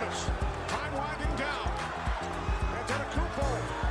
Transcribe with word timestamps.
Giannis. 0.00 0.20
Time 0.68 0.94
winding 0.94 1.36
down. 1.36 1.68
Antetokounmpo 2.78 3.44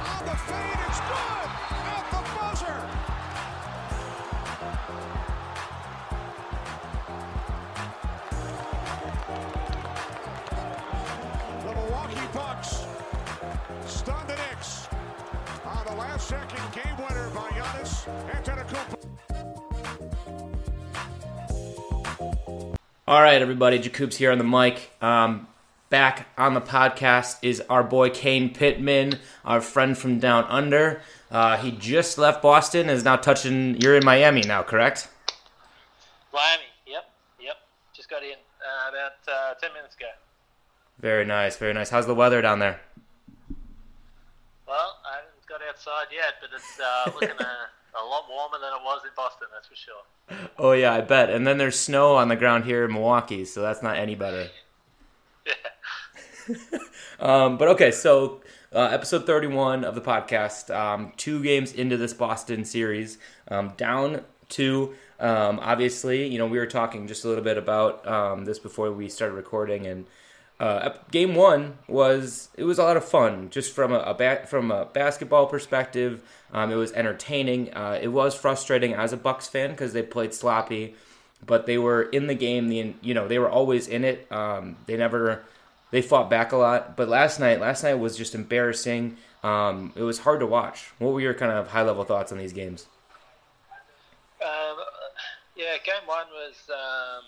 on 0.09 0.25
the 0.25 0.35
fade. 0.35 0.79
It's 0.87 0.99
good 1.05 1.49
at 1.85 2.03
the 2.09 2.21
buzzer. 2.35 2.79
The 11.61 11.71
Milwaukee 11.75 12.27
Bucks 12.33 12.71
stun 13.85 14.25
the 14.27 14.35
Knicks 14.35 14.87
on 15.65 15.85
the 15.85 15.93
last 15.93 16.27
second 16.27 16.73
game 16.73 16.97
winner 16.97 17.29
by 17.35 17.49
Giannis 17.51 18.07
Antetokounmpo. 18.31 18.95
All 23.07 23.21
right, 23.21 23.41
everybody, 23.41 23.79
Jakubs 23.79 24.15
here 24.15 24.31
on 24.31 24.37
the 24.39 24.43
mic. 24.43 24.91
Um, 25.01 25.47
back 25.89 26.27
on 26.37 26.53
the 26.53 26.61
podcast 26.61 27.37
is 27.41 27.61
our 27.69 27.83
boy 27.83 28.09
Kane 28.09 28.53
Pitman, 28.53 29.19
our 29.43 29.61
friend 29.61 29.97
from 29.97 30.19
down 30.19 30.45
under. 30.45 31.01
Uh, 31.31 31.57
he 31.57 31.71
just 31.71 32.17
left 32.17 32.41
Boston, 32.41 32.89
is 32.89 33.03
now 33.03 33.15
touching. 33.15 33.79
You're 33.81 33.95
in 33.95 34.05
Miami 34.05 34.41
now, 34.41 34.63
correct? 34.63 35.09
Miami. 36.33 36.63
Yep. 36.87 37.09
Yep. 37.41 37.55
Just 37.93 38.09
got 38.09 38.23
in 38.23 38.33
uh, 38.33 38.89
about 38.89 39.11
uh, 39.27 39.53
ten 39.55 39.73
minutes 39.73 39.95
ago. 39.95 40.07
Very 40.99 41.25
nice, 41.25 41.57
very 41.57 41.73
nice. 41.73 41.89
How's 41.89 42.07
the 42.07 42.15
weather 42.15 42.41
down 42.41 42.59
there? 42.59 42.81
Well, 44.67 44.97
I 45.05 45.15
haven't 45.17 45.47
got 45.47 45.61
outside 45.67 46.07
yet, 46.11 46.35
but 46.41 46.49
it's 46.53 46.79
uh, 46.79 47.11
looking 47.13 47.29
a, 47.29 47.99
a 47.99 48.03
lot 48.05 48.25
warmer 48.29 48.57
than 48.59 48.73
it 48.73 48.83
was 48.83 49.01
in 49.03 49.11
Boston. 49.15 49.47
That's 49.53 49.67
for 49.67 49.75
sure. 49.75 50.49
Oh 50.57 50.73
yeah, 50.73 50.93
I 50.93 51.01
bet. 51.01 51.29
And 51.29 51.47
then 51.47 51.57
there's 51.57 51.79
snow 51.79 52.15
on 52.15 52.27
the 52.27 52.35
ground 52.35 52.65
here 52.65 52.85
in 52.85 52.93
Milwaukee, 52.93 53.45
so 53.45 53.61
that's 53.61 53.81
not 53.81 53.97
any 53.97 54.15
better. 54.15 54.49
Um, 57.19 57.57
but 57.57 57.67
okay, 57.69 57.91
so 57.91 58.41
uh, 58.73 58.89
episode 58.91 59.25
31 59.25 59.83
of 59.83 59.93
the 59.93 60.01
podcast, 60.01 60.73
um, 60.73 61.11
two 61.17 61.43
games 61.43 61.73
into 61.73 61.97
this 61.97 62.13
Boston 62.13 62.63
series, 62.63 63.17
um, 63.49 63.73
down 63.75 64.21
two. 64.47 64.93
um, 65.19 65.59
obviously, 65.61 66.27
you 66.27 66.37
know, 66.37 66.47
we 66.47 66.57
were 66.57 66.65
talking 66.65 67.07
just 67.07 67.25
a 67.25 67.27
little 67.27 67.43
bit 67.43 67.57
about 67.57 68.07
um, 68.07 68.45
this 68.45 68.57
before 68.57 68.89
we 68.91 69.09
started 69.09 69.33
recording, 69.33 69.85
and 69.85 70.05
uh, 70.61 70.91
game 71.11 71.35
one 71.35 71.77
was 71.89 72.49
it 72.55 72.63
was 72.63 72.79
a 72.79 72.83
lot 72.83 72.95
of 72.95 73.03
fun, 73.03 73.49
just 73.49 73.73
from 73.73 73.91
a, 73.91 73.99
a 73.99 74.13
ba- 74.13 74.45
from 74.47 74.71
a 74.71 74.85
basketball 74.85 75.45
perspective. 75.47 76.23
Um, 76.53 76.71
it 76.71 76.75
was 76.75 76.93
entertaining. 76.93 77.73
Uh, 77.73 77.99
it 78.01 78.09
was 78.09 78.33
frustrating 78.33 78.93
as 78.93 79.11
a 79.11 79.17
Bucks 79.17 79.47
fan 79.47 79.71
because 79.71 79.91
they 79.91 80.03
played 80.03 80.33
sloppy, 80.33 80.95
but 81.45 81.65
they 81.65 81.77
were 81.77 82.03
in 82.03 82.27
the 82.27 82.35
game. 82.35 82.69
The 82.69 82.93
you 83.01 83.13
know 83.13 83.27
they 83.27 83.39
were 83.39 83.49
always 83.49 83.89
in 83.89 84.05
it. 84.05 84.27
They 84.29 84.95
never 84.97 85.43
they 85.91 86.01
fought 86.01 86.29
back 86.29 86.51
a 86.51 86.57
lot. 86.57 86.95
But 86.95 87.09
last 87.09 87.39
night, 87.39 87.59
last 87.59 87.83
night 87.83 87.95
was 87.95 88.17
just 88.17 88.35
embarrassing. 88.35 89.17
Um, 89.43 89.93
it 89.95 90.03
was 90.03 90.19
hard 90.19 90.39
to 90.41 90.45
watch. 90.45 90.91
What 90.99 91.13
were 91.13 91.21
your 91.21 91.33
kind 91.33 91.51
of 91.51 91.69
high 91.69 91.83
level 91.83 92.03
thoughts 92.03 92.31
on 92.31 92.37
these 92.37 92.53
games? 92.53 92.87
Um, 94.41 94.77
yeah, 95.55 95.77
game 95.83 96.05
one 96.05 96.27
was. 96.31 96.55
Um, 96.69 97.23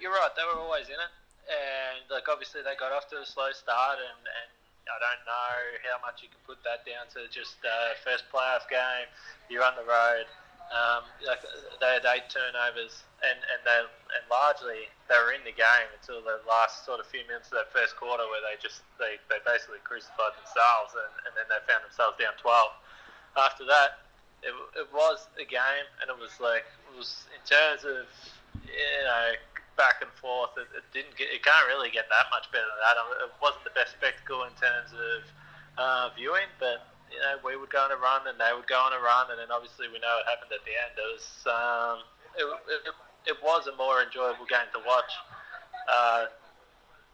you're 0.00 0.12
right. 0.12 0.30
They 0.36 0.42
were 0.44 0.60
always 0.60 0.88
in 0.88 0.98
it, 1.00 1.12
and 1.48 2.04
like 2.10 2.28
obviously 2.28 2.60
they 2.62 2.76
got 2.78 2.92
off 2.92 3.08
to 3.10 3.16
a 3.16 3.26
slow 3.26 3.52
start, 3.52 3.98
and, 3.98 4.20
and 4.24 4.50
I 4.88 4.96
don't 5.00 5.24
know 5.24 5.56
how 5.90 5.98
much 6.04 6.22
you 6.22 6.28
can 6.28 6.40
put 6.46 6.62
that 6.64 6.84
down 6.84 7.08
to 7.16 7.28
just 7.32 7.56
uh, 7.64 7.96
first 8.04 8.24
playoff 8.32 8.68
game. 8.68 9.08
You're 9.48 9.64
on 9.64 9.74
the 9.76 9.86
road. 9.88 10.26
Um, 10.66 11.06
like 11.22 11.40
they 11.78 11.92
had 11.94 12.04
eight 12.10 12.26
turnovers, 12.26 13.06
and 13.22 13.38
and 13.38 13.60
they 13.62 13.80
and 13.86 14.24
largely 14.26 14.90
they 15.06 15.14
were 15.14 15.30
in 15.30 15.46
the 15.46 15.54
game 15.54 15.88
until 15.94 16.18
the 16.26 16.42
last 16.42 16.82
sort 16.82 16.98
of 16.98 17.06
few 17.06 17.22
minutes 17.30 17.54
of 17.54 17.62
that 17.62 17.70
first 17.70 17.94
quarter, 17.94 18.26
where 18.26 18.42
they 18.42 18.58
just 18.58 18.82
they, 18.98 19.16
they 19.30 19.38
basically 19.46 19.78
crucified 19.86 20.34
themselves, 20.34 20.98
and, 20.98 21.12
and 21.30 21.32
then 21.38 21.46
they 21.46 21.62
found 21.70 21.86
themselves 21.86 22.18
down 22.18 22.34
12. 22.42 22.50
After 23.38 23.62
that, 23.68 24.06
it, 24.42 24.54
it 24.74 24.88
was 24.90 25.30
a 25.38 25.46
game, 25.46 25.86
and 26.02 26.10
it 26.10 26.18
was 26.18 26.34
like 26.42 26.66
it 26.90 26.94
was 26.98 27.30
in 27.30 27.42
terms 27.46 27.86
of 27.86 28.10
you 28.66 29.02
know 29.06 29.38
back 29.78 30.02
and 30.02 30.10
forth. 30.18 30.58
It, 30.58 30.66
it 30.74 30.86
didn't 30.90 31.14
get 31.14 31.30
it 31.30 31.46
can't 31.46 31.66
really 31.70 31.94
get 31.94 32.10
that 32.10 32.26
much 32.34 32.50
better 32.50 32.66
than 32.66 32.82
that. 32.82 32.96
It 33.22 33.32
wasn't 33.38 33.62
the 33.62 33.76
best 33.76 33.94
spectacle 33.94 34.42
in 34.44 34.54
terms 34.58 34.90
of 34.90 35.20
uh, 35.78 36.04
viewing, 36.18 36.50
but 36.58 36.95
you 37.10 37.18
know 37.22 37.38
we 37.44 37.56
would 37.56 37.70
go 37.70 37.82
on 37.84 37.92
a 37.92 38.00
run 38.00 38.26
and 38.26 38.36
they 38.38 38.52
would 38.54 38.66
go 38.66 38.78
on 38.78 38.92
a 38.92 39.00
run, 39.00 39.30
and 39.30 39.38
then 39.38 39.50
obviously 39.50 39.88
we 39.88 39.98
know 39.98 40.12
what 40.20 40.26
happened 40.26 40.52
at 40.52 40.62
the 40.66 40.74
end. 40.74 40.92
It 40.94 41.08
was 41.08 41.26
um, 41.46 41.96
it, 42.36 42.46
it, 42.46 42.94
it 43.34 43.38
was 43.42 43.66
a 43.66 43.74
more 43.74 44.02
enjoyable 44.02 44.46
game 44.46 44.68
to 44.74 44.80
watch. 44.86 45.12
Uh, 45.86 46.30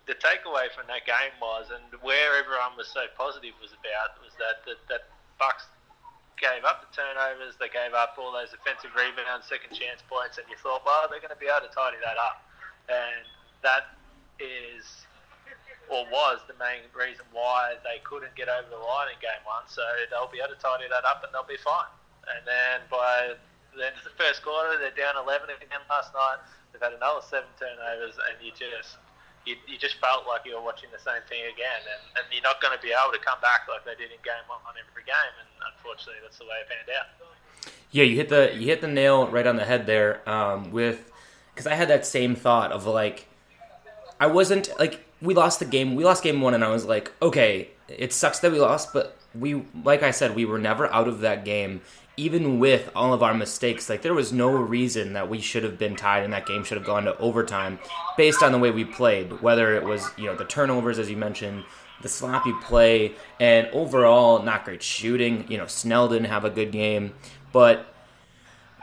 the 0.06 0.18
takeaway 0.18 0.66
from 0.74 0.90
that 0.90 1.06
game 1.06 1.34
was, 1.38 1.70
and 1.70 1.86
where 2.02 2.34
everyone 2.34 2.74
was 2.74 2.90
so 2.90 3.06
positive 3.14 3.54
was 3.62 3.70
about, 3.70 4.18
was 4.18 4.34
that 4.42 4.66
that, 4.66 4.80
that 4.90 5.02
Bucks 5.38 5.70
gave 6.42 6.66
up 6.66 6.82
the 6.82 6.90
turnovers, 6.90 7.54
they 7.62 7.70
gave 7.70 7.94
up 7.94 8.18
all 8.18 8.34
those 8.34 8.50
offensive 8.50 8.90
rebounds, 8.98 9.46
second 9.46 9.70
chance 9.70 10.02
points, 10.10 10.42
and 10.42 10.46
you 10.50 10.58
thought, 10.58 10.82
well, 10.82 11.06
they're 11.06 11.22
going 11.22 11.32
to 11.34 11.38
be 11.38 11.46
able 11.46 11.62
to 11.62 11.70
tidy 11.70 12.02
that 12.02 12.18
up, 12.18 12.42
and 12.90 13.22
that 13.62 13.94
is 14.42 15.06
or 15.92 16.08
was 16.08 16.40
the 16.48 16.56
main 16.56 16.88
reason 16.96 17.28
why 17.36 17.76
they 17.84 18.00
couldn't 18.00 18.32
get 18.32 18.48
over 18.48 18.64
the 18.72 18.80
line 18.80 19.12
in 19.12 19.20
game 19.20 19.44
one. 19.44 19.68
So 19.68 19.84
they'll 20.08 20.32
be 20.32 20.40
able 20.40 20.56
to 20.56 20.60
tidy 20.60 20.88
that 20.88 21.04
up 21.04 21.20
and 21.20 21.28
they'll 21.36 21.44
be 21.44 21.60
fine. 21.60 21.92
And 22.32 22.40
then 22.48 22.80
by 22.88 23.36
the 23.76 23.92
end 23.92 23.96
of 24.00 24.04
the 24.08 24.16
first 24.16 24.40
quarter, 24.40 24.80
they're 24.80 24.96
down 24.96 25.20
11 25.20 25.52
again 25.52 25.84
last 25.92 26.16
night. 26.16 26.40
They've 26.72 26.80
had 26.80 26.96
another 26.96 27.20
seven 27.20 27.52
turnovers, 27.60 28.16
and 28.16 28.40
you 28.40 28.48
just 28.56 28.96
you, 29.44 29.60
you 29.68 29.76
just 29.76 30.00
felt 30.00 30.24
like 30.24 30.48
you 30.48 30.56
were 30.56 30.64
watching 30.64 30.88
the 30.88 31.02
same 31.02 31.20
thing 31.28 31.44
again. 31.52 31.82
And, 31.84 32.00
and 32.16 32.24
you're 32.32 32.46
not 32.46 32.62
going 32.64 32.72
to 32.72 32.80
be 32.80 32.94
able 32.94 33.12
to 33.12 33.20
come 33.20 33.36
back 33.44 33.68
like 33.68 33.84
they 33.84 33.98
did 33.98 34.08
in 34.14 34.22
game 34.24 34.46
one 34.48 34.64
on 34.64 34.72
every 34.80 35.04
game. 35.04 35.34
And 35.36 35.50
unfortunately, 35.76 36.24
that's 36.24 36.38
the 36.40 36.48
way 36.48 36.56
it 36.64 36.72
panned 36.72 36.88
out. 36.96 37.12
Yeah, 37.90 38.04
you 38.08 38.16
hit 38.16 38.32
the 38.32 38.56
you 38.56 38.72
hit 38.72 38.80
the 38.80 38.88
nail 38.88 39.28
right 39.28 39.46
on 39.46 39.56
the 39.56 39.68
head 39.68 39.84
there. 39.84 40.24
Um, 40.24 40.70
with 40.70 41.12
because 41.52 41.66
I 41.66 41.74
had 41.74 41.88
that 41.88 42.06
same 42.06 42.34
thought 42.34 42.72
of 42.72 42.86
like 42.86 43.28
I 44.18 44.26
wasn't 44.26 44.70
like 44.78 45.04
we 45.22 45.34
lost 45.34 45.60
the 45.60 45.64
game. 45.64 45.94
We 45.94 46.04
lost 46.04 46.22
game 46.22 46.40
one, 46.40 46.54
and 46.54 46.64
I 46.64 46.68
was 46.68 46.84
like, 46.84 47.12
okay, 47.22 47.70
it 47.88 48.12
sucks 48.12 48.40
that 48.40 48.52
we 48.52 48.58
lost, 48.60 48.92
but 48.92 49.16
we 49.34 49.64
like 49.84 50.02
I 50.02 50.10
said, 50.10 50.34
we 50.34 50.44
were 50.44 50.58
never 50.58 50.92
out 50.92 51.08
of 51.08 51.20
that 51.20 51.44
game. 51.44 51.80
Even 52.18 52.58
with 52.58 52.90
all 52.94 53.14
of 53.14 53.22
our 53.22 53.32
mistakes, 53.32 53.88
like 53.88 54.02
there 54.02 54.12
was 54.12 54.34
no 54.34 54.50
reason 54.50 55.14
that 55.14 55.30
we 55.30 55.40
should 55.40 55.64
have 55.64 55.78
been 55.78 55.96
tied 55.96 56.24
and 56.24 56.32
that 56.34 56.44
game 56.44 56.62
should 56.62 56.76
have 56.76 56.86
gone 56.86 57.04
to 57.04 57.16
overtime 57.16 57.78
based 58.18 58.42
on 58.42 58.52
the 58.52 58.58
way 58.58 58.70
we 58.70 58.84
played. 58.84 59.40
Whether 59.40 59.74
it 59.76 59.82
was, 59.82 60.10
you 60.18 60.26
know, 60.26 60.36
the 60.36 60.44
turnovers 60.44 60.98
as 60.98 61.08
you 61.08 61.16
mentioned, 61.16 61.64
the 62.02 62.10
sloppy 62.10 62.52
play, 62.62 63.14
and 63.40 63.66
overall 63.68 64.42
not 64.42 64.66
great 64.66 64.82
shooting. 64.82 65.46
You 65.48 65.56
know, 65.56 65.66
Snell 65.66 66.08
didn't 66.08 66.26
have 66.26 66.44
a 66.44 66.50
good 66.50 66.70
game, 66.70 67.14
but 67.50 67.91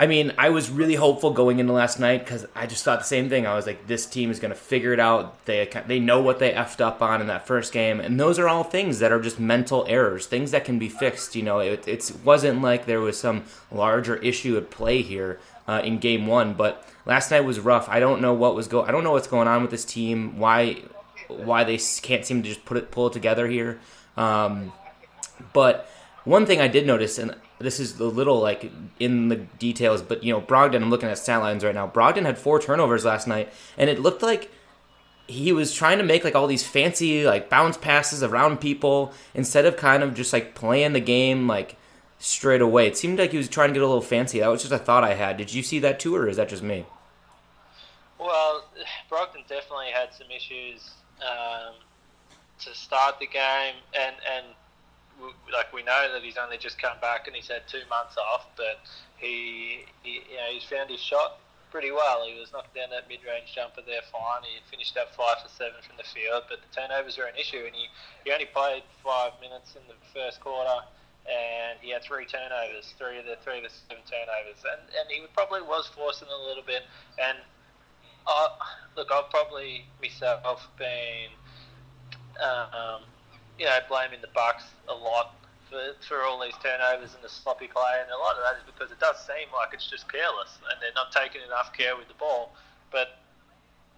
I 0.02 0.08
mean, 0.08 0.32
I 0.38 0.50
was 0.50 0.70
really 0.70 0.96
hopeful 0.96 1.32
going 1.32 1.60
into 1.60 1.74
last 1.74 2.00
night 2.00 2.24
because 2.24 2.48
I 2.56 2.68
just 2.68 2.86
thought 2.86 3.00
the 3.00 3.06
same 3.06 3.28
thing. 3.28 3.46
I 3.46 3.56
was 3.56 3.68
like, 3.68 3.86
this 3.86 4.06
team 4.06 4.32
is 4.32 4.40
going 4.40 4.52
to 4.52 4.58
figure 4.58 4.94
it 4.94 5.00
out. 5.00 5.44
They 5.46 5.70
they 5.88 6.00
know 6.00 6.22
what 6.22 6.40
they 6.40 6.54
effed 6.54 6.80
up 6.80 7.02
on 7.02 7.20
in 7.20 7.28
that 7.28 7.46
first 7.46 7.74
game, 7.74 8.00
and 8.00 8.18
those 8.18 8.40
are 8.40 8.48
all 8.48 8.64
things 8.64 9.00
that 9.00 9.12
are 9.12 9.20
just 9.20 9.42
mental 9.42 9.86
errors, 9.90 10.26
things 10.26 10.52
that 10.52 10.64
can 10.64 10.80
be 10.80 10.88
fixed. 10.88 11.36
You 11.36 11.44
know, 11.44 11.60
it 11.60 11.86
it 11.86 12.14
wasn't 12.24 12.62
like 12.62 12.86
there 12.86 13.02
was 13.02 13.20
some 13.20 13.44
larger 13.74 14.16
issue 14.16 14.56
at 14.56 14.70
play 14.72 15.02
here 15.02 15.38
uh, 15.68 15.82
in 15.84 16.00
game 16.00 16.28
one, 16.28 16.54
but 16.54 16.88
last 17.06 17.30
night 17.30 17.42
was 17.42 17.60
rough. 17.60 17.90
I 17.90 18.00
don't 18.00 18.22
know 18.22 18.34
what 18.34 18.56
was 18.56 18.70
go. 18.70 18.84
I 18.84 18.92
don't 18.92 19.04
know 19.04 19.12
what's 19.12 19.28
going 19.28 19.50
on 19.50 19.64
with 19.64 19.72
this 19.72 19.84
team. 19.84 20.40
Why 20.40 20.82
why 21.28 21.66
they 21.66 21.78
can't 22.02 22.26
seem 22.26 22.42
to 22.42 22.48
just 22.48 22.64
put 22.64 22.78
it 22.78 22.90
pull 22.90 23.08
it 23.08 23.14
together 23.14 23.50
here. 23.50 23.82
Um, 24.16 24.72
but 25.52 25.90
one 26.24 26.46
thing 26.46 26.62
I 26.62 26.70
did 26.70 26.88
notice, 26.88 27.20
and 27.20 27.36
this 27.60 27.80
is 27.80 28.00
a 28.00 28.06
little 28.06 28.40
like 28.40 28.72
in 29.00 29.28
the 29.28 29.36
details, 29.36 30.02
but 30.02 30.24
you 30.24 30.34
know, 30.34 30.42
Brogdon, 30.42 30.82
I'm 30.82 30.90
looking 30.90 31.10
at 31.10 31.18
stat 31.18 31.42
lines 31.42 31.64
right 31.64 31.76
now. 31.76 31.88
Brogdon 31.88 32.26
had 32.26 32.38
four 32.38 32.60
turnovers 32.60 33.06
last 33.06 33.28
night, 33.28 33.52
and 33.78 33.90
it 33.90 34.00
looked 34.00 34.22
like 34.22 34.50
he 35.28 35.52
was 35.52 35.74
trying 35.74 36.00
to 36.00 36.04
make 36.04 36.24
like 36.24 36.36
all 36.36 36.48
these 36.48 36.66
fancy 36.66 37.26
like 37.26 37.50
bounce 37.50 37.78
passes 37.78 38.24
around 38.24 38.60
people 38.60 39.14
instead 39.34 39.66
of 39.66 39.78
kind 39.78 40.02
of 40.02 40.16
just 40.16 40.34
like 40.34 40.56
playing 40.56 40.94
the 40.94 41.00
game 41.00 41.48
like 41.48 41.76
straight 42.18 42.62
away. 42.62 42.88
It 42.88 42.98
seemed 42.98 43.20
like 43.20 43.32
he 43.32 43.38
was 43.38 43.50
trying 43.50 43.70
to 43.70 43.74
get 43.74 43.84
a 43.84 43.88
little 43.88 44.02
fancy. 44.02 44.40
That 44.40 44.48
was 44.48 44.62
just 44.62 44.74
a 44.74 44.80
thought 44.80 45.04
I 45.04 45.14
had. 45.14 45.38
Did 45.38 45.54
you 45.54 45.62
see 45.62 45.80
that 45.80 46.00
too, 46.00 46.16
or 46.16 46.28
is 46.28 46.38
that 46.38 46.50
just 46.50 46.64
me? 46.64 46.86
Well, 48.18 48.66
Brogdon 49.12 49.48
definitely 49.48 49.92
had 49.94 50.14
some 50.14 50.28
issues 50.32 50.92
um, 51.22 51.74
to 52.60 52.74
start 52.74 53.20
the 53.20 53.28
game, 53.28 53.76
and 53.94 54.16
and 54.36 54.46
like 55.54 55.72
we 55.74 55.84
know 55.84 56.08
that 56.14 56.24
he's 56.24 56.38
only 56.38 56.58
just 56.58 56.82
come 56.82 56.98
back 57.02 57.28
and 57.28 57.36
he's 57.36 57.48
had 57.48 57.68
two 57.68 57.84
months 57.90 58.16
off, 58.18 58.48
but 58.56 58.80
he, 59.18 59.86
he 60.04 60.24
you 60.30 60.38
know 60.38 60.50
he's 60.52 60.64
found 60.64 60.90
his 60.90 61.00
shot 61.00 61.40
pretty 61.72 61.92
well. 61.92 62.26
He 62.26 62.40
was 62.40 62.52
knocked 62.52 62.74
down 62.74 62.90
that 62.90 63.08
mid-range 63.08 63.54
jumper 63.54 63.82
there 63.86 64.02
fine. 64.12 64.42
He 64.44 64.58
finished 64.70 64.98
up 64.98 65.14
five 65.14 65.38
for 65.42 65.50
seven 65.50 65.82
from 65.86 65.98
the 65.98 66.08
field, 66.08 66.50
but 66.50 66.60
the 66.66 66.72
turnovers 66.74 67.18
are 67.20 67.30
an 67.30 67.38
issue, 67.38 67.62
and 67.66 67.76
he, 67.76 67.86
he 68.26 68.32
only 68.32 68.50
played 68.50 68.84
five 69.06 69.34
minutes 69.42 69.78
in 69.78 69.86
the 69.86 69.98
first 70.10 70.42
quarter, 70.42 70.82
and 71.30 71.78
he 71.82 71.94
had 71.94 72.02
three 72.02 72.26
turnovers, 72.26 72.94
three 72.98 73.20
of 73.20 73.26
the 73.26 73.38
three 73.46 73.62
of 73.62 73.70
the 73.70 73.70
seven 73.70 74.02
turnovers, 74.10 74.62
and 74.66 74.82
and 74.98 75.06
he 75.10 75.22
probably 75.34 75.62
was 75.62 75.88
forcing 75.94 76.28
a 76.28 76.42
little 76.48 76.66
bit. 76.66 76.84
And 77.22 77.38
uh, 78.26 78.50
look, 78.98 79.12
I've 79.14 79.30
probably 79.30 79.86
myself 80.02 80.68
been 80.78 81.30
um, 82.42 83.06
you 83.60 83.66
know, 83.66 83.78
blaming 83.92 84.22
the 84.24 84.32
Bucks 84.34 84.64
a 84.88 84.96
lot 84.96 85.36
for, 85.70 85.94
for 86.02 86.24
all 86.24 86.42
these 86.42 86.56
turnovers 86.64 87.14
and 87.14 87.22
the 87.22 87.30
sloppy 87.30 87.68
play, 87.68 88.02
and 88.02 88.10
a 88.10 88.18
lot 88.18 88.40
of 88.40 88.42
that 88.48 88.58
is 88.58 88.66
because 88.66 88.90
it 88.90 89.00
does 89.04 89.20
seem 89.22 89.52
like 89.54 89.76
it's 89.76 89.86
just 89.86 90.08
careless 90.08 90.58
and 90.72 90.80
they're 90.82 90.96
not 90.96 91.12
taking 91.12 91.44
enough 91.46 91.76
care 91.76 91.94
with 92.00 92.08
the 92.08 92.18
ball. 92.18 92.56
But 92.90 93.20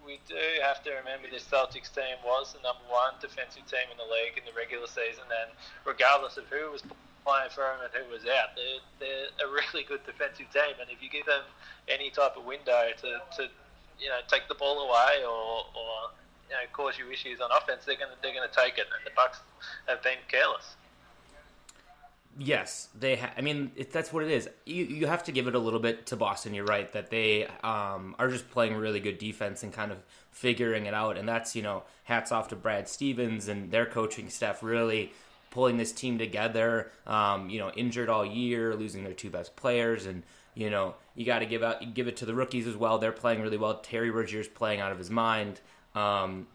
we 0.04 0.19
do 0.28 0.42
have 0.66 0.84
to 0.84 0.90
remember 0.98 1.30
this 1.30 1.46
Celtics 1.46 1.94
team 1.94 2.18
was 2.25 2.58
the 2.58 2.62
number 2.66 2.84
one 2.90 3.13
defensive 3.22 3.63
team 3.69 3.86
in 3.94 3.98
the 4.02 4.10
league 4.10 4.36
in 4.36 4.44
the 4.44 4.56
regular 4.58 4.90
season, 4.90 5.30
and 5.30 5.54
regardless 5.86 6.36
of 6.36 6.50
who 6.50 6.74
was 6.74 6.81
playing 7.22 7.54
for 7.54 7.62
them 7.62 7.86
and 7.86 7.94
who 7.94 8.04
was 8.10 8.25
out, 8.25 8.57
they're, 8.57 8.81
they're 8.98 9.30
a 9.46 9.48
really 9.48 9.86
good 9.86 10.02
defensive 10.10 10.50
team. 10.50 10.74
And 10.81 10.90
if 10.90 11.00
you 11.06 11.07
give 11.07 11.30
them 11.30 11.46
any 11.88 12.10
type 12.10 12.34
of 12.34 12.44
window 12.50 12.92
to, 13.06 13.10
to 13.38 13.42
you 14.02 14.10
know 14.10 14.19
take 14.28 14.50
the 14.50 14.57
ball 14.57 14.90
away 14.90 15.22
or, 15.22 15.69
or 15.78 16.10
you 16.51 16.57
know 16.57 16.63
cause 16.74 16.98
you 17.00 17.09
issues 17.09 17.39
on 17.39 17.50
offense, 17.51 17.86
they're 17.86 17.95
gonna 17.95 18.15
they're 18.21 18.33
gonna 18.33 18.48
take 18.51 18.77
it, 18.77 18.88
and 18.95 19.06
the 19.06 19.12
Bucks 19.15 19.39
have 19.88 20.03
been 20.03 20.18
careless. 20.27 20.75
Yes, 22.38 22.88
they. 22.98 23.18
Ha- 23.18 23.33
I 23.38 23.42
mean, 23.42 23.71
it, 23.75 23.92
that's 23.92 24.13
what 24.13 24.24
it 24.24 24.31
is. 24.31 24.50
You 24.65 24.86
you 24.86 25.07
have 25.07 25.24
to 25.25 25.31
give 25.31 25.48
it 25.48 25.56
a 25.56 25.59
little 25.59 25.80
bit 25.80 26.06
to 26.07 26.15
Boston. 26.15 26.53
You're 26.53 26.65
right 26.65 26.92
that 26.94 27.09
they 27.09 27.45
um, 27.63 28.15
are 28.19 28.30
just 28.30 28.50
playing 28.51 28.75
really 28.75 29.00
good 29.00 29.18
defense 29.18 29.63
and 29.63 29.74
kind 29.74 29.92
of 29.92 29.98
figuring 30.31 30.86
it 30.86 30.94
out. 30.94 31.18
And 31.18 31.27
that's 31.27 31.56
you 31.56 31.62
know 31.62 31.83
hats 32.06 32.31
off 32.31 32.48
to 32.50 32.56
Brad 32.56 32.88
Stevens 32.88 33.47
and 33.47 33.71
their 33.71 33.86
coaching 33.86 34.30
staff 34.30 34.63
really 34.63 35.12
pulling 35.50 35.77
this 35.77 35.92
team 35.92 36.18
together. 36.18 36.92
Um, 37.06 37.50
you 37.50 37.59
know, 37.59 37.71
injured 37.71 38.07
all 38.09 38.25
year, 38.25 38.75
losing 38.75 39.04
their 39.04 39.13
two 39.13 39.30
best 39.30 39.56
players, 39.57 40.06
and 40.06 40.24
you 40.56 40.69
know 40.69 40.95
you 41.15 41.25
got 41.25 41.39
to 41.39 41.45
give 41.45 41.63
out 41.63 41.94
give 41.94 42.07
it 42.07 42.15
to 42.18 42.25
the 42.25 42.33
rookies 42.33 42.65
as 42.65 42.77
well. 42.77 42.97
They're 42.97 43.12
playing 43.12 43.42
really 43.42 43.57
well. 43.57 43.80
Terry 43.80 44.09
Rozier's 44.09 44.47
playing 44.47 44.80
out 44.80 44.94
of 44.94 44.97
his 44.97 45.09
mind. 45.09 45.59
Um, 45.96 46.48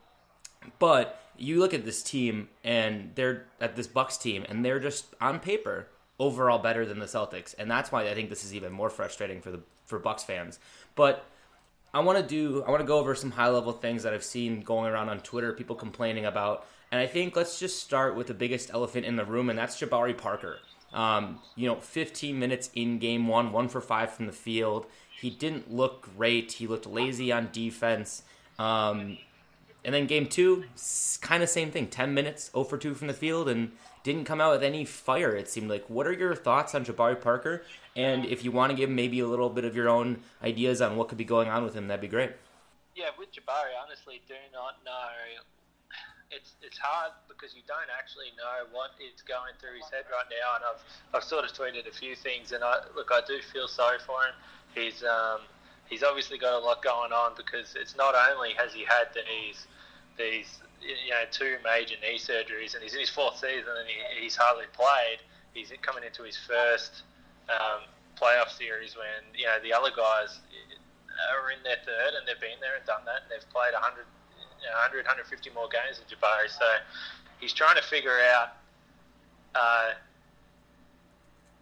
but 0.79 1.21
you 1.38 1.59
look 1.59 1.75
at 1.75 1.85
this 1.85 2.03
team 2.03 2.49
and 2.65 3.11
they're 3.15 3.47
at 3.61 3.77
this 3.77 3.87
Bucks 3.87 4.17
team 4.17 4.44
and 4.49 4.65
they're 4.65 4.81
just 4.81 5.06
on 5.21 5.38
paper 5.38 5.88
overall 6.19 6.59
better 6.59 6.87
than 6.87 6.99
the 6.99 7.06
Celtics, 7.06 7.55
and 7.59 7.71
that's 7.71 7.93
why 7.93 8.09
I 8.09 8.15
think 8.15 8.31
this 8.31 8.44
is 8.44 8.55
even 8.55 8.73
more 8.73 8.91
frustrating 8.91 9.41
for 9.41 9.50
the 9.50 9.61
for 9.85 9.99
Bucks 9.99 10.25
fans. 10.25 10.59
But 10.94 11.27
I 11.93 12.00
want 12.00 12.19
to 12.19 12.25
do 12.25 12.62
I 12.67 12.71
want 12.71 12.81
to 12.81 12.87
go 12.87 12.99
over 12.99 13.15
some 13.15 13.33
high 13.33 13.49
level 13.49 13.73
things 13.73 14.03
that 14.03 14.15
I've 14.15 14.25
seen 14.25 14.62
going 14.62 14.91
around 14.91 15.09
on 15.09 15.21
Twitter, 15.21 15.53
people 15.53 15.77
complaining 15.77 16.25
about, 16.25 16.67
and 16.91 17.00
I 17.00 17.06
think 17.06 17.37
let's 17.37 17.59
just 17.59 17.83
start 17.83 18.17
with 18.17 18.27
the 18.29 18.35
biggest 18.35 18.71
elephant 18.73 19.06
in 19.06 19.17
the 19.17 19.25
room, 19.25 19.50
and 19.50 19.59
that's 19.59 19.81
Jabari 19.81 20.17
Parker. 20.17 20.59
Um, 20.93 21.41
you 21.56 21.69
know, 21.69 21.77
15 21.77 22.38
minutes 22.38 22.71
in 22.75 22.99
game 22.99 23.27
one, 23.27 23.53
one 23.53 23.69
for 23.69 23.81
five 23.81 24.12
from 24.12 24.27
the 24.27 24.33
field. 24.33 24.87
He 25.21 25.31
didn't 25.31 25.71
look 25.73 26.09
great. 26.17 26.53
He 26.53 26.67
looked 26.67 26.87
lazy 26.87 27.33
on 27.33 27.50
defense. 27.53 28.23
Um, 28.59 29.19
and 29.87 29.94
then 29.94 30.06
game 30.06 30.27
two, 30.27 30.65
kind 31.21 31.44
of 31.44 31.49
same 31.49 31.71
thing. 31.71 31.87
10 31.87 32.12
minutes, 32.12 32.50
0 32.50 32.65
for 32.65 32.77
2 32.77 32.94
from 32.94 33.06
the 33.06 33.15
field, 33.15 33.49
and 33.49 33.71
didn't 34.03 34.25
come 34.25 34.41
out 34.41 34.50
with 34.50 34.65
any 34.65 34.85
fire, 34.85 35.31
it 35.31 35.49
seemed 35.49 35.71
like. 35.71 35.88
What 35.88 36.09
are 36.09 36.12
your 36.12 36.35
thoughts 36.35 36.75
on 36.75 36.85
Jabari 36.85 37.21
Parker? 37.21 37.62
And 37.94 38.27
if 38.27 38.44
you 38.44 38.50
want 38.50 38.71
to 38.73 38.77
give 38.77 38.91
maybe 38.91 39.21
a 39.21 39.29
little 39.29 39.49
bit 39.49 39.65
of 39.65 39.77
your 39.77 39.88
own 39.88 40.19
ideas 40.43 40.83
on 40.83 40.97
what 40.97 41.09
could 41.09 41.19
be 41.19 41.25
going 41.25 41.49
on 41.49 41.62
with 41.62 41.75
him, 41.75 41.87
that'd 41.87 42.00
be 42.00 42.09
great. 42.09 42.33
Yeah, 42.97 43.11
with 43.17 43.31
Jabari, 43.31 43.79
honestly, 43.81 44.21
do 44.27 44.35
not 44.53 44.83
know. 44.85 45.06
It's 46.33 46.55
it's 46.61 46.79
hard 46.79 47.12
because 47.29 47.55
you 47.55 47.62
don't 47.69 47.87
actually 47.97 48.35
know 48.37 48.67
what 48.75 48.91
is 48.99 49.23
going 49.23 49.55
through 49.61 49.79
his 49.79 49.88
head 49.94 50.11
right 50.11 50.27
now. 50.27 50.56
And 50.56 50.65
I've 50.67 50.83
I've 51.15 51.23
sort 51.23 51.44
of 51.44 51.53
tweeted 51.53 51.87
a 51.87 51.94
few 51.94 52.17
things, 52.17 52.50
and 52.50 52.65
I 52.65 52.83
look, 52.97 53.11
I 53.12 53.21
do 53.25 53.38
feel 53.53 53.69
sorry 53.69 53.99
for 54.05 54.19
him. 54.27 54.35
He's 54.75 55.05
um, 55.05 55.47
he's 55.87 56.03
obviously 56.03 56.38
got 56.38 56.61
a 56.61 56.65
lot 56.65 56.83
going 56.83 57.12
on 57.12 57.35
because 57.37 57.77
it's 57.79 57.94
not 57.97 58.17
only 58.17 58.50
has 58.59 58.73
he 58.73 58.83
had 58.83 59.15
these 59.15 59.69
these 60.18 60.60
you 60.82 61.10
know 61.10 61.24
two 61.30 61.56
major 61.64 61.96
knee 62.02 62.18
surgeries, 62.18 62.74
and 62.74 62.82
he's 62.82 62.94
in 62.94 63.00
his 63.00 63.10
fourth 63.10 63.36
season 63.36 63.72
and 63.78 63.88
he, 63.88 64.22
he's 64.22 64.36
hardly 64.36 64.66
played. 64.72 65.20
He's 65.54 65.72
coming 65.80 66.04
into 66.04 66.22
his 66.22 66.36
first 66.36 67.02
um, 67.48 67.88
playoff 68.20 68.50
series 68.50 68.96
when 68.96 69.24
you 69.34 69.46
know 69.46 69.56
the 69.62 69.72
other 69.72 69.90
guys 69.94 70.40
are 71.32 71.50
in 71.50 71.62
their 71.64 71.80
third 71.84 72.12
and 72.12 72.28
they've 72.28 72.40
been 72.40 72.60
there 72.60 72.76
and 72.76 72.84
done 72.84 73.00
that 73.08 73.24
and 73.24 73.32
they've 73.32 73.48
played 73.48 73.72
100, 73.72 74.04
you 74.60 74.68
know, 74.68 74.76
100 74.84 75.08
150 75.08 75.48
more 75.56 75.64
games 75.72 75.96
than 75.96 76.04
Jabari. 76.12 76.52
So 76.52 76.68
he's 77.40 77.52
trying 77.52 77.76
to 77.76 77.86
figure 77.86 78.20
out. 78.36 78.60
Uh, 79.56 79.96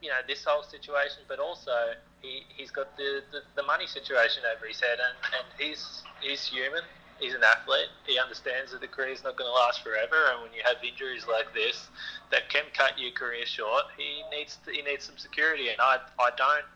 you 0.03 0.11
know 0.11 0.21
this 0.29 0.45
whole 0.45 0.63
situation, 0.63 1.25
but 1.29 1.41
also 1.41 1.97
he, 2.21 2.45
he's 2.55 2.71
got 2.71 2.95
the, 2.99 3.25
the, 3.33 3.41
the 3.57 3.63
money 3.63 3.87
situation 3.87 4.43
over 4.45 4.67
his 4.67 4.79
head, 4.79 4.99
and, 5.01 5.17
and 5.33 5.47
he's 5.57 6.03
he's 6.21 6.45
human 6.45 6.85
he's 7.21 7.35
an 7.35 7.43
athlete. 7.43 7.89
He 8.07 8.19
understands 8.19 8.73
that 8.73 8.81
the 8.81 8.89
career 8.89 9.09
is 9.09 9.25
not 9.25 9.37
going 9.37 9.49
to 9.49 9.55
last 9.55 9.83
forever, 9.83 10.33
and 10.33 10.43
when 10.43 10.53
you 10.53 10.63
have 10.65 10.77
injuries 10.83 11.27
like 11.29 11.53
this 11.55 11.89
that 12.31 12.49
can 12.49 12.65
cut 12.75 12.99
your 12.99 13.13
career 13.13 13.47
short, 13.47 13.85
he 13.97 14.23
needs 14.37 14.59
to, 14.65 14.73
he 14.73 14.83
needs 14.83 15.05
some 15.05 15.19
security, 15.19 15.69
and 15.69 15.81
I 15.81 15.99
I 16.19 16.31
don't 16.37 16.67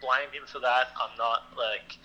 blame 0.00 0.30
him 0.32 0.46
for 0.46 0.60
that. 0.60 0.88
I'm 1.00 1.16
not 1.18 1.44
like. 1.56 1.98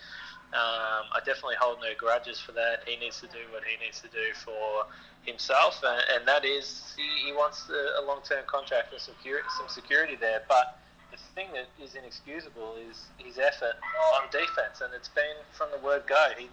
Um, 0.50 1.06
I 1.14 1.20
definitely 1.20 1.62
hold 1.62 1.78
no 1.78 1.94
grudges 1.96 2.40
for 2.40 2.54
that. 2.54 2.82
He 2.88 2.98
needs 2.98 3.22
to 3.22 3.28
do 3.28 3.38
what 3.54 3.62
he 3.64 3.78
needs 3.86 4.02
to 4.02 4.08
do 4.08 4.34
for 4.34 4.90
himself, 5.22 5.80
and, 5.86 6.02
and 6.16 6.28
that 6.28 6.44
is 6.44 6.96
he, 6.98 7.28
he 7.28 7.32
wants 7.34 7.70
a, 7.70 8.02
a 8.02 8.04
long-term 8.04 8.46
contract 8.48 8.92
and 8.92 9.00
some 9.00 9.14
security, 9.14 9.48
some 9.60 9.70
security 9.70 10.16
there. 10.16 10.42
But 10.50 10.80
the 11.12 11.18
thing 11.36 11.50
that 11.54 11.68
is 11.78 11.94
inexcusable 11.94 12.78
is 12.90 13.06
his 13.18 13.38
effort 13.38 13.78
on 14.18 14.26
defense, 14.32 14.82
and 14.82 14.92
it's 14.94 15.10
been 15.10 15.38
from 15.54 15.70
the 15.70 15.78
word 15.86 16.04
go. 16.08 16.30
He 16.36 16.50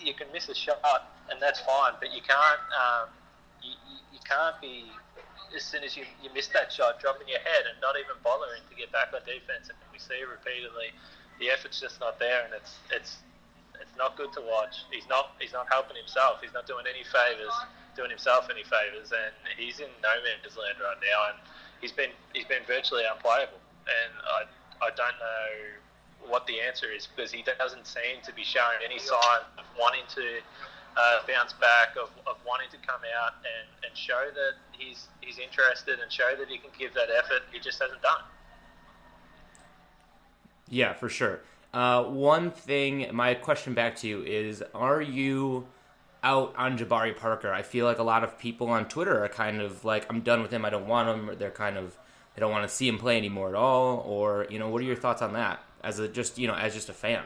you 0.00 0.14
can 0.14 0.26
miss 0.32 0.48
a 0.48 0.54
shot, 0.54 0.78
and 1.30 1.40
that's 1.40 1.60
fine. 1.60 1.94
But 2.00 2.12
you 2.12 2.22
can't 2.22 2.62
um, 2.74 3.08
you, 3.62 3.72
you 4.12 4.20
can't 4.24 4.60
be 4.60 4.86
as 5.54 5.62
soon 5.62 5.84
as 5.84 5.96
you, 5.96 6.04
you 6.22 6.30
miss 6.34 6.48
that 6.50 6.72
shot, 6.72 6.98
dropping 6.98 7.28
your 7.28 7.40
head 7.40 7.64
and 7.70 7.78
not 7.80 7.94
even 7.94 8.18
bothering 8.24 8.62
to 8.68 8.74
get 8.74 8.90
back 8.90 9.14
on 9.14 9.22
defense. 9.22 9.70
And 9.70 9.78
we 9.92 9.98
see 9.98 10.18
repeatedly, 10.26 10.90
the 11.38 11.52
effort's 11.52 11.78
just 11.78 12.00
not 12.00 12.18
there, 12.18 12.44
and 12.44 12.52
it's 12.54 12.76
it's 12.90 13.22
it's 13.80 13.94
not 13.96 14.16
good 14.16 14.32
to 14.34 14.42
watch. 14.42 14.84
He's 14.90 15.06
not 15.08 15.36
he's 15.38 15.52
not 15.52 15.68
helping 15.70 15.96
himself. 15.96 16.40
He's 16.42 16.54
not 16.54 16.66
doing 16.66 16.84
any 16.88 17.04
favors, 17.04 17.54
doing 17.94 18.10
himself 18.10 18.48
any 18.50 18.64
favors, 18.64 19.12
and 19.12 19.32
he's 19.56 19.78
in 19.78 19.92
no 20.02 20.14
man's 20.24 20.56
land 20.56 20.80
right 20.80 21.00
now. 21.00 21.20
And 21.32 21.38
he's 21.80 21.92
been 21.92 22.10
he's 22.32 22.48
been 22.48 22.64
virtually 22.66 23.04
unplayable. 23.04 23.60
And 23.86 24.12
I 24.24 24.40
I 24.82 24.88
don't 24.96 25.18
know 25.20 25.85
what 26.28 26.46
the 26.46 26.60
answer 26.60 26.86
is 26.90 27.06
because 27.06 27.30
he 27.30 27.42
doesn't 27.58 27.86
seem 27.86 28.22
to 28.24 28.32
be 28.34 28.42
showing 28.42 28.78
any 28.84 28.98
sign 28.98 29.42
of 29.58 29.64
wanting 29.78 30.04
to 30.14 30.40
uh, 30.96 31.18
bounce 31.28 31.52
back, 31.54 31.96
of, 32.00 32.10
of 32.26 32.36
wanting 32.46 32.68
to 32.70 32.78
come 32.86 33.00
out 33.20 33.34
and, 33.44 33.68
and 33.86 33.96
show 33.96 34.28
that 34.34 34.54
he's 34.72 35.08
he's 35.20 35.38
interested 35.38 36.00
and 36.00 36.10
show 36.10 36.34
that 36.38 36.48
he 36.48 36.58
can 36.58 36.70
give 36.78 36.94
that 36.94 37.08
effort. 37.16 37.42
He 37.52 37.60
just 37.60 37.80
hasn't 37.80 38.02
done. 38.02 38.20
Yeah, 40.68 40.94
for 40.94 41.08
sure. 41.08 41.40
Uh, 41.72 42.04
one 42.04 42.50
thing, 42.50 43.08
my 43.12 43.34
question 43.34 43.74
back 43.74 43.96
to 43.96 44.08
you 44.08 44.22
is: 44.22 44.62
Are 44.74 45.02
you 45.02 45.66
out 46.22 46.54
on 46.56 46.78
Jabari 46.78 47.16
Parker? 47.16 47.52
I 47.52 47.62
feel 47.62 47.84
like 47.84 47.98
a 47.98 48.02
lot 48.02 48.24
of 48.24 48.38
people 48.38 48.68
on 48.68 48.88
Twitter 48.88 49.22
are 49.22 49.28
kind 49.28 49.60
of 49.60 49.84
like, 49.84 50.06
"I'm 50.08 50.20
done 50.20 50.42
with 50.42 50.50
him. 50.50 50.64
I 50.64 50.70
don't 50.70 50.86
want 50.86 51.08
him." 51.08 51.38
They're 51.38 51.50
kind 51.50 51.76
of 51.76 51.98
they 52.34 52.40
don't 52.40 52.50
want 52.50 52.68
to 52.68 52.74
see 52.74 52.88
him 52.88 52.98
play 52.98 53.16
anymore 53.18 53.48
at 53.50 53.54
all. 53.54 54.02
Or 54.06 54.46
you 54.48 54.58
know, 54.58 54.68
what 54.68 54.80
are 54.80 54.84
your 54.84 54.96
thoughts 54.96 55.20
on 55.20 55.34
that? 55.34 55.62
As 55.86 56.00
a 56.00 56.08
just 56.08 56.36
you 56.36 56.48
know 56.48 56.54
as 56.54 56.74
just 56.74 56.88
a 56.88 56.92
fan? 56.92 57.22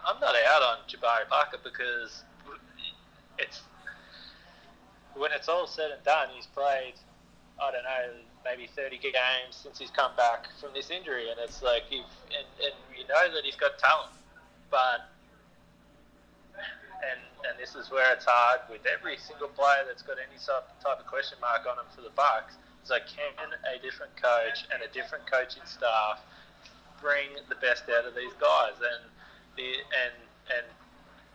I'm 0.00 0.18
not 0.18 0.34
out 0.48 0.62
on 0.62 0.78
Jabari 0.88 1.28
Parker 1.28 1.58
because 1.62 2.24
it's 3.38 3.60
when 5.14 5.30
it's 5.32 5.48
all 5.48 5.66
said 5.66 5.90
and 5.92 6.02
done, 6.02 6.28
he's 6.34 6.46
played 6.46 6.94
I 7.62 7.70
don't 7.70 7.84
know 7.84 8.24
maybe 8.42 8.66
30 8.74 8.96
games 8.96 9.52
since 9.52 9.78
he's 9.78 9.90
come 9.90 10.16
back 10.16 10.48
from 10.58 10.72
this 10.72 10.88
injury, 10.88 11.28
and 11.30 11.38
it's 11.38 11.62
like 11.62 11.84
if 11.90 12.08
and, 12.32 12.48
and 12.64 12.74
you 12.96 13.06
know 13.06 13.28
that 13.34 13.44
he's 13.44 13.56
got 13.56 13.78
talent, 13.78 14.16
but 14.70 15.12
and 16.56 17.20
and 17.44 17.60
this 17.60 17.76
is 17.76 17.90
where 17.90 18.10
it's 18.14 18.24
hard 18.24 18.60
with 18.72 18.80
every 18.88 19.18
single 19.18 19.48
player 19.48 19.84
that's 19.86 20.02
got 20.02 20.16
any 20.16 20.40
type 20.40 20.98
of 20.98 21.06
question 21.06 21.36
mark 21.42 21.68
on 21.68 21.76
him 21.76 21.88
for 21.94 22.00
the 22.00 22.14
Bucks. 22.16 22.56
Like 22.88 23.06
can 23.06 23.52
a 23.70 23.78
different 23.84 24.16
coach 24.16 24.66
and 24.72 24.82
a 24.82 24.88
different 24.90 25.30
coaching 25.30 25.62
staff 25.62 26.18
bring 27.00 27.34
the 27.48 27.56
best 27.56 27.84
out 27.88 28.04
of 28.04 28.14
these 28.14 28.32
guys. 28.40 28.76
And 28.78 29.04
the 29.56 29.68
and 29.92 30.14
and 30.56 30.66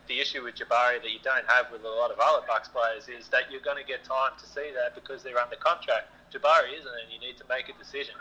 the 0.08 0.22
issue 0.22 0.44
with 0.44 0.56
Jabari 0.56 1.02
that 1.02 1.12
you 1.12 1.20
don't 1.24 1.46
have 1.50 1.72
with 1.72 1.84
a 1.84 1.90
lot 1.90 2.12
of 2.12 2.20
other 2.22 2.46
Bucks 2.46 2.70
players 2.70 3.10
is 3.10 3.28
that 3.30 3.50
you're 3.50 3.66
going 3.66 3.82
to 3.82 3.88
get 3.88 4.04
time 4.06 4.38
to 4.38 4.46
see 4.46 4.70
that 4.78 4.94
because 4.94 5.24
they're 5.24 5.40
under 5.40 5.58
contract. 5.58 6.14
Jabari 6.30 6.78
isn't, 6.78 6.96
and 7.04 7.10
you 7.10 7.20
need 7.20 7.38
to 7.38 7.46
make 7.50 7.70
a 7.70 7.76
decision. 7.78 8.14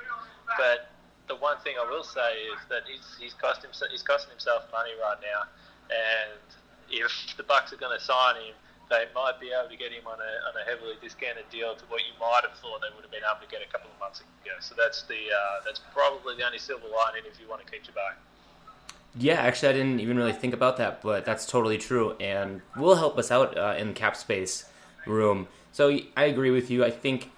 But 0.57 0.89
the 1.29 1.37
one 1.37 1.59
thing 1.61 1.77
I 1.81 1.85
will 1.89 2.05
say 2.05 2.49
is 2.53 2.61
that 2.69 2.85
he's 2.89 3.05
he's 3.21 3.35
cost 3.35 3.63
himself 3.63 3.91
he's 3.91 4.03
costing 4.03 4.31
himself 4.31 4.65
money 4.73 4.93
right 5.01 5.21
now, 5.21 5.49
and 5.93 6.41
if 6.91 7.13
the 7.37 7.43
Bucks 7.43 7.73
are 7.73 7.81
going 7.81 7.97
to 7.97 8.05
sign 8.05 8.37
him, 8.37 8.55
they 8.91 9.07
might 9.15 9.41
be 9.41 9.51
able 9.51 9.71
to 9.71 9.77
get 9.77 9.93
him 9.93 10.07
on 10.07 10.19
a, 10.21 10.33
on 10.49 10.55
a 10.61 10.65
heavily 10.69 10.95
discounted 11.01 11.49
deal 11.51 11.75
to 11.75 11.85
what 11.87 12.03
you 12.03 12.13
might 12.21 12.43
have 12.43 12.57
thought 12.59 12.81
they 12.81 12.93
would 12.95 13.03
have 13.03 13.11
been 13.11 13.25
able 13.25 13.41
to 13.41 13.51
get 13.51 13.63
a 13.63 13.71
couple 13.71 13.91
of 13.91 13.99
months 13.99 14.21
ago. 14.21 14.53
So 14.61 14.75
that's 14.77 15.03
the 15.05 15.33
uh, 15.33 15.65
that's 15.65 15.81
probably 15.93 16.37
the 16.37 16.45
only 16.45 16.59
silver 16.59 16.87
lining 16.89 17.25
if 17.31 17.41
you 17.41 17.49
want 17.49 17.65
to 17.65 17.71
keep 17.71 17.85
Jabari. 17.85 18.15
Yeah, 19.17 19.35
actually, 19.35 19.69
I 19.69 19.73
didn't 19.73 20.01
even 20.01 20.17
really 20.17 20.33
think 20.33 20.55
about 20.55 20.77
that, 20.79 21.01
but 21.01 21.25
that's 21.25 21.47
totally 21.47 21.79
true, 21.79 22.17
and 22.19 22.63
will 22.77 22.97
help 22.97 23.17
us 23.17 23.31
out 23.31 23.57
uh, 23.57 23.75
in 23.79 23.95
cap 23.95 24.17
space 24.17 24.69
room. 25.07 25.47
So 25.73 25.99
I 26.17 26.25
agree 26.25 26.51
with 26.51 26.71
you. 26.71 26.85
I 26.85 26.91
think 26.91 27.31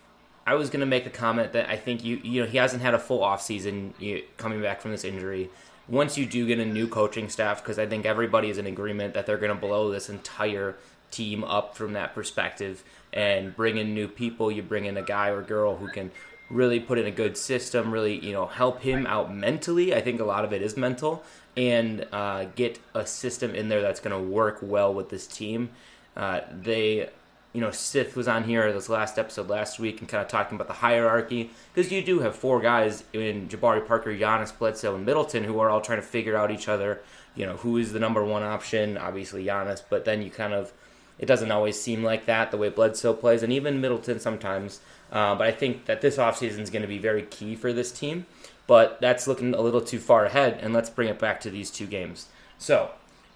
I 0.47 0.55
was 0.55 0.71
going 0.71 0.81
to 0.81 0.87
make 0.87 1.07
a 1.07 1.11
comment 1.11 1.53
that 1.53 1.69
I 1.69 1.77
think 1.77 2.05
you 2.05 2.21
you 2.23 2.43
know 2.43 2.49
he 2.49 2.57
hasn't 2.57 2.83
had 2.83 2.95
a 2.95 2.99
full 2.99 3.23
off 3.23 3.43
season 3.43 3.95
coming 4.37 4.63
back 4.63 4.81
from 4.81 4.91
this 4.91 5.05
injury. 5.05 5.51
Once 5.89 6.19
you 6.19 6.27
do 6.27 6.47
get 6.47 6.59
a 6.59 6.65
new 6.65 6.89
coaching 6.89 7.29
staff, 7.29 7.63
because 7.63 7.79
I 7.79 7.87
think 7.87 8.07
everybody 8.07 8.51
is 8.51 8.59
in 8.59 8.67
agreement 8.67 9.15
that 9.15 9.25
they're 9.25 9.39
going 9.39 9.55
to 9.55 9.61
blow 9.61 9.91
this 9.91 10.09
entire 10.09 10.77
team 11.11 11.45
up 11.45 11.77
from 11.77 11.93
that 11.95 12.15
perspective 12.15 12.83
and 13.13 13.57
bring 13.57 13.79
in 13.79 13.95
new 13.95 14.09
people. 14.09 14.53
You 14.53 14.63
bring 14.63 14.85
in 14.85 14.97
a 14.97 15.03
guy 15.03 15.29
or 15.29 15.43
girl 15.43 15.77
who 15.77 15.89
can 15.89 16.11
really 16.51 16.79
put 16.79 16.99
in 16.99 17.07
a 17.07 17.11
good 17.11 17.37
system, 17.37 17.91
really 17.91 18.25
you 18.25 18.33
know 18.33 18.47
help 18.47 18.83
him 18.83 19.07
out 19.07 19.35
mentally. 19.35 19.95
I 19.95 20.01
think 20.01 20.21
a 20.21 20.25
lot 20.25 20.45
of 20.45 20.53
it 20.53 20.63
is 20.63 20.77
mental, 20.77 21.23
and 21.57 22.07
uh, 22.13 22.45
get 22.55 22.79
a 22.95 23.07
system 23.07 23.55
in 23.55 23.69
there 23.69 23.83
that's 23.83 24.01
going 24.01 24.17
to 24.17 24.31
work 24.31 24.59
well 24.63 24.93
with 24.93 25.09
this 25.09 25.27
team. 25.27 25.71
Uh, 26.17 26.41
they, 26.51 27.09
you 27.53 27.61
know, 27.61 27.71
Sith 27.71 28.17
was 28.17 28.29
on 28.29 28.45
here 28.45 28.73
this 28.73 28.89
last 28.89 29.19
episode 29.19 29.49
last 29.49 29.79
week 29.79 30.01
and 30.01 30.09
kind 30.09 30.23
of 30.23 30.29
talking 30.29 30.57
about 30.57 30.69
the 30.69 30.75
hierarchy 30.75 31.51
because 31.75 31.93
you 31.93 32.03
do 32.03 32.21
have 32.21 32.35
four 32.35 32.61
guys 32.61 33.05
in 33.13 33.49
Jabari 33.49 33.87
Parker, 33.87 34.11
Giannis, 34.11 34.57
Bledsoe, 34.57 34.95
and 34.95 35.05
Middleton 35.05 35.45
who 35.45 35.59
are 35.61 35.69
all 35.69 35.81
trying 35.81 36.01
to 36.01 36.07
figure 36.07 36.37
out 36.37 36.51
each 36.51 36.69
other. 36.69 37.03
You 37.35 37.45
know, 37.45 37.57
who 37.59 37.77
is 37.77 37.93
the 37.93 38.01
number 38.01 38.25
one 38.25 38.43
option? 38.43 38.97
Obviously 38.97 39.45
Giannis, 39.45 39.83
but 39.89 40.07
then 40.07 40.23
you 40.23 40.31
kind 40.31 40.55
of 40.55 40.73
it 41.19 41.27
doesn't 41.27 41.51
always 41.51 41.81
seem 41.81 42.03
like 42.03 42.27
that 42.27 42.51
the 42.51 42.57
way 42.57 42.69
Bledsoe 42.69 43.15
plays, 43.15 43.43
and 43.43 43.53
even 43.53 43.81
Middleton 43.81 44.21
sometimes. 44.21 44.81
Uh, 45.11 45.35
but 45.35 45.47
I 45.47 45.53
think 45.53 45.87
that 45.87 46.01
this 46.01 46.17
offseason 46.17 46.59
is 46.59 46.71
going 46.71 46.83
to 46.83 46.89
be 46.89 46.99
very 46.99 47.23
key 47.23 47.55
for 47.57 47.73
this 47.73 47.93
team. 47.93 48.27
But 48.67 49.01
that's 49.01 49.29
looking 49.29 49.55
a 49.55 49.61
little 49.61 49.81
too 49.81 50.01
far 50.01 50.25
ahead, 50.25 50.59
and 50.61 50.75
let's 50.75 50.91
bring 50.91 51.09
it 51.09 51.19
back 51.19 51.41
to 51.43 51.51
these 51.51 51.71
two 51.71 51.87
games. 51.87 52.27
So, 52.59 52.91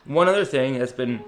one 0.05 0.29
other 0.29 0.45
thing 0.45 0.79
that's 0.79 0.93
been, 0.93 1.25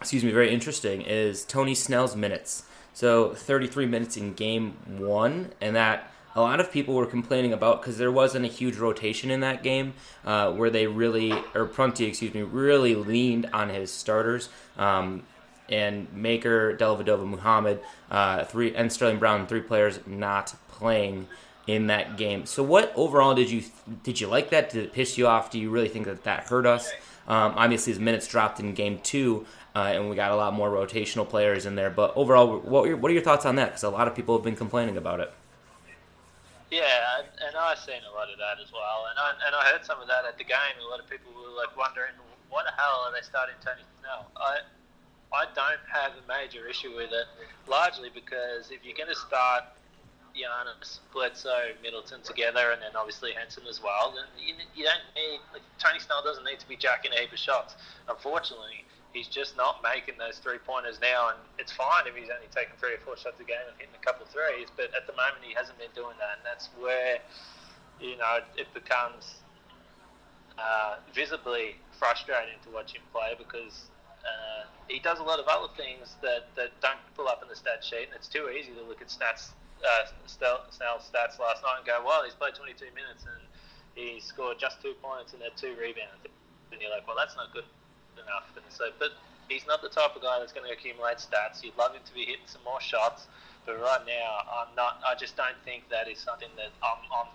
excuse 0.00 0.22
me, 0.22 0.30
very 0.30 0.52
interesting 0.52 1.02
is 1.02 1.44
Tony 1.44 1.74
Snell's 1.74 2.14
minutes. 2.14 2.64
So, 2.92 3.32
33 3.34 3.86
minutes 3.86 4.16
in 4.16 4.34
game 4.34 4.76
one, 4.86 5.52
and 5.60 5.74
that 5.76 6.12
a 6.36 6.42
lot 6.42 6.60
of 6.60 6.70
people 6.70 6.94
were 6.94 7.06
complaining 7.06 7.52
about 7.52 7.80
because 7.80 7.96
there 7.96 8.12
wasn't 8.12 8.44
a 8.44 8.48
huge 8.48 8.76
rotation 8.76 9.30
in 9.30 9.40
that 9.40 9.62
game 9.62 9.94
uh, 10.26 10.52
where 10.52 10.68
they 10.68 10.86
really, 10.86 11.32
or 11.54 11.64
Prunty, 11.64 12.04
excuse 12.04 12.34
me, 12.34 12.42
really 12.42 12.94
leaned 12.94 13.48
on 13.52 13.70
his 13.70 13.90
starters. 13.90 14.50
Um, 14.76 15.22
and 15.68 16.12
Maker, 16.12 16.76
Dellavedova, 16.76 17.26
Muhammad, 17.26 17.80
uh, 18.10 18.44
three, 18.44 18.74
and 18.74 18.92
Sterling 18.92 19.18
Brown, 19.18 19.46
three 19.46 19.60
players 19.60 20.00
not 20.06 20.54
playing 20.68 21.26
in 21.66 21.86
that 21.88 22.16
game. 22.16 22.46
So, 22.46 22.62
what 22.62 22.92
overall 22.96 23.34
did 23.34 23.50
you 23.50 23.62
did 24.02 24.20
you 24.20 24.26
like 24.26 24.50
that? 24.50 24.70
Did 24.70 24.84
it 24.84 24.92
piss 24.92 25.18
you 25.18 25.26
off? 25.26 25.50
Do 25.50 25.58
you 25.58 25.70
really 25.70 25.88
think 25.88 26.06
that 26.06 26.24
that 26.24 26.44
hurt 26.48 26.66
us? 26.66 26.90
Um, 27.28 27.52
obviously, 27.56 27.92
his 27.92 28.00
minutes 28.00 28.26
dropped 28.26 28.58
in 28.58 28.72
game 28.72 29.00
two, 29.02 29.46
uh, 29.76 29.92
and 29.92 30.08
we 30.08 30.16
got 30.16 30.30
a 30.30 30.36
lot 30.36 30.54
more 30.54 30.70
rotational 30.70 31.28
players 31.28 31.66
in 31.66 31.76
there. 31.76 31.90
But 31.90 32.16
overall, 32.16 32.58
what 32.58 32.84
are 32.84 32.88
your, 32.88 32.96
what 32.96 33.10
are 33.10 33.14
your 33.14 33.22
thoughts 33.22 33.44
on 33.44 33.56
that? 33.56 33.66
Because 33.66 33.82
a 33.82 33.90
lot 33.90 34.08
of 34.08 34.14
people 34.16 34.34
have 34.36 34.42
been 34.42 34.56
complaining 34.56 34.96
about 34.96 35.20
it. 35.20 35.30
Yeah, 36.70 37.24
and 37.46 37.56
I've 37.56 37.78
seen 37.78 38.00
a 38.04 38.12
lot 38.12 38.28
of 38.32 38.36
that 38.36 38.60
as 38.60 38.72
well, 38.72 39.08
and 39.08 39.16
I, 39.18 39.32
and 39.46 39.56
I 39.56 39.72
heard 39.72 39.84
some 39.84 40.00
of 40.00 40.08
that 40.08 40.24
at 40.28 40.36
the 40.36 40.44
game. 40.44 40.76
A 40.84 40.88
lot 40.88 41.00
of 41.00 41.08
people 41.08 41.32
were 41.32 41.56
like 41.56 41.74
wondering, 41.76 42.12
what 42.50 42.64
the 42.64 42.72
hell 42.76 43.08
are 43.08 43.12
they 43.12 43.24
starting 43.24 43.56
Tony 43.64 43.80
Snell? 44.00 44.28
I 44.36 44.60
I 45.32 45.44
don't 45.54 45.84
have 45.92 46.12
a 46.16 46.24
major 46.26 46.66
issue 46.66 46.96
with 46.96 47.12
it, 47.12 47.26
largely 47.68 48.08
because 48.12 48.70
if 48.70 48.84
you're 48.84 48.96
going 48.96 49.12
to 49.12 49.18
start 49.18 49.64
Giannis, 50.32 51.00
Bledsoe, 51.12 51.74
Middleton 51.82 52.22
together, 52.22 52.70
and 52.72 52.80
then 52.80 52.96
obviously 52.96 53.32
Henson 53.32 53.64
as 53.68 53.82
well, 53.82 54.14
then 54.14 54.24
you, 54.40 54.54
you 54.74 54.84
don't 54.84 55.04
need 55.16 55.40
like, 55.52 55.62
Tony 55.78 55.98
Snell 55.98 56.22
doesn't 56.22 56.44
need 56.44 56.60
to 56.60 56.68
be 56.68 56.76
jacking 56.76 57.12
a 57.12 57.20
heap 57.20 57.32
of 57.32 57.38
shots. 57.38 57.76
Unfortunately, 58.08 58.84
he's 59.12 59.28
just 59.28 59.56
not 59.56 59.82
making 59.82 60.14
those 60.16 60.38
three 60.38 60.58
pointers 60.58 60.98
now, 61.00 61.30
and 61.30 61.38
it's 61.58 61.72
fine 61.72 62.06
if 62.06 62.14
he's 62.14 62.30
only 62.30 62.48
taking 62.54 62.72
three 62.78 62.94
or 62.94 63.02
four 63.04 63.16
shots 63.16 63.40
a 63.40 63.44
game 63.44 63.60
and 63.68 63.76
hitting 63.76 63.94
a 64.00 64.04
couple 64.04 64.24
of 64.24 64.30
threes. 64.30 64.68
But 64.76 64.94
at 64.96 65.06
the 65.06 65.16
moment, 65.16 65.42
he 65.42 65.52
hasn't 65.54 65.78
been 65.78 65.92
doing 65.94 66.16
that, 66.22 66.40
and 66.40 66.44
that's 66.44 66.70
where 66.80 67.18
you 68.00 68.16
know 68.16 68.40
it 68.56 68.72
becomes 68.72 69.42
uh, 70.56 70.96
visibly 71.12 71.76
frustrating 71.98 72.56
to 72.64 72.70
watch 72.70 72.94
him 72.94 73.02
play 73.12 73.34
because 73.36 73.90
uh, 74.24 74.64
he 74.88 74.98
does 74.98 75.18
a 75.18 75.22
lot 75.22 75.38
of 75.38 75.46
other 75.46 75.72
things 75.76 76.16
that, 76.22 76.48
that 76.56 76.72
don't 76.80 77.00
pull 77.14 77.28
up 77.28 77.42
in 77.42 77.48
the 77.48 77.56
stat 77.56 77.84
sheet, 77.84 78.08
and 78.08 78.14
it's 78.16 78.28
too 78.28 78.48
easy 78.48 78.72
to 78.72 78.82
look 78.82 79.02
at 79.02 79.08
stats, 79.08 79.52
uh, 79.84 80.10
Snell's 80.26 81.06
stats 81.06 81.38
last 81.38 81.62
night 81.62 81.78
and 81.78 81.86
go, 81.86 82.02
well, 82.04 82.24
he's 82.24 82.34
played 82.34 82.54
22 82.54 82.90
minutes 82.94 83.22
and 83.22 83.42
he 83.94 84.20
scored 84.20 84.58
just 84.58 84.82
two 84.82 84.94
points 85.02 85.32
and 85.34 85.42
had 85.42 85.56
two 85.56 85.74
rebounds. 85.78 86.26
And 86.72 86.80
you're 86.80 86.90
like, 86.90 87.06
well, 87.06 87.16
that's 87.16 87.36
not 87.36 87.52
good 87.52 87.66
enough. 88.18 88.50
And 88.54 88.64
so, 88.68 88.90
but 88.98 89.14
he's 89.48 89.66
not 89.66 89.82
the 89.82 89.88
type 89.88 90.14
of 90.14 90.22
guy 90.22 90.38
that's 90.38 90.52
going 90.52 90.66
to 90.66 90.72
accumulate 90.72 91.18
stats. 91.18 91.62
You'd 91.62 91.76
love 91.76 91.94
him 91.94 92.02
to 92.04 92.14
be 92.14 92.26
hitting 92.26 92.46
some 92.46 92.62
more 92.64 92.80
shots, 92.80 93.26
but 93.66 93.80
right 93.80 94.04
now, 94.06 94.44
I'm 94.46 94.74
not. 94.76 95.00
I 95.06 95.14
just 95.14 95.36
don't 95.36 95.56
think 95.64 95.88
that 95.90 96.08
is 96.08 96.18
something 96.18 96.48
that 96.56 96.70
I'm, 96.82 97.00
I'm 97.10 97.30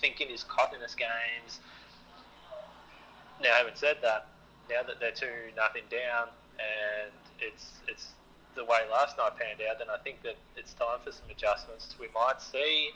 thinking 0.00 0.30
is 0.30 0.44
caught 0.44 0.74
in 0.74 0.80
this 0.80 0.94
games. 0.94 1.60
Now, 3.42 3.54
having 3.54 3.74
said 3.74 3.98
that, 4.02 4.28
now 4.70 4.82
that 4.86 5.00
they're 5.00 5.12
two 5.12 5.52
nothing 5.56 5.84
down 5.90 6.28
and 6.58 7.12
it's 7.40 7.80
it's 7.88 8.14
the 8.54 8.64
way 8.64 8.86
last 8.90 9.18
night 9.18 9.32
panned 9.36 9.60
out, 9.68 9.78
then 9.78 9.90
I 9.90 9.98
think 9.98 10.22
that 10.22 10.36
it's 10.56 10.74
time 10.74 10.98
for 11.04 11.10
some 11.10 11.26
adjustments. 11.30 11.94
We 11.98 12.06
might 12.14 12.40
see 12.40 12.90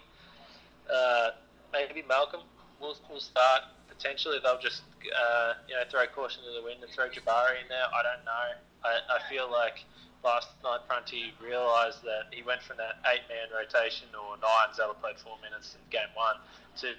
uh, 0.86 1.30
maybe 1.72 2.04
Malcolm 2.08 2.42
will, 2.80 2.96
will 3.10 3.20
start. 3.20 3.62
Potentially, 3.88 4.38
they'll 4.42 4.60
just 4.62 4.82
uh, 5.10 5.54
you 5.68 5.74
know 5.74 5.82
throw 5.90 6.06
caution 6.06 6.42
to 6.44 6.52
the 6.54 6.62
wind 6.62 6.82
and 6.82 6.90
throw 6.92 7.08
Jabari 7.08 7.58
in 7.62 7.68
there. 7.68 7.86
I 7.90 8.02
don't 8.06 8.24
know. 8.24 8.46
I, 8.86 9.18
I 9.18 9.18
feel 9.28 9.50
like 9.50 9.82
last 10.22 10.48
night 10.62 10.86
Prunty 10.86 11.34
realised 11.42 12.02
that 12.02 12.30
he 12.30 12.42
went 12.42 12.62
from 12.62 12.76
that 12.78 13.02
eight-man 13.10 13.50
rotation 13.50 14.06
or 14.14 14.38
nine. 14.38 14.70
Zeller 14.74 14.94
played 14.94 15.18
four 15.18 15.34
minutes 15.42 15.74
in 15.74 15.82
game 15.90 16.10
one 16.14 16.38
to 16.78 16.94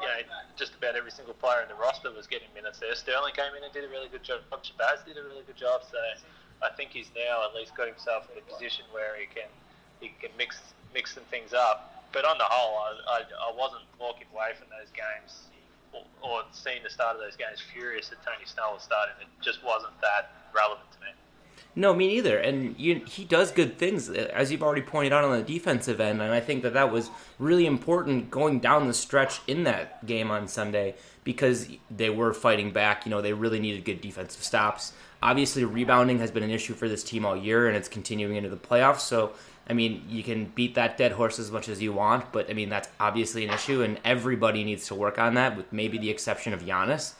you 0.00 0.06
know, 0.06 0.18
just 0.56 0.74
about 0.74 0.96
every 0.96 1.10
single 1.10 1.34
player 1.34 1.62
in 1.62 1.68
the 1.68 1.78
roster 1.78 2.10
was 2.10 2.26
getting 2.26 2.48
minutes 2.54 2.78
there. 2.78 2.94
Sterling 2.94 3.34
came 3.34 3.54
in 3.56 3.62
and 3.62 3.72
did 3.72 3.84
a 3.84 3.90
really 3.90 4.08
good 4.08 4.22
job. 4.22 4.40
Shabazz 4.50 5.04
did 5.06 5.18
a 5.18 5.22
really 5.22 5.46
good 5.46 5.56
job. 5.56 5.82
So 5.86 5.98
I 6.62 6.70
think 6.74 6.90
he's 6.90 7.10
now 7.14 7.46
at 7.46 7.54
least 7.54 7.74
got 7.76 7.86
himself 7.86 8.26
in 8.32 8.38
a 8.38 8.44
position 8.46 8.84
where 8.90 9.14
he 9.18 9.26
can 9.26 9.50
he 10.00 10.14
can 10.20 10.30
mix 10.36 10.58
mix 10.92 11.14
some 11.14 11.26
things 11.30 11.52
up. 11.52 12.06
But 12.12 12.24
on 12.24 12.38
the 12.38 12.46
whole, 12.46 12.78
I, 12.78 13.18
I, 13.18 13.50
I 13.50 13.50
wasn't 13.58 13.82
walking 13.98 14.30
away 14.30 14.54
from 14.54 14.70
those 14.70 14.86
games 14.94 15.50
or, 15.90 16.06
or 16.22 16.42
seeing 16.54 16.82
the 16.82 16.90
start 16.90 17.18
of 17.18 17.22
those 17.22 17.34
games 17.34 17.58
furious 17.58 18.08
that 18.10 18.22
Tony 18.22 18.46
Snell 18.46 18.74
was 18.74 18.86
starting. 18.86 19.18
It 19.18 19.26
just 19.42 19.64
wasn't 19.66 19.98
that 19.98 20.30
relevant 20.54 20.86
to 20.94 20.98
me. 21.02 21.10
No, 21.76 21.92
me 21.92 22.06
neither. 22.06 22.38
And 22.38 22.78
you, 22.78 23.02
he 23.06 23.24
does 23.24 23.50
good 23.50 23.78
things, 23.78 24.08
uh, 24.08 24.30
as 24.32 24.52
you've 24.52 24.62
already 24.62 24.82
pointed 24.82 25.12
out 25.12 25.24
on 25.24 25.36
the 25.36 25.42
defensive 25.42 26.00
end. 26.00 26.22
And 26.22 26.32
I 26.32 26.40
think 26.40 26.62
that 26.62 26.74
that 26.74 26.92
was 26.92 27.10
really 27.38 27.66
important 27.66 28.30
going 28.30 28.60
down 28.60 28.86
the 28.86 28.94
stretch 28.94 29.40
in 29.46 29.64
that 29.64 30.06
game 30.06 30.30
on 30.30 30.46
Sunday 30.46 30.94
because 31.24 31.68
they 31.90 32.10
were 32.10 32.32
fighting 32.32 32.70
back. 32.70 33.04
You 33.04 33.10
know, 33.10 33.20
they 33.20 33.32
really 33.32 33.58
needed 33.58 33.84
good 33.84 34.00
defensive 34.00 34.42
stops. 34.42 34.92
Obviously, 35.22 35.64
rebounding 35.64 36.18
has 36.18 36.30
been 36.30 36.42
an 36.42 36.50
issue 36.50 36.74
for 36.74 36.88
this 36.88 37.02
team 37.02 37.24
all 37.24 37.36
year, 37.36 37.66
and 37.66 37.76
it's 37.76 37.88
continuing 37.88 38.36
into 38.36 38.50
the 38.50 38.56
playoffs. 38.56 39.00
So, 39.00 39.32
I 39.68 39.72
mean, 39.72 40.04
you 40.08 40.22
can 40.22 40.52
beat 40.54 40.74
that 40.74 40.98
dead 40.98 41.12
horse 41.12 41.38
as 41.38 41.50
much 41.50 41.68
as 41.68 41.80
you 41.80 41.94
want, 41.94 42.30
but 42.30 42.50
I 42.50 42.52
mean, 42.52 42.68
that's 42.68 42.90
obviously 43.00 43.44
an 43.44 43.52
issue, 43.52 43.82
and 43.82 43.98
everybody 44.04 44.62
needs 44.62 44.86
to 44.88 44.94
work 44.94 45.18
on 45.18 45.34
that, 45.34 45.56
with 45.56 45.72
maybe 45.72 45.96
the 45.96 46.10
exception 46.10 46.52
of 46.52 46.62
Giannis. 46.62 47.14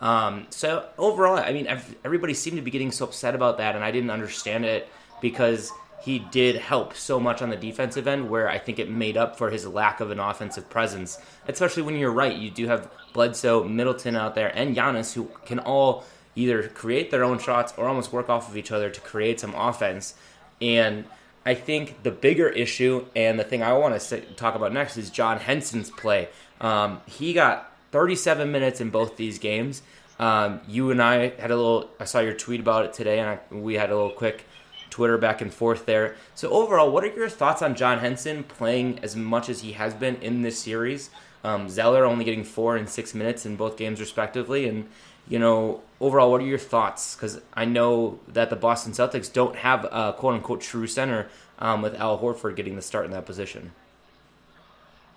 Um, 0.00 0.46
so 0.50 0.86
overall, 0.96 1.36
I 1.36 1.52
mean, 1.52 1.66
everybody 2.04 2.34
seemed 2.34 2.56
to 2.56 2.62
be 2.62 2.70
getting 2.70 2.92
so 2.92 3.04
upset 3.04 3.34
about 3.34 3.58
that, 3.58 3.74
and 3.74 3.84
I 3.84 3.90
didn't 3.90 4.10
understand 4.10 4.64
it 4.64 4.88
because 5.20 5.72
he 6.00 6.20
did 6.30 6.56
help 6.56 6.94
so 6.94 7.20
much 7.20 7.42
on 7.42 7.50
the 7.50 7.56
defensive 7.56 8.06
end, 8.06 8.30
where 8.30 8.48
I 8.48 8.58
think 8.58 8.78
it 8.78 8.90
made 8.90 9.18
up 9.18 9.36
for 9.36 9.50
his 9.50 9.66
lack 9.66 10.00
of 10.00 10.10
an 10.10 10.18
offensive 10.18 10.70
presence. 10.70 11.18
Especially 11.46 11.82
when 11.82 11.96
you're 11.96 12.10
right, 12.10 12.34
you 12.34 12.50
do 12.50 12.66
have 12.68 12.90
Bledsoe, 13.12 13.64
Middleton 13.64 14.16
out 14.16 14.34
there, 14.34 14.50
and 14.56 14.74
Giannis 14.74 15.12
who 15.12 15.30
can 15.44 15.58
all 15.58 16.04
either 16.34 16.68
create 16.68 17.10
their 17.10 17.24
own 17.24 17.38
shots 17.38 17.74
or 17.76 17.86
almost 17.86 18.12
work 18.12 18.30
off 18.30 18.48
of 18.48 18.56
each 18.56 18.72
other 18.72 18.88
to 18.88 19.00
create 19.00 19.40
some 19.40 19.54
offense. 19.54 20.14
And 20.62 21.04
I 21.44 21.54
think 21.54 22.02
the 22.02 22.10
bigger 22.10 22.48
issue 22.48 23.06
and 23.14 23.38
the 23.38 23.44
thing 23.44 23.62
I 23.62 23.72
want 23.74 24.00
to 24.00 24.20
talk 24.36 24.54
about 24.54 24.72
next 24.72 24.96
is 24.96 25.10
John 25.10 25.38
Henson's 25.38 25.90
play. 25.90 26.28
Um, 26.60 27.00
he 27.06 27.32
got 27.32 27.69
37 27.90 28.50
minutes 28.50 28.80
in 28.80 28.90
both 28.90 29.16
these 29.16 29.38
games. 29.38 29.82
Um, 30.18 30.60
you 30.68 30.90
and 30.90 31.02
I 31.02 31.30
had 31.40 31.50
a 31.50 31.56
little. 31.56 31.90
I 31.98 32.04
saw 32.04 32.20
your 32.20 32.34
tweet 32.34 32.60
about 32.60 32.84
it 32.84 32.92
today, 32.92 33.20
and 33.20 33.28
I, 33.28 33.54
we 33.54 33.74
had 33.74 33.90
a 33.90 33.94
little 33.94 34.10
quick 34.10 34.44
Twitter 34.90 35.16
back 35.16 35.40
and 35.40 35.52
forth 35.52 35.86
there. 35.86 36.16
So 36.34 36.50
overall, 36.50 36.90
what 36.90 37.04
are 37.04 37.14
your 37.14 37.28
thoughts 37.28 37.62
on 37.62 37.74
John 37.74 38.00
Henson 38.00 38.44
playing 38.44 38.98
as 39.02 39.16
much 39.16 39.48
as 39.48 39.62
he 39.62 39.72
has 39.72 39.94
been 39.94 40.16
in 40.16 40.42
this 40.42 40.58
series? 40.58 41.10
Um, 41.42 41.70
Zeller 41.70 42.04
only 42.04 42.24
getting 42.24 42.44
four 42.44 42.76
and 42.76 42.88
six 42.88 43.14
minutes 43.14 43.46
in 43.46 43.56
both 43.56 43.78
games 43.78 43.98
respectively, 43.98 44.68
and 44.68 44.88
you 45.26 45.38
know 45.38 45.80
overall, 46.00 46.30
what 46.30 46.40
are 46.40 46.46
your 46.46 46.58
thoughts? 46.58 47.14
Because 47.14 47.40
I 47.54 47.64
know 47.64 48.18
that 48.28 48.50
the 48.50 48.56
Boston 48.56 48.92
Celtics 48.92 49.32
don't 49.32 49.56
have 49.56 49.84
a 49.84 50.14
quote 50.16 50.34
unquote 50.34 50.60
true 50.60 50.86
center 50.86 51.28
um, 51.58 51.82
with 51.82 51.94
Al 51.94 52.18
Horford 52.18 52.56
getting 52.56 52.76
the 52.76 52.82
start 52.82 53.04
in 53.04 53.10
that 53.12 53.26
position. 53.26 53.72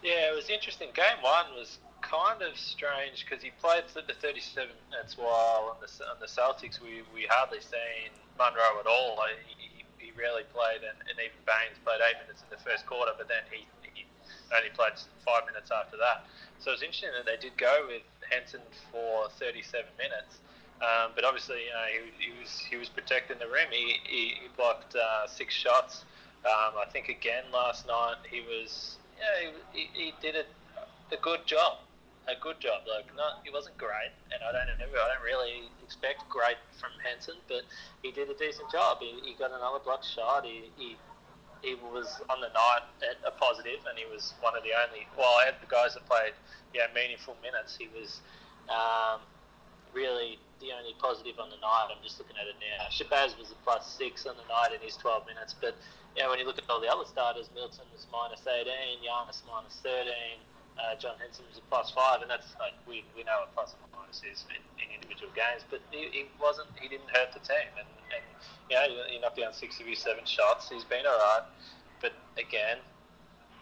Yeah, 0.03 0.31
it 0.31 0.35
was 0.35 0.49
interesting. 0.49 0.89
Game 0.93 1.21
one 1.21 1.45
was 1.55 1.79
kind 2.13 2.45
of 2.45 2.53
strange 2.53 3.25
because 3.25 3.41
he 3.41 3.49
played 3.57 3.89
for 3.89 4.05
the 4.05 4.13
37 4.21 4.69
minutes 4.93 5.17
while 5.17 5.73
on 5.73 5.81
the 5.81 5.89
on 6.05 6.21
the 6.21 6.29
Celtics 6.29 6.77
we, 6.77 7.01
we 7.09 7.25
hardly 7.25 7.57
seen 7.57 8.13
Monroe 8.37 8.77
at 8.77 8.85
all. 8.85 9.17
Like, 9.17 9.41
he, 9.49 9.81
he 9.97 10.13
rarely 10.13 10.45
played, 10.53 10.85
and, 10.85 10.97
and 11.09 11.17
even 11.17 11.41
Baynes 11.49 11.81
played 11.81 12.05
eight 12.05 12.21
minutes 12.21 12.45
in 12.45 12.53
the 12.53 12.61
first 12.61 12.85
quarter, 12.85 13.17
but 13.17 13.25
then 13.25 13.41
he, 13.49 13.65
he 13.97 14.05
only 14.53 14.69
played 14.77 14.93
five 15.25 15.49
minutes 15.49 15.73
after 15.73 15.97
that. 15.97 16.29
So 16.61 16.69
it's 16.69 16.85
interesting 16.85 17.17
that 17.17 17.25
they 17.25 17.41
did 17.41 17.57
go 17.57 17.89
with 17.89 18.05
Henson 18.29 18.61
for 18.93 19.33
37 19.41 19.89
minutes. 19.97 20.37
Um, 20.85 21.17
but 21.17 21.25
obviously, 21.25 21.65
you 21.65 21.73
know, 21.73 21.87
he, 21.89 22.29
he 22.29 22.31
was 22.37 22.51
he 22.59 22.75
was 22.75 22.89
protecting 22.89 23.39
the 23.39 23.47
rim. 23.47 23.71
He, 23.71 23.97
he, 24.03 24.23
he 24.43 24.47
blocked 24.57 24.95
uh, 24.95 25.25
six 25.27 25.53
shots. 25.53 26.03
Um, 26.43 26.75
I 26.75 26.85
think 26.91 27.07
again 27.07 27.45
last 27.53 27.87
night 27.87 28.19
he 28.29 28.41
was 28.41 28.97
yeah 29.15 29.51
he, 29.71 29.87
he 29.93 30.13
did 30.19 30.35
a, 30.35 30.43
a 31.13 31.17
good 31.21 31.45
job, 31.45 31.77
a 32.27 32.35
good 32.39 32.59
job. 32.59 32.87
Like 32.87 33.07
not 33.15 33.43
he 33.43 33.51
wasn't 33.51 33.77
great, 33.77 34.13
and 34.31 34.39
I 34.43 34.51
don't 34.51 34.69
I 34.69 34.87
don't 34.87 35.25
really 35.25 35.67
expect 35.83 36.27
great 36.29 36.59
from 36.79 36.91
Henson, 37.03 37.35
but 37.47 37.63
he 38.01 38.11
did 38.11 38.29
a 38.29 38.37
decent 38.37 38.71
job. 38.71 38.99
He, 39.01 39.19
he 39.23 39.35
got 39.35 39.51
another 39.51 39.79
block 39.83 40.03
shot. 40.03 40.45
He, 40.45 40.71
he 40.77 40.95
he 41.61 41.75
was 41.75 42.19
on 42.29 42.41
the 42.41 42.51
night 42.51 42.83
at 43.07 43.17
a 43.23 43.31
positive, 43.31 43.79
and 43.87 43.97
he 43.97 44.05
was 44.07 44.33
one 44.41 44.55
of 44.55 44.63
the 44.63 44.75
only. 44.75 45.07
Well, 45.17 45.31
I 45.41 45.45
had 45.51 45.55
the 45.59 45.71
guys 45.71 45.95
that 45.95 46.05
played 46.07 46.35
yeah 46.73 46.87
meaningful 46.95 47.35
minutes. 47.43 47.75
He 47.75 47.87
was 47.91 48.21
um, 48.67 49.23
really 49.93 50.39
the 50.59 50.71
only 50.71 50.95
positive 50.99 51.39
on 51.39 51.51
the 51.51 51.59
night. 51.59 51.91
I'm 51.91 52.01
just 52.03 52.19
looking 52.19 52.39
at 52.39 52.47
it 52.47 52.55
now. 52.59 52.87
Shabazz 52.87 53.35
was 53.35 53.51
a 53.51 53.59
plus 53.67 53.83
six 53.83 54.25
on 54.25 54.35
the 54.39 54.47
night 54.47 54.71
in 54.71 54.79
his 54.79 54.95
12 54.95 55.27
minutes, 55.27 55.53
but 55.59 55.75
yeah, 56.15 56.29
when 56.29 56.39
you 56.39 56.45
look 56.45 56.57
at 56.57 56.63
all 56.69 56.79
the 56.79 56.87
other 56.87 57.03
starters, 57.03 57.49
Milton 57.53 57.83
was 57.91 58.07
minus 58.11 58.47
18, 58.47 59.03
Giannis 59.03 59.43
minus 59.43 59.75
13, 59.83 60.07
uh, 60.77 60.95
John 60.97 61.15
Henson 61.21 61.45
was 61.49 61.57
a 61.57 61.65
plus 61.69 61.91
five, 61.91 62.21
and 62.21 62.29
that's 62.29 62.57
like 62.57 62.73
we, 62.87 63.05
we 63.13 63.23
know 63.23 63.45
what 63.45 63.53
plus 63.53 63.77
and 63.77 63.85
minus 63.93 64.25
is 64.25 64.45
in, 64.49 64.61
in 64.81 64.87
individual 64.89 65.29
games, 65.37 65.61
but 65.69 65.81
he, 65.93 66.09
he 66.09 66.21
wasn't 66.41 66.69
he 66.81 66.89
didn't 66.89 67.09
hurt 67.13 67.33
the 67.33 67.41
team, 67.45 67.69
and, 67.77 67.89
and 68.13 68.23
you 68.69 68.75
know 68.77 69.05
he 69.05 69.19
knocked 69.21 69.37
down 69.37 69.53
67 69.53 69.85
shots. 70.25 70.69
He's 70.69 70.83
been 70.83 71.05
alright, 71.05 71.45
but 72.01 72.13
again, 72.41 72.81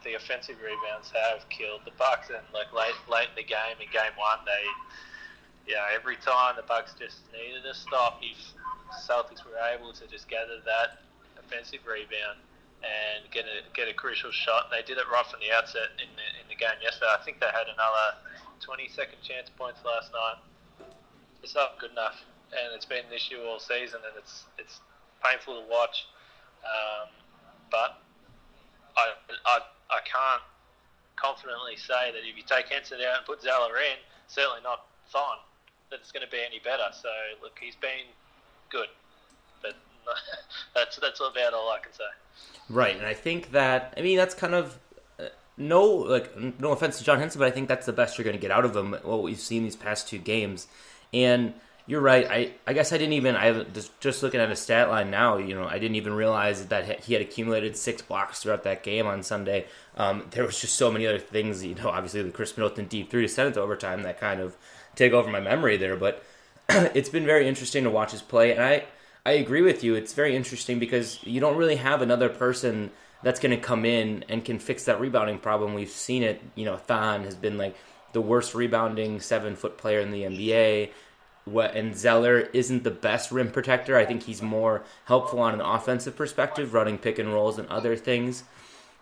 the 0.04 0.16
offensive 0.16 0.58
rebounds 0.64 1.12
have 1.12 1.48
killed 1.50 1.84
the 1.84 1.96
Bucks, 2.00 2.32
and 2.32 2.44
like 2.56 2.72
late 2.72 2.96
late 3.12 3.28
in 3.36 3.44
the 3.44 3.48
game 3.48 3.76
in 3.80 3.92
game 3.92 4.16
one, 4.16 4.40
they 4.48 4.64
yeah 5.68 5.92
every 5.92 6.16
time 6.24 6.56
the 6.56 6.66
Bucks 6.66 6.96
just 6.96 7.28
needed 7.36 7.68
a 7.68 7.76
stop, 7.76 8.24
if 8.24 8.40
Celtics 9.04 9.44
were 9.44 9.60
able 9.60 9.92
to 9.94 10.08
just 10.08 10.32
gather 10.32 10.64
that 10.64 11.04
offensive 11.36 11.84
rebound 11.84 12.40
and 12.82 13.30
get 13.32 13.46
a 13.46 13.62
get 13.74 13.88
a 13.88 13.94
crucial 13.94 14.32
shot. 14.32 14.70
They 14.74 14.82
did 14.82 14.98
it 14.98 15.06
right 15.12 15.26
from 15.26 15.40
the 15.40 15.54
outset 15.54 15.94
in 16.02 16.10
the, 16.18 16.28
in 16.42 16.46
the 16.50 16.58
game 16.58 16.78
yesterday. 16.82 17.14
I 17.14 17.22
think 17.24 17.40
they 17.40 17.50
had 17.54 17.70
another 17.70 18.18
20 18.60 18.90
second 18.90 19.22
chance 19.22 19.50
points 19.54 19.80
last 19.86 20.12
night. 20.14 20.42
It's 21.42 21.56
not 21.56 21.78
good 21.80 21.92
enough, 21.92 22.22
and 22.54 22.74
it's 22.74 22.86
been 22.86 23.06
an 23.06 23.14
issue 23.14 23.42
all 23.46 23.60
season, 23.60 24.02
and 24.06 24.14
it's 24.18 24.46
it's 24.58 24.82
painful 25.22 25.62
to 25.62 25.66
watch. 25.70 26.06
Um, 26.62 27.10
but 27.70 28.02
I, 28.98 29.18
I 29.46 29.58
I 29.90 30.00
can't 30.06 30.46
confidently 31.16 31.78
say 31.78 32.10
that 32.14 32.26
if 32.26 32.34
you 32.34 32.44
take 32.46 32.70
Henson 32.70 32.98
out 33.06 33.22
and 33.22 33.26
put 33.26 33.42
Zeller 33.42 33.78
in, 33.78 33.98
certainly 34.28 34.62
not 34.66 34.90
Thon, 35.14 35.38
that 35.90 36.02
it's 36.02 36.12
going 36.12 36.26
to 36.26 36.32
be 36.32 36.42
any 36.42 36.58
better. 36.60 36.90
So 36.94 37.10
look, 37.42 37.58
he's 37.62 37.78
been 37.78 38.10
good, 38.70 38.90
but 39.62 39.78
that's 40.76 40.98
that's 40.98 41.20
about 41.20 41.54
all 41.54 41.70
I 41.70 41.80
can 41.80 41.94
say. 41.94 42.04
Right, 42.70 42.96
and 42.96 43.06
I 43.06 43.14
think 43.14 43.52
that 43.52 43.94
I 43.98 44.02
mean 44.02 44.18
that's 44.18 44.36
kind 44.36 44.54
of 44.54 44.78
uh, 45.20 45.26
no 45.58 45.86
like 45.86 46.36
no 46.60 46.72
offense 46.72 46.98
to 47.00 47.04
John 47.04 47.20
Henson, 47.20 47.40
but 47.40 47.48
I 47.48 47.52
think 47.52 47.68
that's 47.68 47.86
the 47.86 47.94
best 47.94 48.18
you're 48.18 48.26
going 48.26 48.38
to 48.38 48.42
get 48.42 48.52
out 48.52 48.66
of 48.66 48.76
him. 48.76 48.94
What 49.04 49.24
we've 49.24 49.40
seen 49.40 49.64
these 49.64 49.76
past 49.76 50.08
two 50.08 50.18
games, 50.18 50.68
and 51.14 51.54
you're 51.88 52.02
right. 52.02 52.28
I, 52.30 52.52
I 52.68 52.74
guess 52.74 52.94
I 52.94 52.98
didn't 52.98 53.14
even 53.14 53.36
I 53.36 53.64
just 53.64 54.00
just 54.00 54.24
looking 54.24 54.40
at 54.40 54.50
a 54.52 54.56
stat 54.56 54.90
line 54.90 55.12
now. 55.12 55.38
You 55.38 55.56
know, 55.56 55.68
I 55.68 55.80
didn't 55.80 55.96
even 55.96 56.14
realize 56.14 56.68
that 56.68 57.04
he 57.04 57.14
had 57.14 57.22
accumulated 57.22 57.76
six 57.76 58.02
blocks 58.02 58.42
throughout 58.42 58.64
that 58.64 58.84
game 58.84 59.08
on 59.08 59.24
Sunday. 59.24 59.66
Um, 59.98 60.26
there 60.32 60.46
was 60.46 60.60
just 60.60 60.76
so 60.76 60.92
many 60.92 61.08
other 61.08 61.20
things. 61.20 61.64
You 61.66 61.76
know, 61.76 61.90
obviously 61.90 62.22
the 62.22 62.32
Khris 62.32 62.56
Middleton 62.56 62.86
deep 62.86 63.10
three 63.10 63.28
to 63.28 63.52
to 63.52 63.60
overtime 63.60 64.04
that 64.04 64.20
kind 64.20 64.40
of 64.40 64.56
take 64.96 65.12
over 65.12 65.30
my 65.30 65.40
memory 65.40 65.78
there. 65.78 65.96
But 65.98 66.24
it's 66.70 67.10
been 67.10 67.26
very 67.26 67.48
interesting 67.48 67.84
to 67.84 67.90
watch 67.90 68.12
his 68.12 68.22
play, 68.22 68.52
and 68.52 68.64
I 68.64 68.86
I 69.26 69.34
agree 69.34 69.62
with 69.62 69.84
you. 69.84 69.96
It's 69.96 70.14
very 70.14 70.36
interesting 70.36 70.80
because 70.80 71.20
you 71.24 71.40
don't 71.40 71.58
really 71.58 71.76
have 71.76 72.02
another 72.02 72.30
person 72.30 72.92
that's 73.24 73.40
going 73.40 73.56
to 73.56 73.62
come 73.62 73.86
in 73.86 74.26
and 74.30 74.44
can 74.44 74.58
fix 74.58 74.86
that 74.86 75.00
rebounding 75.00 75.38
problem. 75.38 75.74
We've 75.74 75.90
seen 75.90 76.24
it. 76.24 76.42
You 76.56 76.66
know, 76.66 76.78
Thon 76.78 77.24
has 77.24 77.36
been 77.36 77.58
like 77.58 77.76
the 78.14 78.22
worst 78.22 78.56
rebounding 78.56 79.20
seven 79.20 79.56
foot 79.56 79.78
player 79.78 80.00
in 80.00 80.12
the 80.12 80.24
NBA. 80.24 80.90
What 81.46 81.76
and 81.76 81.96
Zeller 81.96 82.40
isn't 82.40 82.84
the 82.84 82.92
best 82.92 83.32
rim 83.32 83.52
protector. 83.52 83.96
I 83.96 84.06
think 84.06 84.24
he's 84.24 84.42
more 84.42 84.84
helpful 85.06 85.40
on 85.40 85.54
an 85.54 85.62
offensive 85.62 86.16
perspective, 86.16 86.74
running 86.74 86.98
pick 86.98 87.20
and 87.20 87.34
rolls 87.34 87.60
and 87.60 87.68
other 87.68 87.96
things. 87.96 88.44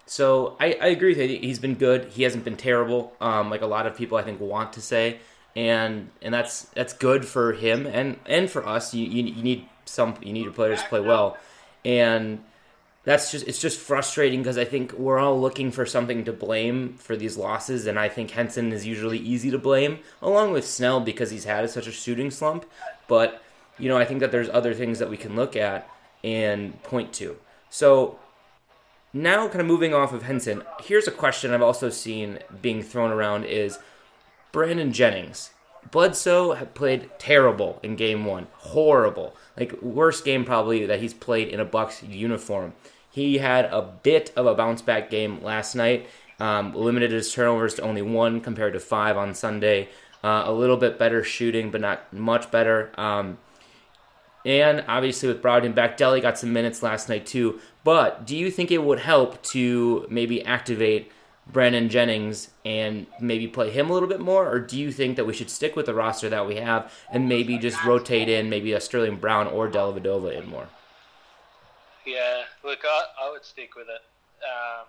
So 0.06 0.58
I, 0.60 0.78
I 0.82 0.88
agree 0.88 1.16
with 1.16 1.30
you. 1.30 1.38
He's 1.40 1.60
been 1.60 1.76
good. 1.76 2.06
He 2.06 2.24
hasn't 2.24 2.44
been 2.44 2.58
terrible, 2.58 3.14
um, 3.22 3.50
like 3.50 3.62
a 3.62 3.68
lot 3.68 3.86
of 3.86 3.96
people 3.96 4.18
I 4.18 4.24
think 4.24 4.40
want 4.40 4.74
to 4.74 4.82
say, 4.82 5.20
and 5.56 6.10
and 6.22 6.34
that's 6.34 6.64
that's 6.74 6.94
good 6.94 7.26
for 7.26 7.54
him 7.54 7.86
and 7.86 8.18
and 8.26 8.50
for 8.50 8.66
us. 8.68 8.94
You 8.94 9.06
you, 9.06 9.24
you 9.24 9.44
need 9.44 9.68
some 9.90 10.16
you 10.22 10.34
need 10.34 10.44
your 10.44 10.54
players 10.54 10.82
to 10.82 10.88
play 10.88 11.02
well, 11.02 11.38
and 11.84 12.44
that's 13.04 13.32
just 13.32 13.48
it's 13.48 13.60
just 13.60 13.80
frustrating 13.80 14.42
because 14.42 14.58
I 14.58 14.66
think 14.66 14.94
we're 14.94 15.20
all 15.20 15.40
looking 15.40 15.72
for 15.72 15.86
something 15.86 16.26
to 16.26 16.34
blame 16.34 16.94
for 16.94 17.16
these 17.16 17.38
losses, 17.38 17.88
and 17.88 17.98
I 17.98 18.10
think 18.10 18.32
Henson 18.32 18.72
is 18.72 18.86
usually 18.86 19.18
easy 19.18 19.50
to 19.52 19.58
blame, 19.58 20.00
along 20.22 20.52
with 20.52 20.68
Snell 20.68 21.00
because 21.00 21.32
he's 21.32 21.46
had 21.46 21.70
such 21.70 21.88
a 21.88 21.92
shooting 21.92 22.30
slump. 22.30 22.66
But 23.08 23.42
you 23.78 23.90
know, 23.90 23.98
I 23.98 24.06
think 24.06 24.20
that 24.20 24.32
there's 24.32 24.50
other 24.50 24.74
things 24.74 25.00
that 25.00 25.10
we 25.10 25.18
can 25.18 25.36
look 25.36 25.56
at 25.56 25.90
and 26.24 26.82
point 26.84 27.14
to. 27.14 27.38
So 27.70 28.20
now, 29.14 29.48
kind 29.48 29.62
of 29.62 29.68
moving 29.68 29.94
off 29.94 30.14
of 30.14 30.24
Henson, 30.24 30.64
here's 30.82 31.08
a 31.08 31.12
question 31.12 31.54
I've 31.54 31.62
also 31.62 31.90
seen 31.90 32.40
being 32.62 32.84
thrown 32.84 33.12
around: 33.12 33.46
is 33.46 33.80
Brandon 34.52 34.92
Jennings 34.92 35.52
Bledsoe 35.92 36.56
played 36.74 37.10
terrible 37.18 37.80
in 37.84 37.96
game 37.96 38.26
one. 38.26 38.48
Horrible. 38.54 39.36
Like, 39.58 39.82
worst 39.82 40.24
game 40.24 40.46
probably 40.46 40.86
that 40.86 41.00
he's 41.00 41.14
played 41.14 41.50
in 41.50 41.60
a 41.60 41.66
Bucks 41.66 42.04
uniform. 42.04 42.74
He 43.12 43.40
had 43.40 43.66
a 43.66 43.82
bit 43.82 44.32
of 44.36 44.46
a 44.46 44.56
bounce 44.56 44.82
back 44.82 45.10
game 45.10 45.44
last 45.44 45.76
night. 45.76 46.08
Um, 46.40 46.74
limited 46.74 47.12
his 47.12 47.34
turnovers 47.34 47.74
to 47.76 47.82
only 47.82 48.02
one 48.02 48.40
compared 48.40 48.74
to 48.74 48.80
five 48.80 49.18
on 49.18 49.34
Sunday. 49.34 49.90
Uh, 50.24 50.44
a 50.46 50.54
little 50.54 50.78
bit 50.78 51.00
better 51.00 51.24
shooting, 51.24 51.72
but 51.72 51.82
not 51.82 52.14
much 52.14 52.52
better. 52.52 52.92
Um, 52.98 53.38
and 54.46 54.86
obviously, 54.88 55.28
with 55.28 55.42
Brogdon 55.42 55.76
back, 55.76 55.98
Delly 55.98 56.22
got 56.22 56.38
some 56.38 56.54
minutes 56.54 56.82
last 56.82 57.10
night 57.10 57.26
too. 57.26 57.60
But 57.84 58.26
do 58.26 58.38
you 58.38 58.52
think 58.52 58.72
it 58.72 58.84
would 58.84 59.00
help 59.00 59.42
to 59.44 60.06
maybe 60.10 60.46
activate 60.46 61.12
Brandon 61.52 61.90
Jennings 61.90 62.50
and 62.64 63.08
maybe 63.20 63.48
play 63.48 63.72
him 63.72 63.90
a 63.90 63.94
little 63.94 64.10
bit 64.10 64.20
more, 64.20 64.50
or 64.50 64.60
do 64.60 64.78
you 64.78 64.92
think 64.92 65.16
that 65.16 65.26
we 65.26 65.34
should 65.34 65.50
stick 65.50 65.76
with 65.76 65.88
the 65.88 65.94
roster 65.94 66.30
that 66.30 66.48
we 66.48 66.56
have 66.56 66.94
and 67.12 67.28
maybe 67.28 67.58
just 67.58 67.84
rotate 67.84 68.30
in 68.30 68.50
maybe 68.50 68.74
a 68.74 68.80
Sterling 68.80 69.18
Brown 69.18 69.48
or 69.48 69.68
Dellavedova 69.68 70.38
in 70.38 70.48
more? 70.48 70.70
Yeah, 72.06 72.44
look, 72.64 72.80
I, 72.84 73.26
I 73.26 73.32
would 73.32 73.44
stick 73.44 73.76
with 73.76 73.88
it, 73.90 74.02
um, 74.46 74.86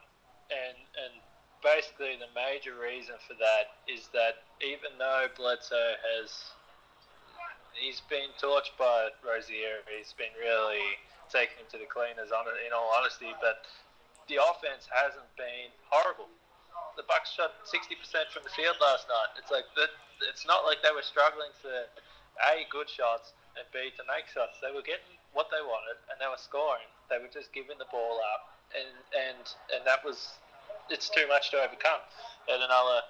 and 0.51 0.77
and 1.01 1.20
basically 1.62 2.16
the 2.16 2.31
major 2.33 2.77
reason 2.81 3.16
for 3.27 3.35
that 3.37 3.77
is 3.88 4.09
that 4.12 4.44
even 4.64 4.96
though 4.99 5.27
Bledsoe 5.37 5.96
has 6.16 6.53
he's 7.77 8.01
been 8.09 8.33
torched 8.40 8.77
by 8.79 9.09
Rozier, 9.25 9.85
he's 9.88 10.12
been 10.16 10.33
really 10.40 10.96
taken 11.33 11.61
him 11.62 11.68
to 11.70 11.79
the 11.79 11.87
cleaners 11.87 12.33
in 12.33 12.73
all 12.73 12.90
honesty, 12.96 13.33
but 13.40 13.64
the 14.29 14.37
offense 14.40 14.88
hasn't 14.90 15.29
been 15.37 15.70
horrible 15.88 16.29
the 16.96 17.06
Bucks 17.08 17.32
shot 17.32 17.56
60% 17.64 17.96
from 18.32 18.44
the 18.44 18.52
field 18.52 18.76
last 18.80 19.08
night. 19.08 19.36
It's 19.40 19.50
like 19.50 19.68
that. 19.76 19.90
It's 20.28 20.44
not 20.44 20.68
like 20.68 20.84
they 20.84 20.92
were 20.92 21.04
struggling 21.04 21.52
for 21.60 21.72
a 21.72 22.64
good 22.68 22.88
shots 22.88 23.32
and 23.56 23.64
b 23.72 23.92
to 23.96 24.04
make 24.06 24.28
shots. 24.28 24.60
They 24.60 24.72
were 24.72 24.84
getting 24.84 25.16
what 25.32 25.48
they 25.48 25.62
wanted 25.64 25.96
and 26.12 26.20
they 26.20 26.28
were 26.28 26.40
scoring. 26.40 26.88
They 27.08 27.18
were 27.18 27.32
just 27.32 27.52
giving 27.52 27.78
the 27.80 27.88
ball 27.90 28.20
up, 28.36 28.54
and 28.76 28.92
and 29.16 29.42
and 29.74 29.82
that 29.88 30.04
was 30.04 30.38
it's 30.92 31.08
too 31.08 31.26
much 31.26 31.50
to 31.54 31.62
overcome. 31.62 32.02
And 32.46 32.62
another 32.62 33.02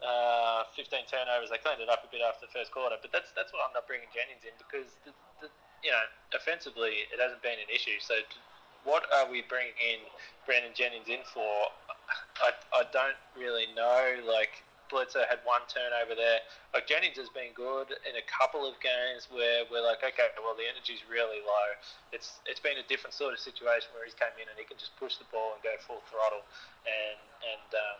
uh, 0.00 0.64
15 0.74 1.06
turnovers. 1.08 1.52
They 1.52 1.60
cleaned 1.60 1.84
it 1.84 1.92
up 1.92 2.04
a 2.04 2.10
bit 2.10 2.24
after 2.24 2.48
the 2.48 2.52
first 2.52 2.72
quarter, 2.72 2.96
but 3.00 3.12
that's 3.12 3.32
that's 3.36 3.52
why 3.52 3.64
I'm 3.64 3.74
not 3.76 3.84
bringing 3.84 4.08
Jennings 4.16 4.44
in 4.48 4.56
because 4.56 4.88
the, 5.04 5.12
the, 5.44 5.48
you 5.84 5.92
know 5.92 6.04
offensively 6.32 7.04
it 7.12 7.20
hasn't 7.20 7.44
been 7.44 7.60
an 7.60 7.68
issue. 7.68 8.00
So 8.00 8.20
what 8.84 9.04
are 9.12 9.30
we 9.30 9.44
bringing 9.48 9.76
in 9.78 10.00
Brandon 10.46 10.72
Jennings 10.74 11.08
in 11.08 11.20
for? 11.32 11.70
I, 12.42 12.50
I 12.72 12.82
don't 12.90 13.18
really 13.36 13.68
know. 13.76 14.18
Like 14.24 14.64
Bledsoe 14.90 15.22
had 15.30 15.38
one 15.46 15.62
turnover 15.70 16.18
there. 16.18 16.42
Like 16.74 16.90
Jennings 16.90 17.16
has 17.20 17.30
been 17.30 17.54
good 17.54 17.94
in 18.02 18.18
a 18.18 18.24
couple 18.26 18.66
of 18.66 18.74
games 18.82 19.30
where 19.30 19.62
we're 19.70 19.84
like, 19.84 20.02
okay, 20.02 20.34
well 20.42 20.58
the 20.58 20.66
energy's 20.66 21.06
really 21.06 21.38
low. 21.46 21.68
It's 22.10 22.42
it's 22.44 22.60
been 22.60 22.80
a 22.82 22.86
different 22.90 23.14
sort 23.14 23.32
of 23.32 23.40
situation 23.40 23.94
where 23.94 24.02
he's 24.02 24.18
came 24.18 24.34
in 24.40 24.50
and 24.50 24.56
he 24.58 24.66
can 24.66 24.76
just 24.76 24.96
push 24.98 25.16
the 25.16 25.28
ball 25.30 25.54
and 25.54 25.60
go 25.62 25.76
full 25.86 26.02
throttle, 26.10 26.42
and 26.88 27.18
and 27.46 27.70
um, 27.76 27.98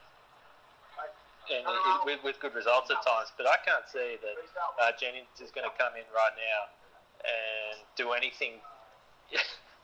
and 1.50 1.64
it, 1.66 1.98
with, 2.04 2.20
with 2.22 2.36
good 2.42 2.54
results 2.54 2.90
at 2.90 3.00
times. 3.02 3.32
But 3.38 3.46
I 3.46 3.58
can't 3.64 3.86
see 3.88 4.18
that 4.20 4.36
uh, 4.78 4.92
Jennings 4.98 5.30
is 5.42 5.50
going 5.50 5.66
to 5.66 5.74
come 5.78 5.94
in 5.98 6.06
right 6.14 6.34
now 6.36 6.60
and 7.24 7.76
do 7.96 8.12
anything. 8.12 8.62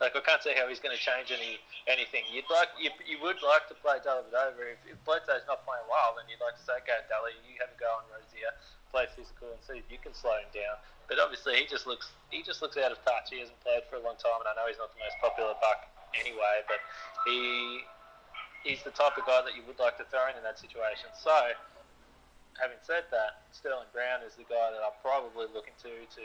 Like 0.01 0.13
I 0.13 0.21
can't 0.21 0.45
see 0.45 0.53
how 0.53 0.69
he's 0.69 0.81
going 0.81 0.93
to 0.93 1.01
change 1.01 1.33
any 1.33 1.57
anything. 1.89 2.29
You'd 2.29 2.49
like 2.53 2.69
you, 2.77 2.93
you 3.09 3.17
would 3.25 3.41
like 3.41 3.65
to 3.73 3.77
play 3.81 3.97
Dellavedova. 4.05 4.61
If, 4.61 4.81
if 4.85 4.99
Bledsoe's 5.09 5.49
not 5.49 5.65
playing 5.65 5.89
well, 5.89 6.13
then 6.21 6.29
you'd 6.29 6.43
like 6.45 6.61
to 6.61 6.65
say, 6.69 6.77
okay, 6.85 7.01
Delly, 7.09 7.33
you 7.49 7.57
have 7.65 7.73
a 7.73 7.79
go 7.81 7.89
on 7.97 8.05
Rozier, 8.13 8.53
play 8.93 9.09
physical, 9.17 9.57
and 9.57 9.61
see 9.65 9.81
if 9.81 9.89
you 9.89 9.97
can 9.97 10.13
slow 10.13 10.37
him 10.37 10.53
down. 10.53 10.77
But 11.09 11.17
obviously, 11.17 11.57
he 11.57 11.65
just 11.65 11.89
looks 11.89 12.13
he 12.29 12.45
just 12.45 12.61
looks 12.61 12.77
out 12.77 12.93
of 12.93 13.01
touch. 13.09 13.33
He 13.33 13.41
hasn't 13.41 13.57
played 13.65 13.89
for 13.89 13.97
a 13.97 14.05
long 14.05 14.21
time, 14.21 14.37
and 14.45 14.49
I 14.51 14.55
know 14.59 14.69
he's 14.69 14.77
not 14.77 14.93
the 14.93 15.01
most 15.01 15.17
popular 15.23 15.57
buck 15.65 15.89
anyway. 16.13 16.61
But 16.69 16.85
he 17.25 17.81
he's 18.67 18.85
the 18.85 18.93
type 18.93 19.17
of 19.17 19.25
guy 19.25 19.41
that 19.49 19.57
you 19.57 19.65
would 19.65 19.79
like 19.79 19.97
to 19.97 20.07
throw 20.13 20.29
in 20.29 20.37
in 20.37 20.45
that 20.45 20.59
situation. 20.59 21.09
So, 21.17 21.57
having 22.61 22.83
said 22.85 23.09
that, 23.15 23.49
Sterling 23.55 23.89
Brown 23.97 24.27
is 24.27 24.37
the 24.37 24.45
guy 24.45 24.75
that 24.75 24.83
I'm 24.83 24.99
probably 25.01 25.49
looking 25.55 25.77
to 25.87 25.93
to 26.05 26.25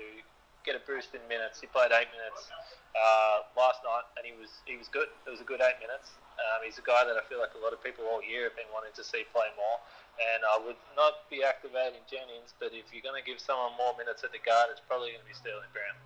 get 0.65 0.75
a 0.75 0.83
boost 0.85 1.13
in 1.13 1.21
minutes. 1.27 1.61
He 1.61 1.67
played 1.67 1.91
eight 1.91 2.09
minutes 2.13 2.49
uh, 2.93 3.47
last 3.57 3.81
night, 3.83 4.05
and 4.17 4.23
he 4.25 4.33
was 4.37 4.61
he 4.65 4.77
was 4.77 4.87
good. 4.87 5.09
It 5.25 5.31
was 5.31 5.41
a 5.41 5.47
good 5.47 5.61
eight 5.61 5.79
minutes. 5.81 6.17
Um, 6.41 6.65
he's 6.65 6.81
a 6.81 6.85
guy 6.85 7.05
that 7.05 7.17
I 7.17 7.23
feel 7.29 7.37
like 7.37 7.53
a 7.53 7.61
lot 7.61 7.73
of 7.73 7.83
people 7.83 8.05
all 8.09 8.23
year 8.23 8.49
have 8.49 8.57
been 8.57 8.69
wanting 8.73 8.95
to 8.97 9.03
see 9.03 9.23
play 9.29 9.53
more. 9.53 9.77
And 10.17 10.43
I 10.43 10.57
would 10.57 10.79
not 10.95 11.29
be 11.29 11.43
activating 11.43 12.01
Jennings, 12.09 12.53
but 12.59 12.73
if 12.73 12.89
you're 12.91 13.05
going 13.05 13.17
to 13.17 13.25
give 13.25 13.39
someone 13.39 13.71
more 13.77 13.93
minutes 13.97 14.23
at 14.23 14.31
the 14.31 14.41
guard, 14.43 14.69
it's 14.71 14.81
probably 14.85 15.13
going 15.13 15.21
to 15.21 15.29
be 15.29 15.37
Sterling 15.37 15.71
Brown. 15.71 15.97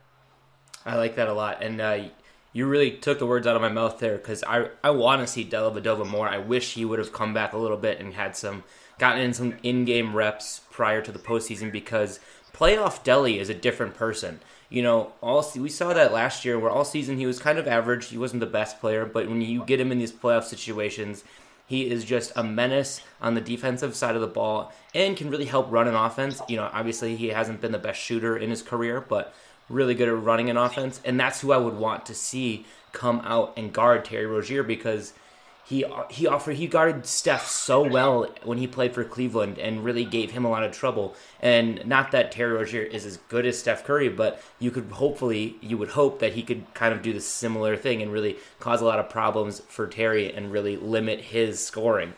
I 0.86 0.96
like 0.98 1.16
that 1.16 1.28
a 1.28 1.34
lot, 1.34 1.64
and 1.64 1.82
uh, 1.82 2.12
you 2.54 2.68
really 2.68 2.92
took 2.92 3.20
the 3.20 3.26
words 3.26 3.48
out 3.48 3.56
of 3.56 3.62
my 3.62 3.70
mouth 3.70 4.00
there 4.00 4.18
because 4.18 4.44
I 4.44 4.70
I 4.84 4.92
want 4.92 5.22
to 5.22 5.28
see 5.28 5.44
Dellavedova 5.44 6.08
more. 6.08 6.30
I 6.30 6.38
wish 6.38 6.74
he 6.74 6.86
would 6.86 7.00
have 7.00 7.12
come 7.12 7.34
back 7.34 7.54
a 7.54 7.58
little 7.58 7.78
bit 7.78 8.00
and 8.00 8.14
had 8.14 8.36
some 8.36 8.64
gotten 8.98 9.22
in 9.22 9.34
some 9.34 9.56
in-game 9.64 10.16
reps 10.16 10.62
prior 10.72 11.02
to 11.02 11.12
the 11.12 11.20
postseason 11.20 11.72
because 11.72 12.20
playoff 12.56 13.04
Delly 13.04 13.38
is 13.38 13.50
a 13.50 13.54
different 13.54 13.96
person. 13.96 14.40
You 14.70 14.82
know, 14.82 15.12
all 15.22 15.46
we 15.58 15.70
saw 15.70 15.94
that 15.94 16.14
last 16.14 16.46
year 16.46 16.58
where 16.58 16.72
all 16.72 16.86
season 16.86 17.18
he 17.18 17.26
was 17.26 17.38
kind 17.38 17.60
of 17.60 17.68
average. 17.68 18.08
He 18.08 18.18
wasn't 18.18 18.40
the 18.40 18.46
best 18.46 18.80
player, 18.80 19.06
but 19.06 19.28
when 19.28 19.42
you 19.42 19.64
get 19.66 19.80
him 19.80 19.92
in 19.92 20.00
these 20.00 20.14
playoff 20.14 20.46
situations, 20.46 21.24
he 21.68 21.90
is 21.90 22.06
just 22.06 22.32
a 22.36 22.44
menace 22.44 23.02
on 23.22 23.34
the 23.34 23.42
defensive 23.42 23.94
side 23.94 24.16
of 24.16 24.22
the 24.22 24.28
ball 24.28 24.72
and 24.94 25.18
can 25.18 25.30
really 25.30 25.46
help 25.46 25.70
run 25.70 25.88
an 25.88 25.96
offense. 25.96 26.42
You 26.48 26.58
know, 26.58 26.70
obviously 26.72 27.16
he 27.18 27.30
hasn't 27.30 27.60
been 27.60 27.74
the 27.74 27.78
best 27.78 28.00
shooter 28.00 28.38
in 28.38 28.50
his 28.50 28.62
career, 28.62 29.02
but 29.02 29.34
really 29.70 29.96
good 29.96 30.08
at 30.08 30.24
running 30.24 30.50
an 30.50 30.58
offense, 30.58 31.02
and 31.04 31.20
that's 31.20 31.42
who 31.42 31.52
I 31.52 31.58
would 31.58 31.76
want 31.76 32.06
to 32.06 32.14
see 32.14 32.66
come 32.92 33.20
out 33.26 33.54
and 33.58 33.74
guard 33.74 34.06
Terry 34.06 34.26
Rozier 34.28 34.64
because 34.64 35.14
he 35.66 35.84
he 36.12 36.28
offered 36.28 36.58
he 36.58 36.68
guarded 36.68 37.08
Steph 37.08 37.48
so 37.48 37.82
well 37.82 38.28
when 38.44 38.60
he 38.60 38.68
played 38.68 38.94
for 38.94 39.04
Cleveland 39.04 39.58
and 39.58 39.84
really 39.84 40.06
gave 40.06 40.30
him 40.30 40.46
a 40.46 40.50
lot 40.50 40.64
of 40.64 40.72
trouble. 40.72 41.16
And 41.40 41.84
not 41.88 42.12
that 42.12 42.32
Terry 42.32 42.54
Rozier 42.54 42.84
is 42.84 43.04
as 43.04 43.18
good 43.30 43.48
as 43.48 43.58
Steph 43.58 43.84
Curry, 43.84 44.08
but 44.08 44.40
you 44.60 44.70
could 44.70 44.92
hopefully 44.92 45.56
you 45.62 45.80
would 45.80 45.90
hope 45.90 46.20
that 46.20 46.34
he 46.34 46.44
could 46.44 46.72
kind 46.76 46.94
of 46.94 47.02
do 47.02 47.14
the 47.14 47.20
similar 47.20 47.76
thing 47.76 48.04
and 48.04 48.14
really 48.14 48.38
cause 48.60 48.80
a 48.80 48.86
lot 48.86 49.00
of 49.00 49.10
problems 49.10 49.60
for 49.62 49.88
Terry 49.88 50.32
and 50.32 50.52
really 50.52 50.78
limit 50.78 51.20
his 51.20 51.66
scoring. 51.66 52.14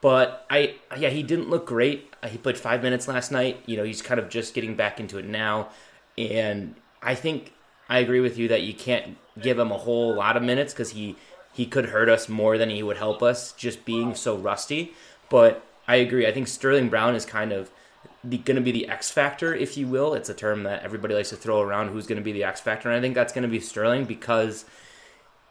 But 0.00 0.46
I 0.48 0.76
yeah 0.96 1.10
he 1.10 1.22
didn't 1.22 1.50
look 1.50 1.66
great. 1.66 2.14
He 2.26 2.38
played 2.38 2.56
five 2.56 2.82
minutes 2.82 3.06
last 3.06 3.30
night. 3.30 3.60
You 3.66 3.76
know 3.76 3.84
he's 3.84 4.00
kind 4.00 4.18
of 4.18 4.30
just 4.30 4.54
getting 4.54 4.76
back 4.76 4.98
into 4.98 5.18
it 5.18 5.26
now. 5.26 5.68
And 6.16 6.74
I 7.02 7.14
think 7.14 7.52
I 7.90 7.98
agree 7.98 8.20
with 8.20 8.38
you 8.38 8.48
that 8.48 8.62
you 8.62 8.72
can't 8.72 9.18
give 9.38 9.58
him 9.58 9.70
a 9.70 9.78
whole 9.78 10.14
lot 10.14 10.38
of 10.38 10.42
minutes 10.42 10.72
because 10.72 10.90
he 10.90 11.16
he 11.58 11.66
could 11.66 11.86
hurt 11.86 12.08
us 12.08 12.28
more 12.28 12.56
than 12.56 12.70
he 12.70 12.84
would 12.84 12.98
help 12.98 13.20
us 13.20 13.50
just 13.50 13.84
being 13.84 14.14
so 14.14 14.36
rusty. 14.36 14.92
But 15.28 15.66
I 15.88 15.96
agree. 15.96 16.24
I 16.24 16.30
think 16.30 16.46
Sterling 16.46 16.88
Brown 16.88 17.16
is 17.16 17.26
kind 17.26 17.50
of 17.50 17.68
going 18.22 18.54
to 18.54 18.60
be 18.60 18.70
the 18.70 18.86
X 18.86 19.10
factor, 19.10 19.52
if 19.52 19.76
you 19.76 19.88
will. 19.88 20.14
It's 20.14 20.28
a 20.28 20.34
term 20.34 20.62
that 20.62 20.84
everybody 20.84 21.16
likes 21.16 21.30
to 21.30 21.36
throw 21.36 21.60
around. 21.60 21.88
Who's 21.88 22.06
going 22.06 22.20
to 22.20 22.22
be 22.22 22.30
the 22.30 22.44
X 22.44 22.60
factor? 22.60 22.88
And 22.88 22.96
I 22.96 23.00
think 23.00 23.16
that's 23.16 23.32
going 23.32 23.42
to 23.42 23.48
be 23.48 23.58
Sterling 23.58 24.04
because 24.04 24.66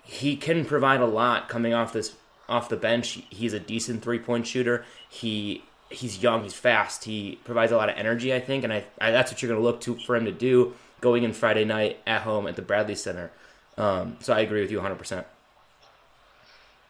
he 0.01 0.37
can 0.37 0.63
provide 0.63 1.01
a 1.01 1.05
lot 1.05 1.49
coming 1.49 1.73
off 1.73 1.91
this 1.91 2.15
off 2.47 2.69
the 2.69 2.77
bench. 2.77 3.21
He's 3.29 3.51
a 3.51 3.59
decent 3.59 4.01
three 4.01 4.19
point 4.19 4.47
shooter. 4.47 4.85
He 5.09 5.61
he's 5.89 6.23
young, 6.23 6.43
he's 6.43 6.53
fast, 6.53 7.03
he 7.03 7.37
provides 7.43 7.73
a 7.73 7.75
lot 7.75 7.89
of 7.89 7.97
energy, 7.97 8.33
I 8.33 8.39
think, 8.39 8.63
and 8.63 8.71
I, 8.71 8.85
I 9.01 9.11
that's 9.11 9.29
what 9.29 9.41
you're 9.41 9.49
going 9.49 9.59
to 9.59 9.65
look 9.65 9.81
to 9.81 9.97
for 10.05 10.15
him 10.15 10.23
to 10.23 10.31
do 10.31 10.73
going 11.01 11.23
in 11.23 11.33
Friday 11.33 11.65
night 11.65 11.99
at 12.07 12.21
home 12.21 12.47
at 12.47 12.55
the 12.55 12.61
Bradley 12.61 12.95
Center. 12.95 13.29
Um, 13.77 14.15
so 14.21 14.33
I 14.33 14.39
agree 14.39 14.61
with 14.61 14.71
you 14.71 14.77
100. 14.77 14.95
percent 14.95 15.27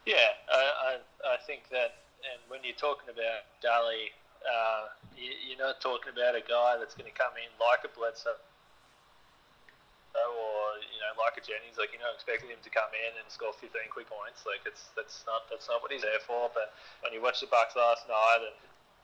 Yeah, 0.08 0.40
I, 0.48 0.64
I, 0.96 1.36
I 1.36 1.38
think 1.44 1.68
that, 1.76 2.00
and 2.24 2.40
when 2.48 2.64
you're 2.64 2.80
talking 2.80 3.12
about 3.12 3.44
Delly, 3.60 4.16
uh, 4.40 4.88
you, 5.20 5.60
are 5.60 5.60
not 5.60 5.84
talking 5.84 6.16
about 6.16 6.32
a 6.32 6.40
guy 6.40 6.80
that's 6.80 6.96
going 6.96 7.12
to 7.12 7.18
come 7.18 7.36
in 7.36 7.52
like 7.60 7.84
a 7.84 7.92
Bledsoe 7.92 8.40
or 10.16 10.80
you 10.80 10.98
know 11.04 11.12
like 11.20 11.36
a 11.36 11.44
Jennings, 11.44 11.76
like 11.76 11.92
you're 11.92 12.02
not 12.02 12.16
expecting 12.16 12.50
him 12.50 12.62
to 12.64 12.72
come 12.72 12.90
in 12.96 13.20
and 13.20 13.28
score 13.28 13.52
15 13.52 13.70
quick 13.92 14.08
points. 14.08 14.48
Like 14.48 14.64
it's 14.64 14.96
that's 14.96 15.28
not 15.28 15.46
that's 15.52 15.68
not 15.68 15.84
what 15.84 15.92
he's 15.92 16.08
there 16.08 16.24
for. 16.24 16.50
But 16.56 16.72
when 17.04 17.12
you 17.12 17.20
watch 17.20 17.44
the 17.44 17.52
Bucks 17.52 17.76
last 17.76 18.08
night 18.08 18.48
and 18.48 18.58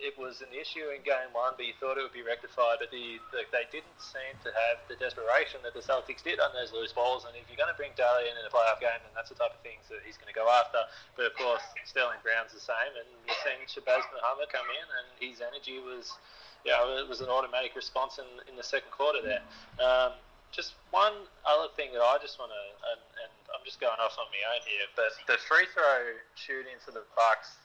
it 0.03 0.19
was 0.19 0.43
an 0.43 0.51
issue 0.51 0.91
in 0.91 0.99
game 1.07 1.31
one, 1.31 1.55
but 1.55 1.63
you 1.63 1.71
thought 1.79 1.95
it 1.95 2.03
would 2.03 2.13
be 2.13 2.27
rectified. 2.27 2.83
But 2.83 2.91
the, 2.91 3.23
the, 3.31 3.47
they 3.55 3.63
didn't 3.71 3.95
seem 3.95 4.35
to 4.43 4.51
have 4.51 4.83
the 4.91 4.99
desperation 4.99 5.63
that 5.63 5.71
the 5.71 5.79
Celtics 5.79 6.19
did 6.19 6.43
on 6.43 6.51
those 6.51 6.75
loose 6.75 6.91
balls. 6.91 7.23
And 7.23 7.31
if 7.39 7.47
you're 7.47 7.57
going 7.57 7.71
to 7.71 7.79
bring 7.79 7.95
Delly 7.95 8.27
in 8.27 8.35
in 8.35 8.43
a 8.43 8.51
playoff 8.51 8.83
game, 8.83 8.99
then 8.99 9.15
that's 9.15 9.31
the 9.31 9.39
type 9.39 9.55
of 9.55 9.63
things 9.63 9.87
that 9.87 10.03
he's 10.03 10.19
going 10.19 10.27
to 10.27 10.35
go 10.35 10.51
after. 10.51 10.83
But 11.15 11.31
of 11.31 11.33
course, 11.39 11.63
Sterling 11.87 12.19
Brown's 12.19 12.51
the 12.51 12.59
same, 12.59 12.91
and 12.99 13.07
you're 13.23 13.39
seeing 13.47 13.63
Shabazz 13.63 14.03
Muhammad 14.11 14.51
come 14.51 14.67
in, 14.67 14.87
and 14.99 15.07
his 15.23 15.39
energy 15.39 15.79
was, 15.79 16.11
you 16.67 16.75
know, 16.75 16.99
it 16.99 17.07
was 17.07 17.23
an 17.23 17.31
automatic 17.31 17.71
response 17.79 18.19
in, 18.19 18.27
in 18.51 18.59
the 18.59 18.67
second 18.67 18.91
quarter 18.91 19.23
there. 19.23 19.43
Um, 19.79 20.19
just 20.51 20.75
one 20.91 21.25
other 21.47 21.71
thing 21.79 21.95
that 21.95 22.03
I 22.03 22.19
just 22.19 22.37
want 22.37 22.51
to, 22.51 22.63
and, 22.91 23.01
and 23.23 23.33
I'm 23.55 23.63
just 23.63 23.79
going 23.79 23.97
off 24.03 24.19
on 24.19 24.27
my 24.29 24.43
own 24.51 24.61
here, 24.67 24.85
but 24.99 25.15
the 25.25 25.39
free 25.47 25.65
throw 25.71 26.19
shooting 26.35 26.77
for 26.83 26.91
the 26.91 27.07
Bucks 27.15 27.62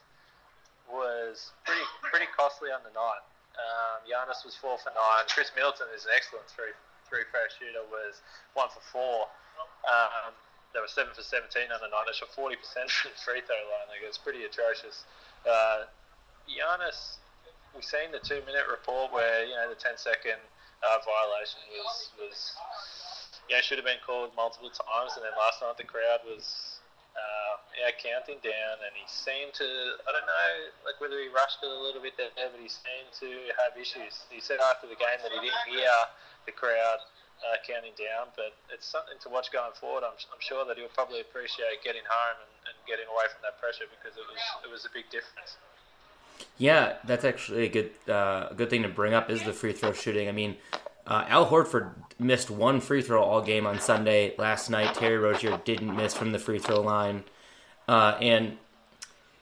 was 0.91 1.53
pretty 1.65 1.85
pretty 2.01 2.29
costly 2.35 2.73
on 2.73 2.81
the 2.83 2.93
night. 2.93 3.23
Um, 3.57 4.05
Giannis 4.07 4.45
was 4.45 4.55
four 4.55 4.77
for 4.79 4.93
nine. 4.93 5.23
Khris 5.27 5.51
Middleton 5.55 5.91
is 5.95 6.05
an 6.05 6.13
excellent 6.15 6.47
three 6.49 6.73
three 7.07 7.25
throw 7.33 7.45
shooter. 7.57 7.83
Was 7.89 8.21
one 8.53 8.69
for 8.69 8.83
four. 8.93 9.29
Um, 9.87 10.33
they 10.73 10.79
were 10.79 10.91
seven 10.91 11.11
for 11.13 11.25
seventeen 11.25 11.73
on 11.73 11.81
the 11.81 11.89
night. 11.89 12.07
They 12.07 12.15
shot 12.15 12.31
forty 12.33 12.55
percent 12.55 12.89
from 12.95 13.11
the 13.13 13.21
free 13.21 13.41
throw 13.43 13.57
line. 13.57 13.87
Like 13.91 14.01
it 14.03 14.09
was 14.09 14.21
pretty 14.21 14.45
atrocious. 14.45 15.05
Uh, 15.43 15.89
Giannis, 16.49 17.21
we've 17.73 17.85
seen 17.85 18.11
the 18.11 18.21
two 18.21 18.41
minute 18.45 18.65
report 18.69 19.13
where 19.13 19.45
you 19.45 19.53
know 19.53 19.69
the 19.69 19.77
10 19.77 19.95
second 19.95 20.41
uh, 20.81 20.97
violation 21.05 21.61
was 21.77 22.09
was 22.17 22.39
yeah 23.47 23.61
should 23.61 23.77
have 23.77 23.85
been 23.85 24.01
called 24.01 24.31
multiple 24.35 24.71
times, 24.71 25.13
and 25.15 25.23
then 25.23 25.35
last 25.37 25.61
night 25.61 25.77
the 25.77 25.85
crowd 25.85 26.25
was 26.25 26.68
uh, 27.15 27.53
yeah, 27.77 27.91
counting 27.95 28.39
down, 28.43 28.75
and 28.83 28.93
he 28.93 29.05
seemed 29.07 29.55
to, 29.57 29.67
I 30.03 30.09
don't 30.13 30.27
know, 30.27 30.49
like 30.85 30.99
whether 30.99 31.17
he 31.17 31.31
rushed 31.31 31.63
it 31.63 31.71
a 31.71 31.81
little 31.81 32.01
bit 32.01 32.17
there, 32.17 32.29
but 32.35 32.59
he 32.59 32.69
seemed 32.69 33.11
to 33.23 33.29
have 33.61 33.73
issues. 33.79 34.27
He 34.29 34.39
said 34.43 34.59
after 34.59 34.85
the 34.85 34.99
game 34.99 35.19
that 35.23 35.31
he 35.31 35.39
didn't 35.39 35.67
hear 35.69 35.93
the 36.45 36.53
crowd 36.53 37.01
uh, 37.43 37.55
counting 37.63 37.95
down, 37.95 38.31
but 38.35 38.51
it's 38.73 38.87
something 38.87 39.15
to 39.23 39.29
watch 39.29 39.51
going 39.51 39.71
forward. 39.79 40.03
I'm, 40.03 40.15
I'm 40.31 40.43
sure 40.43 40.65
that 40.67 40.77
he'll 40.77 40.91
probably 40.91 41.21
appreciate 41.21 41.83
getting 41.83 42.03
home 42.03 42.37
and, 42.43 42.53
and 42.67 42.75
getting 42.87 43.07
away 43.07 43.25
from 43.31 43.41
that 43.43 43.59
pressure 43.59 43.87
because 43.87 44.17
it 44.17 44.25
was 44.27 44.41
it 44.65 44.69
was 44.71 44.83
a 44.85 44.91
big 44.91 45.07
difference. 45.07 45.57
Yeah, 46.57 46.99
that's 47.05 47.23
actually 47.23 47.65
a 47.65 47.71
good 47.71 47.91
uh, 48.07 48.53
good 48.53 48.69
thing 48.69 48.83
to 48.83 48.89
bring 48.89 49.13
up 49.13 49.29
is 49.29 49.43
the 49.43 49.53
free 49.53 49.73
throw 49.73 49.93
shooting. 49.93 50.27
I 50.27 50.31
mean, 50.31 50.57
uh, 51.07 51.25
Al 51.27 51.47
Horford 51.47 51.95
missed 52.19 52.51
one 52.51 52.81
free 52.81 53.01
throw 53.01 53.23
all 53.23 53.41
game 53.41 53.65
on 53.65 53.79
Sunday. 53.79 54.35
Last 54.37 54.69
night, 54.69 54.93
Terry 54.93 55.17
Rozier 55.17 55.59
didn't 55.63 55.95
miss 55.95 56.13
from 56.13 56.31
the 56.31 56.39
free 56.39 56.59
throw 56.59 56.81
line. 56.81 57.23
Uh, 57.87 58.17
and 58.21 58.57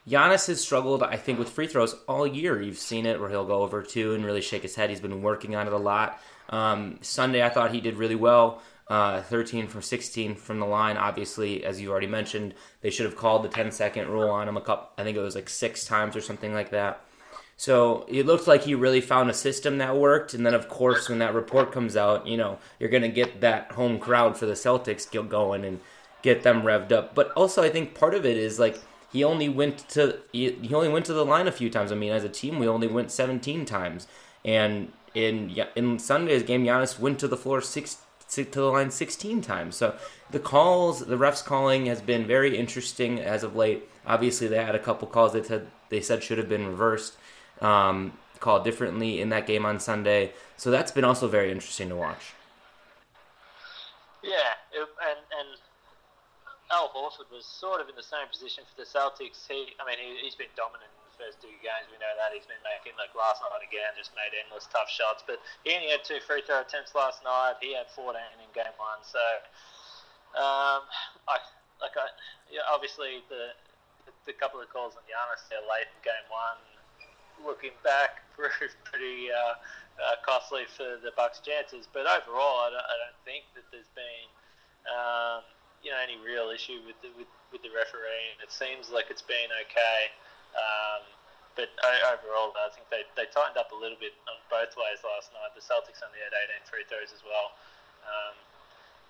Giannis 0.07 0.47
has 0.47 0.61
struggled, 0.61 1.03
I 1.03 1.17
think, 1.17 1.37
with 1.37 1.49
free 1.49 1.67
throws 1.67 1.95
all 2.07 2.25
year. 2.25 2.61
You've 2.61 2.77
seen 2.77 3.05
it 3.05 3.19
where 3.19 3.29
he'll 3.29 3.45
go 3.45 3.63
over 3.63 3.83
two 3.83 4.13
and 4.13 4.23
really 4.23 4.41
shake 4.41 4.61
his 4.61 4.75
head. 4.75 4.89
He's 4.89 5.01
been 5.01 5.21
working 5.21 5.55
on 5.55 5.67
it 5.67 5.73
a 5.73 5.77
lot. 5.77 6.21
Um, 6.49 6.99
Sunday, 7.01 7.43
I 7.43 7.49
thought 7.49 7.73
he 7.73 7.81
did 7.81 7.97
really 7.97 8.15
well. 8.15 8.61
Uh, 8.87 9.21
13 9.23 9.67
from 9.67 9.81
16 9.81 10.35
from 10.35 10.59
the 10.61 10.65
line. 10.65 10.95
Obviously, 10.95 11.65
as 11.65 11.81
you 11.81 11.91
already 11.91 12.07
mentioned, 12.07 12.53
they 12.79 12.89
should 12.89 13.05
have 13.05 13.17
called 13.17 13.43
the 13.43 13.49
10 13.49 13.71
second 13.71 14.07
rule 14.07 14.29
on 14.29 14.47
him 14.47 14.55
a 14.55 14.61
couple. 14.61 14.89
I 14.97 15.03
think 15.03 15.17
it 15.17 15.21
was 15.21 15.35
like 15.35 15.49
six 15.49 15.85
times 15.85 16.15
or 16.15 16.21
something 16.21 16.53
like 16.53 16.69
that. 16.69 17.01
So 17.59 18.05
it 18.07 18.27
looked 18.27 18.47
like 18.47 18.63
he 18.63 18.75
really 18.75 19.01
found 19.01 19.31
a 19.31 19.33
system 19.33 19.79
that 19.79 19.97
worked. 19.97 20.35
And 20.35 20.45
then, 20.45 20.53
of 20.53 20.69
course, 20.69 21.09
when 21.09 21.17
that 21.19 21.33
report 21.33 21.71
comes 21.71 21.97
out, 21.97 22.27
you 22.27 22.37
know, 22.37 22.59
you're 22.79 22.89
going 22.89 23.01
to 23.01 23.09
get 23.09 23.41
that 23.41 23.71
home 23.71 23.97
crowd 23.97 24.37
for 24.37 24.45
the 24.45 24.53
Celtics 24.53 25.09
going 25.27 25.65
and 25.65 25.79
get 26.21 26.43
them 26.43 26.61
revved 26.61 26.91
up. 26.91 27.15
But 27.15 27.31
also, 27.31 27.63
I 27.63 27.69
think 27.69 27.95
part 27.95 28.13
of 28.13 28.25
it 28.25 28.37
is 28.37 28.59
like 28.59 28.79
he 29.11 29.23
only 29.23 29.49
went 29.49 29.89
to 29.89 30.19
he 30.31 30.71
only 30.73 30.89
went 30.89 31.05
to 31.07 31.13
the 31.13 31.25
line 31.25 31.47
a 31.47 31.51
few 31.51 31.69
times. 31.69 31.91
I 31.91 31.95
mean, 31.95 32.11
as 32.11 32.23
a 32.23 32.29
team, 32.29 32.59
we 32.59 32.67
only 32.67 32.87
went 32.87 33.11
17 33.11 33.65
times. 33.65 34.05
And 34.45 34.91
in 35.15 35.55
in 35.75 35.97
Sunday's 35.97 36.43
game, 36.43 36.63
Giannis 36.63 36.99
went 36.99 37.17
to 37.19 37.27
the 37.27 37.37
floor 37.37 37.61
six 37.61 37.97
to 38.29 38.43
the 38.43 38.65
line 38.65 38.91
16 38.91 39.41
times. 39.41 39.75
So 39.75 39.95
the 40.29 40.39
calls, 40.39 40.99
the 41.05 41.17
refs 41.17 41.43
calling 41.43 41.85
has 41.87 42.01
been 42.01 42.27
very 42.27 42.57
interesting 42.57 43.19
as 43.19 43.43
of 43.43 43.55
late. 43.55 43.89
Obviously, 44.05 44.47
they 44.47 44.63
had 44.63 44.75
a 44.75 44.79
couple 44.79 45.07
calls 45.07 45.33
that 45.33 45.47
said 45.47 45.67
they 45.89 46.01
said 46.01 46.21
should 46.21 46.37
have 46.37 46.49
been 46.49 46.67
reversed. 46.67 47.15
Um, 47.61 48.13
called 48.39 48.63
differently 48.63 49.21
in 49.21 49.29
that 49.29 49.47
game 49.47 49.65
on 49.65 49.79
Sunday. 49.79 50.33
So 50.57 50.71
that's 50.71 50.91
been 50.91 51.03
also 51.03 51.27
very 51.27 51.51
interesting 51.51 51.89
to 51.89 51.95
watch. 51.95 52.33
Yeah, 54.23 54.59
it, 54.73 54.83
and 54.83 55.21
and 55.31 55.49
Al 56.71 56.91
Horford 56.91 57.31
was 57.31 57.47
sort 57.47 57.79
of 57.79 57.87
in 57.87 57.95
the 57.95 58.03
same 58.03 58.27
position 58.27 58.67
for 58.67 58.75
the 58.75 58.87
Celtics. 58.87 59.47
He, 59.47 59.71
I 59.79 59.87
mean, 59.87 59.95
he, 59.95 60.27
has 60.27 60.35
been 60.35 60.51
dominant 60.59 60.91
in 60.91 61.03
the 61.07 61.15
first 61.15 61.39
two 61.39 61.53
games. 61.63 61.87
We 61.87 61.95
know 61.95 62.11
that 62.19 62.35
he's 62.35 62.43
been 62.43 62.59
making 62.67 62.99
like 62.99 63.15
last 63.15 63.39
night 63.39 63.63
again, 63.63 63.95
just 63.95 64.11
made 64.19 64.35
endless 64.35 64.67
tough 64.67 64.91
shots. 64.91 65.23
But 65.23 65.39
he 65.63 65.71
only 65.71 65.95
had 65.95 66.03
two 66.03 66.19
free 66.27 66.43
throw 66.43 66.59
attempts 66.59 66.91
last 66.91 67.23
night. 67.23 67.63
He 67.63 67.71
had 67.71 67.87
14 67.95 68.19
in 68.43 68.51
game 68.51 68.75
one. 68.75 68.99
So, 69.07 69.23
um, 70.35 70.83
I 71.31 71.39
like 71.79 71.95
I, 71.95 72.11
yeah, 72.51 72.67
obviously 72.67 73.23
the 73.31 73.55
the 74.27 74.35
couple 74.35 74.59
of 74.59 74.67
calls 74.67 74.99
on 74.99 75.07
Giannis 75.07 75.47
there 75.47 75.63
late 75.63 75.87
in 75.87 75.99
game 76.03 76.27
one, 76.27 76.59
looking 77.43 77.75
back, 77.83 78.23
pretty 78.37 79.29
uh, 79.29 79.55
uh, 79.97 80.15
costly 80.25 80.65
for 80.77 81.01
the 81.01 81.11
Bucks' 81.15 81.41
chances. 81.41 81.87
But 81.89 82.05
overall, 82.05 82.65
I 82.65 82.69
don't, 82.73 82.87
I 82.87 82.95
don't 83.05 83.19
think 83.25 83.45
that 83.57 83.65
there's 83.73 83.89
been 83.97 84.27
um, 84.87 85.41
you 85.83 85.91
know 85.91 85.99
any 86.01 86.17
real 86.21 86.49
issue 86.49 86.81
with 86.85 86.97
the, 87.01 87.09
with, 87.17 87.29
with 87.51 87.61
the 87.61 87.73
refereeing. 87.73 88.37
It 88.41 88.49
seems 88.53 88.89
like 88.89 89.09
it's 89.09 89.25
been 89.25 89.49
okay. 89.67 90.01
Um, 90.57 91.05
but 91.57 91.73
overall, 92.13 92.53
I 92.53 92.69
think 92.69 92.85
they, 92.93 93.01
they 93.17 93.25
tightened 93.33 93.57
up 93.57 93.73
a 93.73 93.77
little 93.77 93.97
bit 93.97 94.13
on 94.29 94.37
both 94.45 94.77
ways 94.77 95.01
last 95.01 95.33
night. 95.33 95.57
The 95.57 95.65
Celtics 95.65 96.05
only 96.05 96.21
had 96.21 96.29
18 96.29 96.69
free 96.69 96.85
throws 96.85 97.09
as 97.09 97.25
well. 97.25 97.57
Um, 98.05 98.37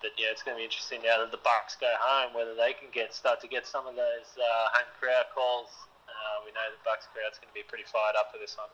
but 0.00 0.16
yeah, 0.16 0.32
it's 0.32 0.40
going 0.40 0.56
to 0.56 0.60
be 0.60 0.64
interesting 0.64 1.04
now 1.04 1.20
that 1.20 1.28
the 1.28 1.44
Bucks 1.44 1.76
go 1.76 1.92
home, 2.00 2.32
whether 2.32 2.56
they 2.56 2.72
can 2.72 2.88
get 2.88 3.12
start 3.12 3.44
to 3.44 3.48
get 3.52 3.68
some 3.68 3.84
of 3.84 4.00
those 4.00 4.32
uh, 4.40 4.80
home 4.80 4.90
crowd 4.96 5.28
calls. 5.36 5.68
Uh, 6.08 6.44
we 6.44 6.50
know 6.52 6.60
the 6.72 6.82
Bucks 6.84 7.06
crowd's 7.12 7.38
going 7.38 7.48
to 7.48 7.54
be 7.54 7.62
pretty 7.68 7.84
fired 7.84 8.16
up 8.18 8.32
for 8.32 8.38
this 8.38 8.56
one. 8.56 8.68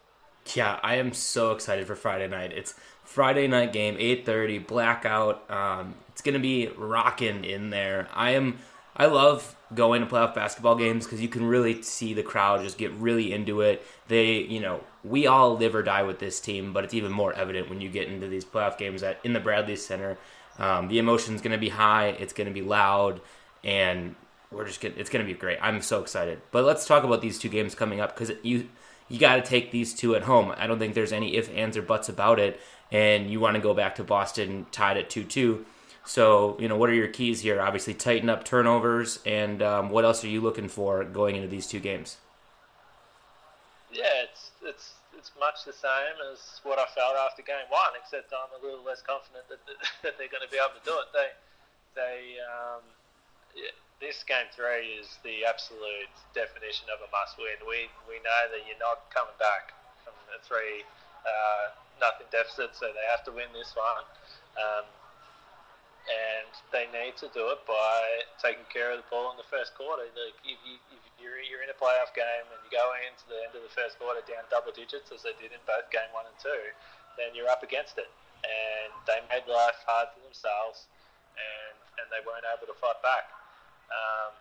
Yeah, 0.55 0.79
I 0.83 0.97
am 0.97 1.13
so 1.13 1.53
excited 1.53 1.87
for 1.87 1.97
Friday 1.97 2.29
night. 2.29 2.53
It's 2.53 2.75
Friday 3.03 3.47
night 3.49 3.73
game, 3.73 3.97
eight 3.99 4.27
thirty, 4.27 4.59
blackout. 4.59 5.51
Um, 5.51 5.95
it's 6.09 6.21
going 6.23 6.35
to 6.35 6.41
be 6.41 6.69
rocking 6.77 7.45
in 7.45 7.71
there. 7.71 8.09
I 8.15 8.31
am. 8.31 8.59
I 8.97 9.07
love 9.07 9.57
going 9.75 10.03
to 10.03 10.07
playoff 10.07 10.35
basketball 10.35 10.77
games 10.77 11.05
because 11.05 11.21
you 11.21 11.29
can 11.29 11.45
really 11.45 11.83
see 11.83 12.15
the 12.15 12.23
crowd 12.23 12.63
just 12.63 12.79
get 12.79 12.93
really 12.93 13.33
into 13.33 13.61
it. 13.61 13.85
They, 14.07 14.43
you 14.43 14.61
know, 14.61 14.85
we 15.03 15.27
all 15.27 15.57
live 15.57 15.75
or 15.75 15.83
die 15.83 16.05
with 16.05 16.21
this 16.21 16.39
team, 16.39 16.73
but 16.73 16.85
it's 16.85 16.95
even 16.95 17.11
more 17.11 17.33
evident 17.33 17.69
when 17.69 17.81
you 17.81 17.89
get 17.89 18.07
into 18.07 18.29
these 18.29 18.45
playoff 18.45 18.79
games 18.79 19.03
at 19.03 19.19
in 19.25 19.33
the 19.33 19.41
Bradley 19.41 19.75
Center. 19.77 20.17
Um, 20.59 20.87
the 20.87 20.99
emotion's 20.99 21.41
going 21.41 21.53
to 21.53 21.59
be 21.59 21.71
high. 21.71 22.09
It's 22.09 22.33
going 22.33 22.47
to 22.47 22.55
be 22.55 22.63
loud, 22.63 23.21
and 23.65 24.15
we're 24.51 24.67
just 24.67 24.81
gonna, 24.81 24.95
it's 24.97 25.11
going 25.11 25.25
to 25.25 25.33
be 25.33 25.39
great. 25.39 25.59
I'm 25.61 25.81
so 25.81 26.01
excited. 26.01 26.41
But 26.51 26.65
let's 26.65 26.87
talk 26.87 27.05
about 27.05 27.21
these 27.21 27.39
two 27.39 27.49
games 27.49 27.75
coming 27.75 28.01
up 28.01 28.17
because 28.17 28.37
you 28.43 28.69
you 29.09 29.19
got 29.19 29.37
to 29.37 29.43
take 29.43 29.71
these 29.71 29.93
two 29.95 30.15
at 30.15 30.23
home. 30.23 30.53
I 30.57 30.67
don't 30.67 30.79
think 30.79 30.95
there's 30.95 31.13
any 31.13 31.37
if 31.37 31.51
ands 31.55 31.77
or 31.77 31.83
buts 31.83 32.09
about 32.09 32.39
it. 32.39 32.61
And 32.93 33.31
you 33.31 33.41
want 33.41 33.57
to 33.57 33.63
go 33.63 33.75
back 33.75 33.97
to 33.97 34.05
Boston 34.05 34.67
tied 34.71 34.97
at 34.97 35.11
two 35.11 35.25
two. 35.25 35.67
So 36.05 36.57
you 36.61 36.69
know 36.69 36.77
what 36.77 36.91
are 36.91 36.95
your 36.95 37.09
keys 37.09 37.41
here? 37.41 37.61
Obviously, 37.61 37.95
tighten 37.95 38.29
up 38.29 38.45
turnovers, 38.45 39.21
and 39.25 39.63
um, 39.63 39.91
what 39.91 40.05
else 40.05 40.23
are 40.23 40.29
you 40.29 40.41
looking 40.41 40.69
for 40.69 41.03
going 41.03 41.37
into 41.37 41.49
these 41.49 41.67
two 41.67 41.81
games? 41.81 42.19
Yeah, 43.91 44.25
it's 44.29 44.51
it's 44.63 44.95
it's 45.25 45.33
much 45.41 45.65
the 45.65 45.73
same 45.73 46.21
as 46.31 46.61
what 46.65 46.79
I 46.79 46.85
felt 46.93 47.17
after 47.17 47.41
game 47.41 47.65
one, 47.73 47.97
except 47.97 48.29
I'm 48.37 48.53
a 48.53 48.61
little 48.61 48.85
less 48.85 49.01
confident 49.01 49.49
that, 49.49 49.57
that 50.05 50.19
they're 50.21 50.29
going 50.29 50.45
to 50.45 50.53
be 50.53 50.61
able 50.61 50.77
to 50.77 50.85
do 50.85 50.93
it. 51.01 51.09
They, 51.17 51.29
they, 51.97 52.19
um, 52.45 52.85
yeah, 53.57 53.73
this 54.05 54.21
game 54.29 54.45
three 54.53 55.01
is 55.01 55.17
the 55.25 55.49
absolute 55.49 56.13
definition 56.37 56.93
of 56.93 57.01
a 57.01 57.09
must-win. 57.09 57.57
We 57.65 57.89
we 58.05 58.21
know 58.21 58.43
that 58.53 58.61
you're 58.69 58.77
not 58.77 59.09
coming 59.09 59.33
back 59.41 59.73
from 60.05 60.13
a 60.29 60.37
three 60.45 60.85
uh, 61.25 61.73
nothing 61.97 62.29
deficit, 62.29 62.77
so 62.77 62.93
they 62.93 63.07
have 63.09 63.25
to 63.25 63.33
win 63.33 63.49
this 63.57 63.73
one. 63.73 64.05
Um, 64.61 64.85
and 66.05 66.53
they 66.69 66.85
need 66.93 67.17
to 67.17 67.33
do 67.33 67.49
it 67.57 67.65
by 67.65 68.29
taking 68.37 68.69
care 68.69 68.93
of 68.93 69.01
the 69.01 69.09
ball 69.09 69.33
in 69.33 69.41
the 69.41 69.49
first 69.49 69.73
quarter. 69.73 70.05
Like 70.13 70.37
if, 70.45 70.61
you, 70.61 70.77
if 70.93 71.01
you're, 71.17 71.41
you're 71.41 71.65
in 71.65 71.73
a 71.73 71.79
playoff 71.81 72.13
game 72.13 72.45
and 72.53 72.61
you 72.61 72.69
go 72.69 72.93
into 73.09 73.25
the 73.33 73.41
end 73.41 73.57
of 73.57 73.65
the 73.65 73.73
first 73.73 73.97
quarter 73.97 74.21
down 74.29 74.45
double 74.53 74.69
digits, 74.77 75.09
as 75.09 75.25
they 75.25 75.33
did 75.41 75.57
in 75.57 75.63
both 75.65 75.89
game 75.89 76.13
one 76.13 76.29
and 76.29 76.37
two, 76.37 76.61
then 77.17 77.33
you're 77.33 77.49
up 77.49 77.65
against 77.65 77.97
it. 77.97 78.13
And 78.45 78.93
they 79.09 79.25
made 79.33 79.49
life 79.49 79.81
hard 79.89 80.13
for 80.13 80.21
themselves, 80.21 80.93
and, 81.41 81.77
and 81.97 82.07
they 82.13 82.21
weren't 82.29 82.45
able 82.53 82.69
to 82.69 82.77
fight 82.77 83.01
back. 83.01 83.33
Um, 83.93 84.33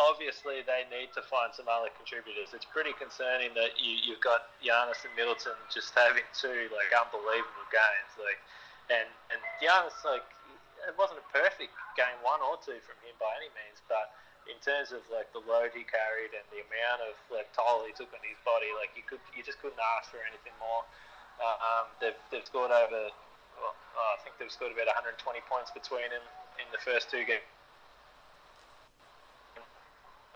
obviously, 0.00 0.64
they 0.64 0.88
need 0.88 1.12
to 1.12 1.22
find 1.28 1.52
some 1.52 1.68
other 1.68 1.92
contributors. 1.92 2.56
It's 2.56 2.64
pretty 2.64 2.96
concerning 2.96 3.52
that 3.54 3.76
you, 3.76 4.00
you've 4.00 4.24
got 4.24 4.48
Giannis 4.64 5.04
and 5.04 5.12
Middleton 5.12 5.56
just 5.68 5.92
having 5.92 6.24
two 6.32 6.72
like 6.72 6.88
unbelievable 6.96 7.68
games. 7.68 8.12
Like 8.16 8.40
and 8.90 9.06
and 9.30 9.40
Giannis, 9.62 9.94
like, 10.02 10.26
it 10.88 10.96
wasn't 10.96 11.20
a 11.22 11.26
perfect 11.30 11.70
game 11.94 12.18
one 12.24 12.40
or 12.40 12.56
two 12.64 12.80
from 12.82 12.96
him 13.04 13.14
by 13.20 13.30
any 13.38 13.52
means, 13.52 13.78
but 13.86 14.10
in 14.48 14.56
terms 14.64 14.90
of 14.90 15.04
like 15.12 15.28
the 15.36 15.44
load 15.44 15.70
he 15.76 15.84
carried 15.84 16.32
and 16.32 16.42
the 16.50 16.64
amount 16.64 17.04
of 17.04 17.14
like 17.28 17.46
toll 17.52 17.84
he 17.86 17.92
took 17.94 18.10
on 18.10 18.22
his 18.24 18.40
body, 18.42 18.72
like 18.74 18.90
you 18.96 19.04
could 19.04 19.22
you 19.36 19.44
just 19.44 19.60
couldn't 19.62 19.80
ask 20.00 20.10
for 20.10 20.18
anything 20.24 20.56
more. 20.58 20.82
Uh, 21.38 21.56
um, 21.60 21.86
they've 22.02 22.18
they've 22.32 22.44
scored 22.44 22.72
over, 22.72 23.12
well, 23.60 23.76
I 23.96 24.18
think 24.24 24.40
they've 24.40 24.50
scored 24.52 24.72
about 24.72 24.90
120 24.90 25.20
points 25.46 25.70
between 25.70 26.08
them 26.10 26.24
in 26.60 26.68
the 26.72 26.82
first 26.84 27.10
two 27.10 27.24
games. 27.24 27.44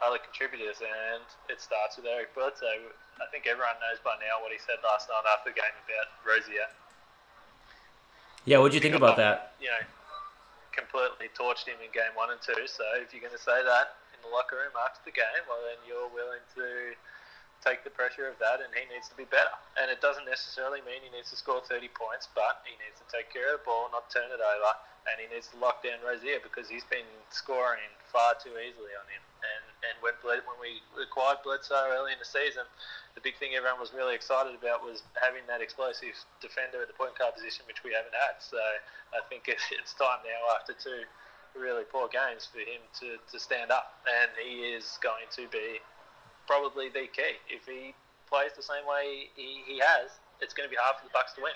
Other 0.02 0.18
contributors, 0.20 0.82
and 0.84 1.24
it 1.48 1.60
starts 1.60 1.96
with 1.96 2.04
Eric 2.04 2.34
Bledsoe. 2.34 2.92
I 3.22 3.26
think 3.30 3.46
everyone 3.46 3.78
knows 3.80 4.02
by 4.02 4.18
now 4.20 4.42
what 4.42 4.52
he 4.52 4.60
said 4.60 4.82
last 4.84 5.08
night 5.08 5.24
after 5.30 5.54
the 5.54 5.56
game 5.56 5.76
about 5.86 6.08
Rozier. 6.26 6.68
Yeah, 8.44 8.60
what'd 8.60 8.76
you 8.76 8.84
think 8.84 8.98
about 8.98 9.16
that? 9.16 9.56
You 9.62 9.72
know, 9.72 9.80
completely 10.76 11.32
torched 11.32 11.64
him 11.64 11.80
in 11.80 11.88
game 11.94 12.12
one 12.12 12.34
and 12.34 12.42
two. 12.42 12.68
So 12.68 12.84
if 13.00 13.14
you're 13.14 13.24
going 13.24 13.32
to 13.32 13.40
say 13.40 13.56
that 13.64 13.96
in 14.12 14.20
the 14.20 14.28
locker 14.28 14.60
room 14.60 14.76
after 14.76 15.00
the 15.08 15.14
game, 15.14 15.44
well, 15.48 15.62
then 15.64 15.80
you're 15.88 16.10
willing 16.12 16.44
to 16.58 16.92
take 17.64 17.80
the 17.80 17.94
pressure 17.94 18.28
of 18.28 18.36
that, 18.44 18.60
and 18.60 18.68
he 18.76 18.84
needs 18.92 19.08
to 19.08 19.16
be 19.16 19.24
better. 19.24 19.56
And 19.80 19.88
it 19.88 20.04
doesn't 20.04 20.28
necessarily 20.28 20.84
mean 20.84 21.00
he 21.00 21.08
needs 21.08 21.32
to 21.32 21.38
score 21.40 21.64
30 21.64 21.88
points, 21.96 22.28
but 22.36 22.60
he 22.68 22.76
needs 22.76 23.00
to 23.00 23.06
take 23.08 23.32
care 23.32 23.56
of 23.56 23.64
the 23.64 23.64
ball, 23.64 23.88
not 23.88 24.12
turn 24.12 24.28
it 24.28 24.42
over, 24.42 24.72
and 25.10 25.20
he 25.20 25.26
needs 25.32 25.52
to 25.52 25.56
lock 25.60 25.84
down 25.84 26.00
Rozier 26.00 26.40
because 26.40 26.68
he's 26.68 26.86
been 26.88 27.06
scoring 27.28 27.92
far 28.08 28.32
too 28.40 28.56
easily 28.56 28.92
on 28.96 29.06
him. 29.10 29.22
And 29.44 29.64
and 29.84 29.96
when 30.00 30.16
Bled, 30.24 30.40
when 30.48 30.56
we 30.56 30.80
acquired 30.96 31.44
Bledsoe 31.44 31.92
early 31.92 32.16
in 32.16 32.20
the 32.20 32.28
season, 32.28 32.64
the 33.12 33.20
big 33.20 33.36
thing 33.36 33.52
everyone 33.52 33.76
was 33.76 33.92
really 33.92 34.16
excited 34.16 34.56
about 34.56 34.80
was 34.80 35.04
having 35.20 35.44
that 35.44 35.60
explosive 35.60 36.16
defender 36.40 36.80
at 36.80 36.88
the 36.88 36.96
point 36.96 37.12
guard 37.20 37.36
position, 37.36 37.68
which 37.68 37.84
we 37.84 37.92
haven't 37.92 38.16
had. 38.16 38.40
So 38.40 38.56
I 39.12 39.20
think 39.28 39.44
it's 39.48 39.92
time 40.00 40.24
now 40.24 40.40
after 40.56 40.72
two 40.72 41.04
really 41.52 41.84
poor 41.84 42.08
games 42.08 42.48
for 42.50 42.58
him 42.58 42.82
to, 43.00 43.20
to 43.30 43.36
stand 43.38 43.70
up, 43.70 44.00
and 44.08 44.30
he 44.40 44.74
is 44.74 44.98
going 45.02 45.28
to 45.36 45.46
be 45.48 45.78
probably 46.46 46.88
the 46.88 47.06
key. 47.12 47.38
If 47.48 47.66
he 47.66 47.94
plays 48.28 48.50
the 48.56 48.62
same 48.62 48.86
way 48.88 49.30
he, 49.36 49.62
he 49.66 49.78
has, 49.78 50.10
it's 50.40 50.54
going 50.54 50.66
to 50.66 50.70
be 50.70 50.80
hard 50.80 50.96
for 50.98 51.06
the 51.06 51.12
Bucks 51.12 51.32
to 51.34 51.42
win. 51.42 51.52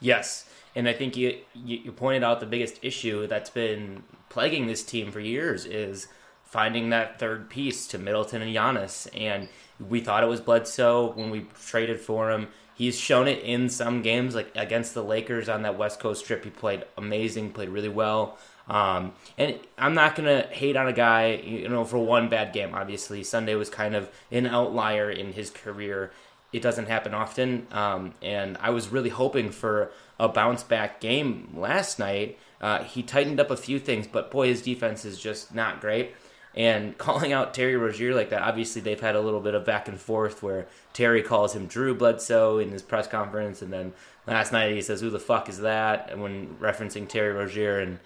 Yes, 0.00 0.48
and 0.78 0.88
I 0.88 0.92
think 0.92 1.16
you 1.16 1.36
you 1.56 1.90
pointed 1.90 2.22
out 2.22 2.38
the 2.38 2.46
biggest 2.46 2.78
issue 2.82 3.26
that's 3.26 3.50
been 3.50 4.04
plaguing 4.28 4.68
this 4.68 4.84
team 4.84 5.10
for 5.10 5.18
years 5.18 5.66
is 5.66 6.06
finding 6.44 6.90
that 6.90 7.18
third 7.18 7.50
piece 7.50 7.88
to 7.88 7.98
Middleton 7.98 8.42
and 8.42 8.54
Giannis. 8.54 9.08
And 9.12 9.48
we 9.80 10.00
thought 10.00 10.22
it 10.22 10.28
was 10.28 10.40
Bledsoe 10.40 11.12
when 11.14 11.30
we 11.30 11.46
traded 11.60 11.98
for 11.98 12.30
him. 12.30 12.46
He's 12.76 12.96
shown 12.96 13.26
it 13.26 13.42
in 13.42 13.68
some 13.68 14.02
games, 14.02 14.36
like 14.36 14.52
against 14.54 14.94
the 14.94 15.02
Lakers 15.02 15.48
on 15.48 15.62
that 15.62 15.76
West 15.76 15.98
Coast 15.98 16.24
trip. 16.24 16.44
He 16.44 16.50
played 16.50 16.84
amazing, 16.96 17.50
played 17.50 17.70
really 17.70 17.88
well. 17.88 18.38
Um, 18.68 19.14
and 19.36 19.58
I'm 19.78 19.94
not 19.94 20.14
gonna 20.14 20.42
hate 20.42 20.76
on 20.76 20.86
a 20.86 20.92
guy, 20.92 21.42
you 21.44 21.68
know, 21.68 21.84
for 21.84 21.98
one 21.98 22.28
bad 22.28 22.52
game. 22.52 22.72
Obviously, 22.72 23.24
Sunday 23.24 23.56
was 23.56 23.68
kind 23.68 23.96
of 23.96 24.08
an 24.30 24.46
outlier 24.46 25.10
in 25.10 25.32
his 25.32 25.50
career. 25.50 26.12
It 26.52 26.62
doesn't 26.62 26.86
happen 26.86 27.14
often, 27.14 27.66
um, 27.72 28.14
and 28.22 28.56
I 28.60 28.70
was 28.70 28.88
really 28.90 29.10
hoping 29.10 29.50
for 29.50 29.90
a 30.18 30.28
bounce 30.28 30.62
back 30.62 31.00
game 31.00 31.48
last 31.54 31.98
night. 31.98 32.38
Uh, 32.60 32.82
he 32.82 33.02
tightened 33.02 33.38
up 33.38 33.50
a 33.50 33.56
few 33.56 33.78
things, 33.78 34.06
but 34.06 34.30
boy, 34.30 34.48
his 34.48 34.62
defense 34.62 35.04
is 35.04 35.18
just 35.18 35.54
not 35.54 35.80
great. 35.80 36.14
And 36.54 36.96
calling 36.98 37.32
out 37.32 37.54
Terry 37.54 37.76
Rozier 37.76 38.14
like 38.14 38.30
that, 38.30 38.42
obviously 38.42 38.82
they've 38.82 39.00
had 39.00 39.14
a 39.14 39.20
little 39.20 39.40
bit 39.40 39.54
of 39.54 39.64
back 39.64 39.88
and 39.88 40.00
forth 40.00 40.42
where 40.42 40.66
Terry 40.92 41.22
calls 41.22 41.54
him 41.54 41.66
Drew 41.66 41.94
Bledsoe 41.94 42.58
in 42.58 42.70
his 42.70 42.82
press 42.82 43.06
conference, 43.06 43.62
and 43.62 43.72
then 43.72 43.92
last 44.26 44.52
night 44.52 44.74
he 44.74 44.82
says, 44.82 45.00
"Who 45.00 45.10
the 45.10 45.20
fuck 45.20 45.48
is 45.48 45.60
that?" 45.60 46.10
And 46.10 46.20
when 46.22 46.56
referencing 46.60 47.08
Terry 47.08 47.32
Rozier 47.32 47.78
and 47.78 48.00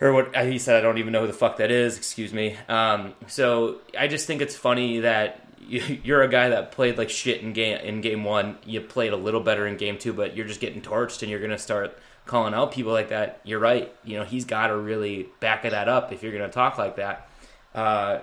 or 0.00 0.12
what 0.12 0.36
he 0.36 0.58
said, 0.58 0.76
I 0.76 0.80
don't 0.80 0.98
even 0.98 1.12
know 1.12 1.20
who 1.20 1.26
the 1.28 1.32
fuck 1.32 1.58
that 1.58 1.70
is. 1.70 1.96
Excuse 1.96 2.32
me. 2.32 2.56
Um, 2.68 3.14
so 3.28 3.78
I 3.98 4.08
just 4.08 4.26
think 4.26 4.42
it's 4.42 4.56
funny 4.56 5.00
that 5.00 5.43
you're 6.04 6.22
a 6.22 6.28
guy 6.28 6.50
that 6.50 6.72
played 6.72 6.98
like 6.98 7.10
shit 7.10 7.42
in 7.42 7.52
game 7.52 7.78
in 7.78 8.00
game 8.00 8.24
one. 8.24 8.58
You 8.64 8.80
played 8.80 9.12
a 9.12 9.16
little 9.16 9.40
better 9.40 9.66
in 9.66 9.76
game 9.76 9.98
two, 9.98 10.12
but 10.12 10.36
you're 10.36 10.46
just 10.46 10.60
getting 10.60 10.82
torched, 10.82 11.22
and 11.22 11.30
you're 11.30 11.40
gonna 11.40 11.58
start 11.58 11.98
calling 12.26 12.54
out 12.54 12.72
people 12.72 12.92
like 12.92 13.10
that. 13.10 13.40
You're 13.44 13.60
right. 13.60 13.94
You 14.04 14.18
know 14.18 14.24
he's 14.24 14.44
got 14.44 14.68
to 14.68 14.76
really 14.76 15.28
back 15.40 15.62
that 15.62 15.88
up 15.88 16.12
if 16.12 16.22
you're 16.22 16.32
gonna 16.32 16.48
talk 16.48 16.78
like 16.78 16.96
that 16.96 17.28
uh, 17.74 18.20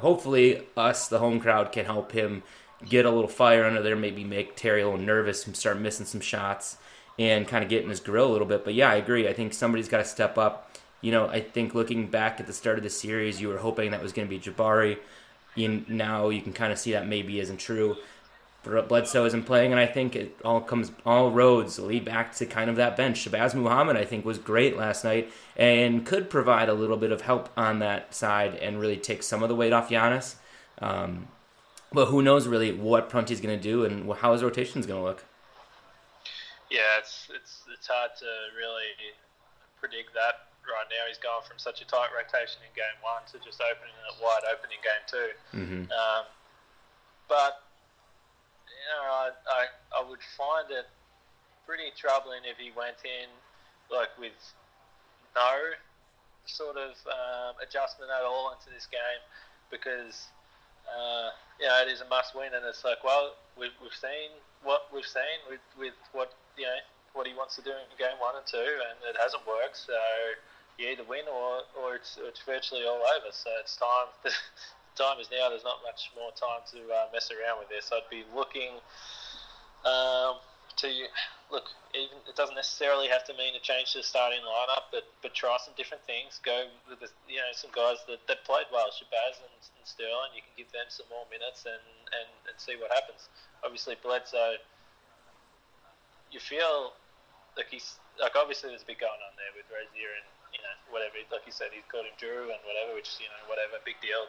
hopefully 0.00 0.62
us, 0.76 1.08
the 1.08 1.18
home 1.18 1.40
crowd, 1.40 1.72
can 1.72 1.84
help 1.84 2.12
him 2.12 2.42
get 2.88 3.04
a 3.04 3.10
little 3.10 3.28
fire 3.28 3.64
under 3.64 3.82
there, 3.82 3.96
maybe 3.96 4.24
make 4.24 4.56
Terry 4.56 4.82
a 4.82 4.84
little 4.84 5.00
nervous 5.00 5.46
and 5.46 5.56
start 5.56 5.78
missing 5.78 6.06
some 6.06 6.20
shots 6.20 6.76
and 7.18 7.46
kind 7.46 7.62
of 7.62 7.70
get 7.70 7.82
in 7.82 7.90
his 7.90 8.00
grill 8.00 8.30
a 8.30 8.32
little 8.32 8.46
bit. 8.46 8.64
But 8.64 8.74
yeah, 8.74 8.90
I 8.90 8.96
agree. 8.96 9.28
I 9.28 9.32
think 9.32 9.52
somebody's 9.52 9.88
got 9.88 9.98
to 9.98 10.04
step 10.04 10.38
up. 10.38 10.70
You 11.00 11.10
know, 11.10 11.28
I 11.28 11.40
think 11.40 11.74
looking 11.74 12.06
back 12.06 12.38
at 12.38 12.46
the 12.46 12.52
start 12.52 12.78
of 12.78 12.84
the 12.84 12.90
series, 12.90 13.40
you 13.40 13.48
were 13.48 13.58
hoping 13.58 13.90
that 13.90 14.02
was 14.02 14.12
going 14.12 14.28
to 14.28 14.30
be 14.30 14.40
Jabari. 14.40 14.98
You, 15.54 15.84
now 15.88 16.28
you 16.30 16.40
can 16.40 16.52
kind 16.52 16.72
of 16.72 16.78
see 16.78 16.92
that 16.92 17.06
maybe 17.06 17.40
isn't 17.40 17.58
true. 17.58 17.96
Bledsoe 18.64 19.24
isn't 19.24 19.42
playing, 19.42 19.72
and 19.72 19.80
I 19.80 19.86
think 19.86 20.14
it 20.14 20.36
all 20.44 20.60
comes 20.60 20.92
all 21.04 21.32
roads 21.32 21.80
lead 21.80 22.04
back 22.04 22.32
to 22.36 22.46
kind 22.46 22.70
of 22.70 22.76
that 22.76 22.96
bench. 22.96 23.24
Shabazz 23.24 23.54
Muhammad, 23.54 23.96
I 23.96 24.04
think, 24.04 24.24
was 24.24 24.38
great 24.38 24.76
last 24.76 25.02
night 25.02 25.32
and 25.56 26.06
could 26.06 26.30
provide 26.30 26.68
a 26.68 26.74
little 26.74 26.96
bit 26.96 27.10
of 27.10 27.22
help 27.22 27.48
on 27.56 27.80
that 27.80 28.14
side 28.14 28.54
and 28.54 28.80
really 28.80 28.96
take 28.96 29.24
some 29.24 29.42
of 29.42 29.48
the 29.48 29.56
weight 29.56 29.72
off 29.72 29.88
Giannis. 29.88 30.36
Um, 30.78 31.26
but 31.92 32.06
who 32.06 32.22
knows 32.22 32.46
really 32.46 32.72
what 32.72 33.08
Prunty's 33.08 33.40
going 33.40 33.56
to 33.56 33.62
do 33.62 33.84
and 33.84 34.10
how 34.14 34.32
his 34.32 34.44
rotation 34.44 34.80
is 34.80 34.86
going 34.86 35.00
to 35.00 35.04
look. 35.04 35.24
Yeah, 36.70 36.98
it's 36.98 37.28
it's 37.34 37.64
it's 37.76 37.86
hard 37.88 38.12
to 38.20 38.26
really 38.56 38.94
predict 39.80 40.14
that 40.14 40.51
right 40.66 40.88
now. 40.90 41.02
He's 41.08 41.20
going 41.20 41.42
from 41.46 41.58
such 41.58 41.82
a 41.82 41.86
tight 41.86 42.10
rotation 42.14 42.62
in 42.62 42.70
game 42.74 42.98
one 43.02 43.22
to 43.34 43.40
just 43.42 43.58
opening 43.58 43.94
it 43.94 44.16
wide 44.22 44.46
open 44.46 44.68
in 44.70 44.80
game 44.82 45.04
2 45.08 45.16
mm-hmm. 45.58 45.84
um, 45.90 46.24
but 47.26 47.66
you 48.68 48.86
know, 48.90 49.04
I, 49.06 49.26
I 49.30 49.62
I 49.98 50.00
would 50.02 50.22
find 50.34 50.70
it 50.70 50.86
pretty 51.66 51.94
troubling 51.94 52.42
if 52.46 52.58
he 52.58 52.74
went 52.74 52.98
in 53.06 53.30
like 53.90 54.10
with 54.18 54.36
no 55.34 55.54
sort 56.44 56.74
of 56.74 56.98
um, 57.06 57.54
adjustment 57.62 58.10
at 58.10 58.26
all 58.26 58.50
into 58.50 58.68
this 58.74 58.90
game 58.90 59.22
because 59.70 60.26
uh, 60.90 61.30
you 61.62 61.66
know 61.66 61.78
it 61.86 61.88
is 61.88 62.02
a 62.02 62.08
must 62.10 62.34
win 62.34 62.50
and 62.50 62.66
it's 62.66 62.82
like 62.82 63.00
well 63.06 63.38
we've, 63.54 63.74
we've 63.78 63.94
seen 63.94 64.34
what 64.62 64.90
we've 64.90 65.06
seen 65.06 65.38
with, 65.46 65.62
with 65.78 65.94
what 66.10 66.34
you 66.58 66.66
know 66.66 66.82
what 67.12 67.26
he 67.26 67.34
wants 67.36 67.56
to 67.56 67.62
do 67.62 67.72
in 67.72 67.86
game 68.00 68.16
one 68.18 68.36
and 68.36 68.46
two, 68.48 68.60
and 68.88 68.96
it 69.04 69.16
hasn't 69.20 69.44
worked. 69.46 69.76
So 69.76 69.96
you 70.78 70.88
either 70.88 71.04
win 71.04 71.28
or, 71.28 71.62
or 71.78 71.94
it's, 71.94 72.18
it's 72.20 72.42
virtually 72.42 72.84
all 72.84 73.02
over. 73.02 73.30
So 73.30 73.50
it's 73.60 73.76
time. 73.76 74.08
The 74.24 74.32
time 74.96 75.20
is 75.20 75.28
now. 75.30 75.48
There's 75.50 75.64
not 75.64 75.80
much 75.84 76.10
more 76.16 76.32
time 76.32 76.64
to 76.72 76.80
uh, 76.92 77.06
mess 77.12 77.30
around 77.32 77.60
with 77.60 77.68
this. 77.68 77.90
I'd 77.92 78.08
be 78.10 78.24
looking 78.34 78.80
um, 79.84 80.40
to 80.80 80.88
look. 81.50 81.68
Even 81.92 82.24
it 82.24 82.36
doesn't 82.36 82.56
necessarily 82.56 83.08
have 83.08 83.24
to 83.28 83.34
mean 83.36 83.52
a 83.52 83.60
change 83.60 83.92
to 83.92 84.00
the 84.00 84.08
starting 84.08 84.40
lineup, 84.40 84.88
but 84.88 85.04
but 85.20 85.36
try 85.36 85.56
some 85.60 85.76
different 85.76 86.00
things. 86.08 86.40
Go 86.40 86.72
with 86.88 87.00
the, 87.00 87.12
you 87.28 87.40
know 87.40 87.52
some 87.52 87.70
guys 87.76 88.00
that, 88.08 88.24
that 88.28 88.44
played 88.48 88.68
well, 88.72 88.88
Shabazz 88.88 89.44
and, 89.44 89.52
and 89.52 89.84
Sterling. 89.84 90.32
You 90.32 90.40
can 90.40 90.56
give 90.56 90.72
them 90.72 90.88
some 90.88 91.04
more 91.12 91.28
minutes 91.28 91.68
and, 91.68 91.84
and, 92.16 92.28
and 92.48 92.56
see 92.56 92.80
what 92.80 92.88
happens. 92.88 93.28
Obviously, 93.60 94.00
Bledsoe 94.00 94.56
you 96.32 96.40
feel 96.40 96.96
like 97.56 97.68
he's 97.68 98.00
like 98.16 98.32
obviously 98.34 98.72
there's 98.72 98.82
a 98.82 98.88
bit 98.88 98.98
going 98.98 99.20
on 99.20 99.36
there 99.36 99.52
with 99.52 99.68
Rozier 99.68 100.12
and 100.16 100.26
you 100.52 100.60
know 100.60 100.74
whatever 100.92 101.16
like 101.32 101.44
you 101.48 101.54
said 101.54 101.72
he's 101.72 101.84
called 101.88 102.04
him 102.04 102.16
Drew 102.20 102.52
and 102.52 102.60
whatever 102.64 102.94
which 102.94 103.16
you 103.18 103.28
know 103.28 103.42
whatever 103.48 103.80
big 103.84 103.98
deal 104.04 104.28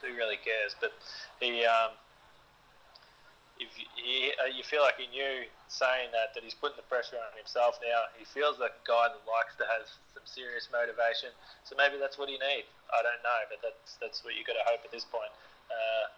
who 0.00 0.12
really 0.14 0.38
cares 0.40 0.76
but 0.78 0.92
he 1.40 1.64
um 1.64 1.96
if 3.60 3.70
he, 3.76 4.34
uh, 4.42 4.50
you 4.50 4.66
feel 4.66 4.82
like 4.82 4.98
he 4.98 5.06
knew 5.12 5.46
saying 5.70 6.10
that 6.10 6.34
that 6.34 6.42
he's 6.42 6.56
putting 6.56 6.74
the 6.76 6.88
pressure 6.90 7.20
on 7.20 7.30
himself 7.38 7.78
now 7.82 8.10
he 8.18 8.26
feels 8.26 8.58
like 8.58 8.74
a 8.74 8.84
guy 8.84 9.06
that 9.08 9.22
likes 9.28 9.54
to 9.54 9.64
have 9.68 9.86
some 9.86 10.26
serious 10.26 10.66
motivation 10.72 11.30
so 11.62 11.78
maybe 11.78 11.96
that's 11.96 12.18
what 12.18 12.26
he 12.26 12.36
needs 12.36 12.68
I 12.90 13.00
don't 13.00 13.22
know 13.22 13.40
but 13.48 13.62
that's 13.62 13.96
that's 14.02 14.20
what 14.26 14.34
you 14.34 14.42
got 14.42 14.58
to 14.58 14.66
hope 14.66 14.82
at 14.82 14.90
this 14.90 15.06
point 15.06 15.30
uh, 15.70 16.10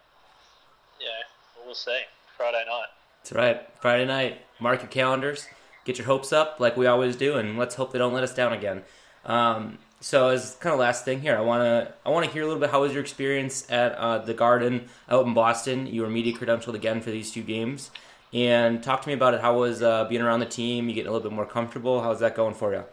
yeah 0.97 1.25
we'll 1.61 1.77
see 1.77 2.03
Friday 2.35 2.65
night 2.65 2.91
that's 3.25 3.33
right. 3.33 3.67
Friday 3.81 4.05
night. 4.05 4.41
Mark 4.59 4.83
your 4.83 4.87
calendars. 4.91 5.47
Get 5.83 5.97
your 5.97 6.05
hopes 6.05 6.31
up 6.31 6.59
like 6.59 6.77
we 6.77 6.85
always 6.85 7.15
do, 7.15 7.37
and 7.37 7.57
let's 7.57 7.73
hope 7.73 7.91
they 7.91 7.97
don't 7.97 8.13
let 8.13 8.23
us 8.23 8.35
down 8.35 8.53
again. 8.53 8.83
Um, 9.25 9.79
so 9.99 10.29
as 10.29 10.55
kind 10.59 10.73
of 10.73 10.79
last 10.79 11.05
thing 11.05 11.21
here, 11.21 11.37
I 11.37 11.41
wanna 11.41 11.93
I 12.05 12.09
wanna 12.09 12.27
hear 12.27 12.43
a 12.43 12.45
little 12.45 12.59
bit. 12.59 12.69
How 12.69 12.81
was 12.81 12.93
your 12.93 13.01
experience 13.01 13.69
at 13.71 13.93
uh, 13.93 14.19
the 14.19 14.33
Garden 14.33 14.87
out 15.09 15.25
in 15.25 15.33
Boston? 15.33 15.87
You 15.87 16.03
were 16.03 16.09
media 16.09 16.33
credentialed 16.33 16.75
again 16.75 17.01
for 17.01 17.11
these 17.11 17.31
two 17.31 17.41
games, 17.41 17.91
and 18.33 18.83
talk 18.83 19.01
to 19.01 19.07
me 19.07 19.13
about 19.13 19.33
it. 19.33 19.41
How 19.41 19.57
was 19.57 19.81
uh, 19.81 20.05
being 20.05 20.21
around 20.21 20.41
the 20.41 20.45
team? 20.45 20.87
You 20.87 20.95
getting 20.95 21.09
a 21.09 21.11
little 21.11 21.29
bit 21.29 21.35
more 21.35 21.45
comfortable? 21.45 22.01
How's 22.01 22.19
that 22.19 22.35
going 22.35 22.53
for 22.53 22.71
you? 22.71 22.83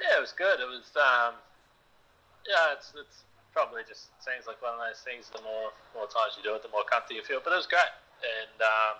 Yeah, 0.00 0.18
it 0.18 0.20
was 0.20 0.32
good. 0.32 0.60
It 0.60 0.66
was 0.66 0.90
um, 0.96 1.34
yeah, 2.48 2.72
it's 2.72 2.92
it's 2.98 3.22
probably 3.52 3.82
just 3.88 4.08
seems 4.18 4.46
like 4.46 4.60
one 4.60 4.74
of 4.74 4.80
those 4.80 5.00
things. 5.00 5.30
The 5.30 5.42
more 5.42 5.70
more 5.94 6.06
times 6.06 6.34
you 6.36 6.42
do 6.42 6.54
it, 6.56 6.62
the 6.62 6.70
more 6.70 6.84
comfortable 6.84 7.16
you 7.16 7.24
feel. 7.24 7.40
But 7.44 7.52
it 7.52 7.56
was 7.56 7.66
great 7.66 7.92
and 8.24 8.58
um, 8.62 8.94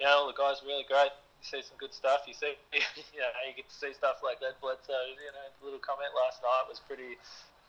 you 0.00 0.06
know 0.06 0.26
the 0.26 0.36
guys 0.36 0.62
are 0.62 0.66
really 0.66 0.86
great. 0.88 1.14
See 1.44 1.62
some 1.62 1.78
good 1.78 1.94
stuff. 1.94 2.26
You 2.26 2.34
see, 2.34 2.58
you 3.14 3.20
know, 3.22 3.30
you 3.46 3.54
get 3.54 3.70
to 3.70 3.76
see 3.76 3.94
stuff 3.94 4.18
like 4.24 4.42
that. 4.42 4.58
Bledsoe, 4.58 5.14
you 5.14 5.30
know, 5.30 5.46
the 5.60 5.62
little 5.62 5.82
comment 5.82 6.10
last 6.16 6.42
night 6.42 6.66
was 6.66 6.82
pretty, 6.82 7.14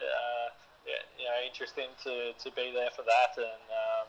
uh, 0.01 0.47
yeah, 0.87 1.03
you 1.19 1.29
know, 1.29 1.37
interesting 1.45 1.93
to, 2.01 2.33
to 2.41 2.49
be 2.57 2.73
there 2.73 2.89
for 2.97 3.05
that. 3.05 3.37
And 3.37 3.63
um, 3.69 4.05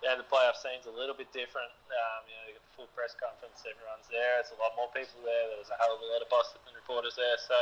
yeah, 0.00 0.16
the 0.16 0.24
playoff 0.24 0.56
scene's 0.56 0.88
a 0.88 0.94
little 0.94 1.12
bit 1.12 1.28
different. 1.36 1.68
Um, 1.92 2.20
you 2.24 2.32
know, 2.32 2.44
you 2.48 2.52
get 2.56 2.64
the 2.64 2.74
full 2.80 2.90
press 2.96 3.12
conference, 3.12 3.60
everyone's 3.68 4.08
there. 4.08 4.40
There's 4.40 4.56
a 4.56 4.60
lot 4.60 4.72
more 4.72 4.88
people 4.96 5.20
there. 5.20 5.52
There 5.52 5.60
was 5.60 5.68
a 5.68 5.76
hell 5.76 5.92
of 5.92 6.00
a 6.00 6.08
lot 6.08 6.24
of 6.24 6.28
Boston 6.32 6.64
reporters 6.72 7.12
there. 7.20 7.36
So 7.44 7.56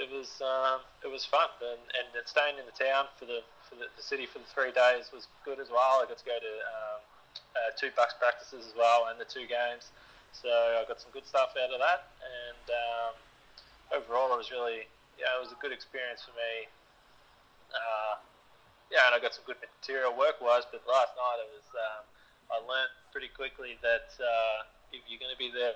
it 0.00 0.08
was 0.08 0.40
um, 0.40 0.80
it 1.04 1.10
was 1.10 1.28
fun, 1.28 1.52
and, 1.60 1.84
and 1.92 2.08
staying 2.24 2.56
in 2.56 2.64
the 2.64 2.72
town 2.72 3.12
for 3.20 3.28
the 3.28 3.44
for 3.68 3.76
the, 3.76 3.92
the 3.92 4.04
city 4.04 4.24
for 4.24 4.40
the 4.40 4.48
three 4.48 4.72
days 4.72 5.12
was 5.12 5.28
good 5.44 5.60
as 5.60 5.68
well. 5.68 6.00
I 6.00 6.08
got 6.08 6.16
to 6.16 6.24
go 6.24 6.38
to 6.38 6.54
um, 6.64 7.00
uh, 7.52 7.70
two 7.76 7.90
Bucks 7.92 8.16
practices 8.16 8.64
as 8.64 8.74
well, 8.78 9.12
and 9.12 9.20
the 9.20 9.28
two 9.28 9.44
games. 9.44 9.92
So 10.38 10.48
I 10.48 10.86
got 10.86 11.02
some 11.02 11.10
good 11.10 11.26
stuff 11.26 11.58
out 11.58 11.74
of 11.74 11.82
that, 11.82 12.14
and 12.22 12.66
um, 12.70 13.12
overall, 13.90 14.30
it 14.34 14.38
was 14.38 14.54
really 14.54 14.86
yeah, 15.18 15.34
it 15.34 15.42
was 15.42 15.50
a 15.50 15.58
good 15.58 15.74
experience 15.74 16.22
for 16.22 16.30
me. 16.38 16.70
Uh, 17.74 18.22
yeah, 18.88 19.10
and 19.10 19.12
I 19.12 19.18
got 19.18 19.34
some 19.34 19.42
good 19.50 19.58
material 19.58 20.14
work-wise. 20.14 20.62
But 20.70 20.86
last 20.86 21.12
night, 21.18 21.42
it 21.42 21.50
was 21.50 21.66
um, 21.74 22.02
I 22.54 22.56
learned 22.62 22.94
pretty 23.10 23.28
quickly 23.34 23.82
that 23.82 24.14
uh, 24.22 24.70
if 24.94 25.02
you're 25.10 25.18
going 25.18 25.34
to 25.34 25.40
be 25.42 25.50
there 25.50 25.74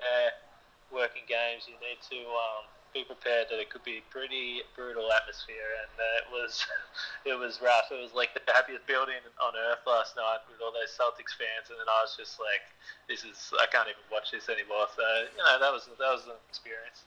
working 0.95 1.27
games, 1.27 1.67
you 1.67 1.75
need 1.83 1.99
to 2.07 2.19
um, 2.23 2.63
be 2.93 3.03
prepared 3.03 3.49
that 3.49 3.59
it 3.59 3.69
could 3.69 3.83
be 3.83 4.05
pretty 4.09 4.61
brutal 4.77 5.11
atmosphere, 5.11 5.81
and 5.81 5.93
uh, 5.97 6.21
it 6.21 6.27
was 6.31 6.65
it 7.25 7.37
was 7.37 7.59
rough. 7.61 7.89
It 7.91 7.99
was 7.99 8.13
like 8.13 8.33
the 8.33 8.41
happiest 8.47 8.85
building 8.85 9.19
on 9.41 9.53
earth 9.57 9.81
last 9.85 10.15
night 10.15 10.45
with 10.49 10.61
all 10.61 10.71
those 10.71 10.93
Celtics 10.93 11.33
fans, 11.33 11.73
and 11.73 11.77
then 11.81 11.89
I 11.89 12.05
was 12.05 12.15
just 12.15 12.39
like, 12.39 12.63
"This 13.09 13.25
is 13.25 13.51
I 13.57 13.65
can't 13.65 13.89
even 13.89 14.05
watch 14.13 14.31
this 14.31 14.47
anymore." 14.47 14.87
So 14.95 15.03
you 15.33 15.41
know 15.41 15.57
that 15.59 15.73
was 15.73 15.89
that 15.89 16.11
was 16.13 16.25
an 16.29 16.37
experience. 16.47 17.03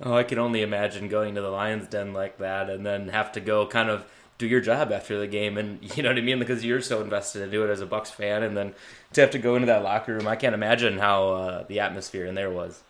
Oh, 0.00 0.14
I 0.14 0.22
can 0.22 0.38
only 0.38 0.62
imagine 0.62 1.08
going 1.08 1.34
to 1.34 1.40
the 1.40 1.50
Lions 1.50 1.88
Den 1.88 2.12
like 2.12 2.38
that, 2.38 2.70
and 2.70 2.84
then 2.84 3.08
have 3.08 3.32
to 3.32 3.40
go 3.40 3.66
kind 3.66 3.88
of 3.88 4.04
do 4.38 4.46
your 4.46 4.60
job 4.60 4.92
after 4.92 5.18
the 5.18 5.26
game, 5.26 5.58
and 5.58 5.80
you 5.96 6.02
know 6.02 6.10
what 6.10 6.18
I 6.18 6.22
mean 6.22 6.38
because 6.38 6.64
you're 6.64 6.80
so 6.80 7.02
invested 7.02 7.42
into 7.42 7.64
it 7.64 7.70
as 7.70 7.80
a 7.80 7.86
Bucks 7.86 8.10
fan, 8.10 8.42
and 8.42 8.56
then 8.56 8.74
to 9.14 9.20
have 9.20 9.30
to 9.30 9.38
go 9.38 9.56
into 9.56 9.66
that 9.66 9.82
locker 9.82 10.14
room, 10.14 10.28
I 10.28 10.36
can't 10.36 10.54
imagine 10.54 10.98
how 10.98 11.28
uh, 11.30 11.64
the 11.64 11.80
atmosphere 11.80 12.26
in 12.26 12.34
there 12.34 12.50
was. 12.50 12.82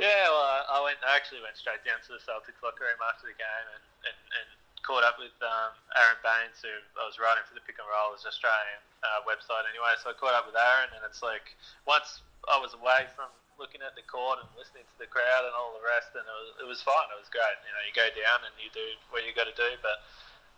Yeah, 0.00 0.32
well, 0.32 0.64
I 0.64 0.80
went. 0.80 0.96
I 1.04 1.12
actually 1.12 1.44
went 1.44 1.60
straight 1.60 1.84
down 1.84 2.00
to 2.08 2.16
the 2.16 2.22
Celtics 2.24 2.56
locker 2.64 2.88
room 2.88 2.96
after 3.04 3.28
the 3.28 3.36
game 3.36 3.66
and, 3.76 3.84
and, 4.08 4.18
and 4.32 4.48
caught 4.80 5.04
up 5.04 5.20
with 5.20 5.36
um, 5.44 5.76
Aron 5.92 6.16
Baynes, 6.24 6.56
who 6.64 6.72
I 6.96 7.04
was 7.04 7.20
writing 7.20 7.44
for 7.44 7.52
the 7.52 7.60
Pick 7.68 7.76
and 7.76 7.84
Roll, 7.84 8.16
his 8.16 8.24
Australian 8.24 8.80
uh, 9.04 9.20
website 9.28 9.68
anyway. 9.68 9.92
So 10.00 10.08
I 10.08 10.16
caught 10.16 10.32
up 10.32 10.48
with 10.48 10.56
Aron, 10.56 10.88
and 10.96 11.04
it's 11.04 11.20
like 11.20 11.52
once 11.84 12.24
I 12.48 12.56
was 12.56 12.72
away 12.72 13.12
from 13.12 13.28
looking 13.60 13.84
at 13.84 13.92
the 13.92 14.00
court 14.08 14.40
and 14.40 14.48
listening 14.56 14.88
to 14.88 14.96
the 14.96 15.04
crowd 15.04 15.44
and 15.44 15.52
all 15.52 15.76
the 15.76 15.84
rest, 15.84 16.16
and 16.16 16.24
it 16.24 16.32
was, 16.32 16.50
it 16.64 16.68
was 16.72 16.80
fun. 16.80 17.04
It 17.12 17.20
was 17.20 17.28
great. 17.28 17.60
You 17.60 17.72
know, 17.76 17.84
you 17.84 17.92
go 17.92 18.08
down 18.16 18.40
and 18.48 18.56
you 18.56 18.72
do 18.72 18.96
what 19.12 19.20
you 19.28 19.36
got 19.36 19.52
to 19.52 19.56
do, 19.60 19.76
but 19.84 20.00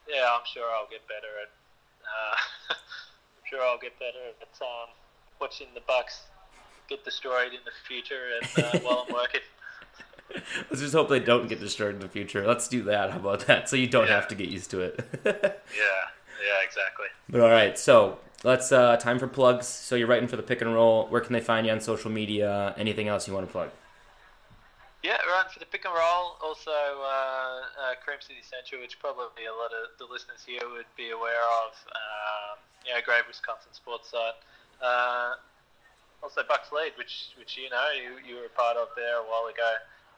yeah, 0.06 0.30
I'm 0.30 0.46
sure 0.46 0.70
I'll 0.70 0.86
get 0.86 1.02
better 1.10 1.42
at. 1.42 1.50
Uh, 2.06 2.78
I'm 2.78 3.44
sure 3.50 3.58
I'll 3.66 3.82
get 3.82 3.98
better 3.98 4.22
at 4.38 4.54
um, 4.62 4.94
watching 5.42 5.66
the 5.74 5.82
Bucks 5.82 6.30
get 6.96 7.04
destroyed 7.04 7.52
in 7.52 7.60
the 7.64 7.72
future 7.86 8.22
and 8.40 8.64
uh, 8.64 8.78
while 8.82 9.06
I'm 9.06 9.14
working. 9.14 9.40
Let's 10.70 10.80
just 10.80 10.94
hope 10.94 11.08
they 11.08 11.20
don't 11.20 11.48
get 11.48 11.60
destroyed 11.60 11.94
in 11.94 12.00
the 12.00 12.08
future. 12.08 12.46
Let's 12.46 12.68
do 12.68 12.82
that. 12.84 13.10
How 13.10 13.18
about 13.18 13.46
that? 13.46 13.68
So 13.68 13.76
you 13.76 13.86
don't 13.86 14.06
yeah. 14.06 14.14
have 14.14 14.28
to 14.28 14.34
get 14.34 14.48
used 14.48 14.70
to 14.70 14.80
it. 14.80 15.00
yeah, 15.24 15.32
yeah, 15.34 16.64
exactly. 16.64 17.06
But 17.28 17.40
all 17.42 17.50
right, 17.50 17.78
so 17.78 18.18
let's 18.42 18.72
uh, 18.72 18.96
time 18.96 19.18
for 19.18 19.26
plugs. 19.26 19.66
So 19.66 19.94
you're 19.94 20.08
writing 20.08 20.28
for 20.28 20.36
the 20.36 20.42
pick 20.42 20.62
and 20.62 20.72
roll. 20.72 21.06
Where 21.08 21.20
can 21.20 21.34
they 21.34 21.40
find 21.40 21.66
you 21.66 21.72
on 21.72 21.80
social 21.80 22.10
media? 22.10 22.74
Anything 22.78 23.08
else 23.08 23.28
you 23.28 23.34
want 23.34 23.46
to 23.46 23.52
plug? 23.52 23.70
Yeah, 25.02 25.18
right 25.26 25.50
for 25.52 25.58
the 25.58 25.66
pick 25.66 25.84
and 25.84 25.92
roll. 25.92 26.38
Also, 26.42 26.70
uh, 26.70 27.02
uh, 27.02 27.94
Cream 28.04 28.18
City 28.20 28.40
Central, 28.40 28.80
which 28.80 29.00
probably 29.00 29.44
a 29.50 29.52
lot 29.52 29.72
of 29.74 29.98
the 29.98 30.06
listeners 30.06 30.44
here 30.46 30.62
would 30.70 30.88
be 30.96 31.10
aware 31.10 31.42
of. 31.66 31.74
Um, 31.90 32.58
know, 32.94 33.00
great 33.04 33.26
Wisconsin 33.26 33.72
sports 33.72 34.10
site. 34.10 34.38
Uh, 34.80 35.34
also 36.22 36.42
Bucks 36.46 36.70
Lead, 36.72 36.94
which 36.96 37.34
which 37.36 37.58
you 37.58 37.68
know 37.68 37.86
you, 37.92 38.22
you 38.22 38.40
were 38.40 38.46
a 38.46 38.54
part 38.54 38.76
of 38.78 38.88
there 38.96 39.18
a 39.18 39.26
while 39.26 39.50
ago. 39.50 39.70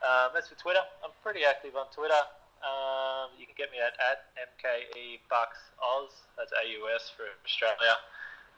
Um, 0.05 0.37
as 0.37 0.49
for 0.49 0.55
Twitter, 0.61 0.85
I'm 1.03 1.17
pretty 1.25 1.45
active 1.49 1.75
on 1.77 1.89
Twitter. 1.89 2.21
Um, 2.61 3.33
you 3.37 3.45
can 3.45 3.57
get 3.57 3.73
me 3.73 3.81
at, 3.81 3.97
at 4.01 4.33
MKE 4.37 5.21
Bucks 5.29 5.61
Oz. 5.81 6.13
That's 6.37 6.53
AUS 6.53 7.13
for 7.17 7.25
Australia. 7.45 7.97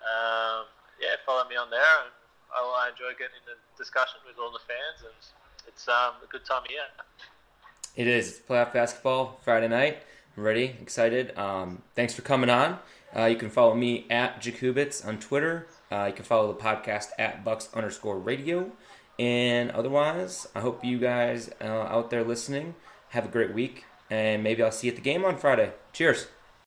um, 0.02 0.66
yeah, 1.00 1.18
follow 1.24 1.48
me 1.48 1.56
on 1.56 1.70
there, 1.70 1.94
and 2.02 2.10
I, 2.54 2.62
I 2.62 2.90
enjoy 2.90 3.12
getting 3.18 3.38
into 3.42 3.58
discussion 3.78 4.18
with 4.26 4.38
all 4.38 4.50
the 4.50 4.62
fans, 4.66 5.06
and 5.06 5.14
it's 5.66 5.86
um, 5.88 6.18
a 6.22 6.28
good 6.30 6.44
time 6.44 6.62
of 6.64 6.70
year. 6.70 6.86
It 7.96 8.06
is 8.06 8.38
It's 8.38 8.40
playoff 8.40 8.72
basketball 8.72 9.40
Friday 9.42 9.68
night. 9.68 9.98
I'm 10.36 10.42
ready, 10.42 10.76
excited. 10.80 11.36
Um, 11.38 11.82
thanks 11.94 12.14
for 12.14 12.22
coming 12.22 12.50
on. 12.50 12.78
Uh, 13.16 13.24
you 13.24 13.36
can 13.36 13.50
follow 13.50 13.74
me 13.74 14.06
at 14.10 14.40
Jakubits 14.40 15.06
on 15.06 15.18
Twitter. 15.18 15.66
Uh, 15.90 16.06
you 16.08 16.12
can 16.12 16.24
follow 16.24 16.52
the 16.52 16.58
podcast 16.58 17.08
at 17.18 17.44
Bucks 17.44 17.68
underscore 17.74 18.18
radio. 18.18 18.70
And 19.18 19.70
otherwise, 19.70 20.46
I 20.54 20.60
hope 20.60 20.84
you 20.84 20.98
guys 20.98 21.50
uh, 21.60 21.64
out 21.64 22.10
there 22.10 22.24
listening 22.24 22.74
have 23.10 23.24
a 23.24 23.28
great 23.28 23.54
week. 23.54 23.84
And 24.10 24.42
maybe 24.42 24.62
I'll 24.62 24.72
see 24.72 24.88
you 24.88 24.92
at 24.92 24.96
the 24.96 25.02
game 25.02 25.24
on 25.24 25.36
Friday. 25.36 25.72
Cheers. 25.92 26.28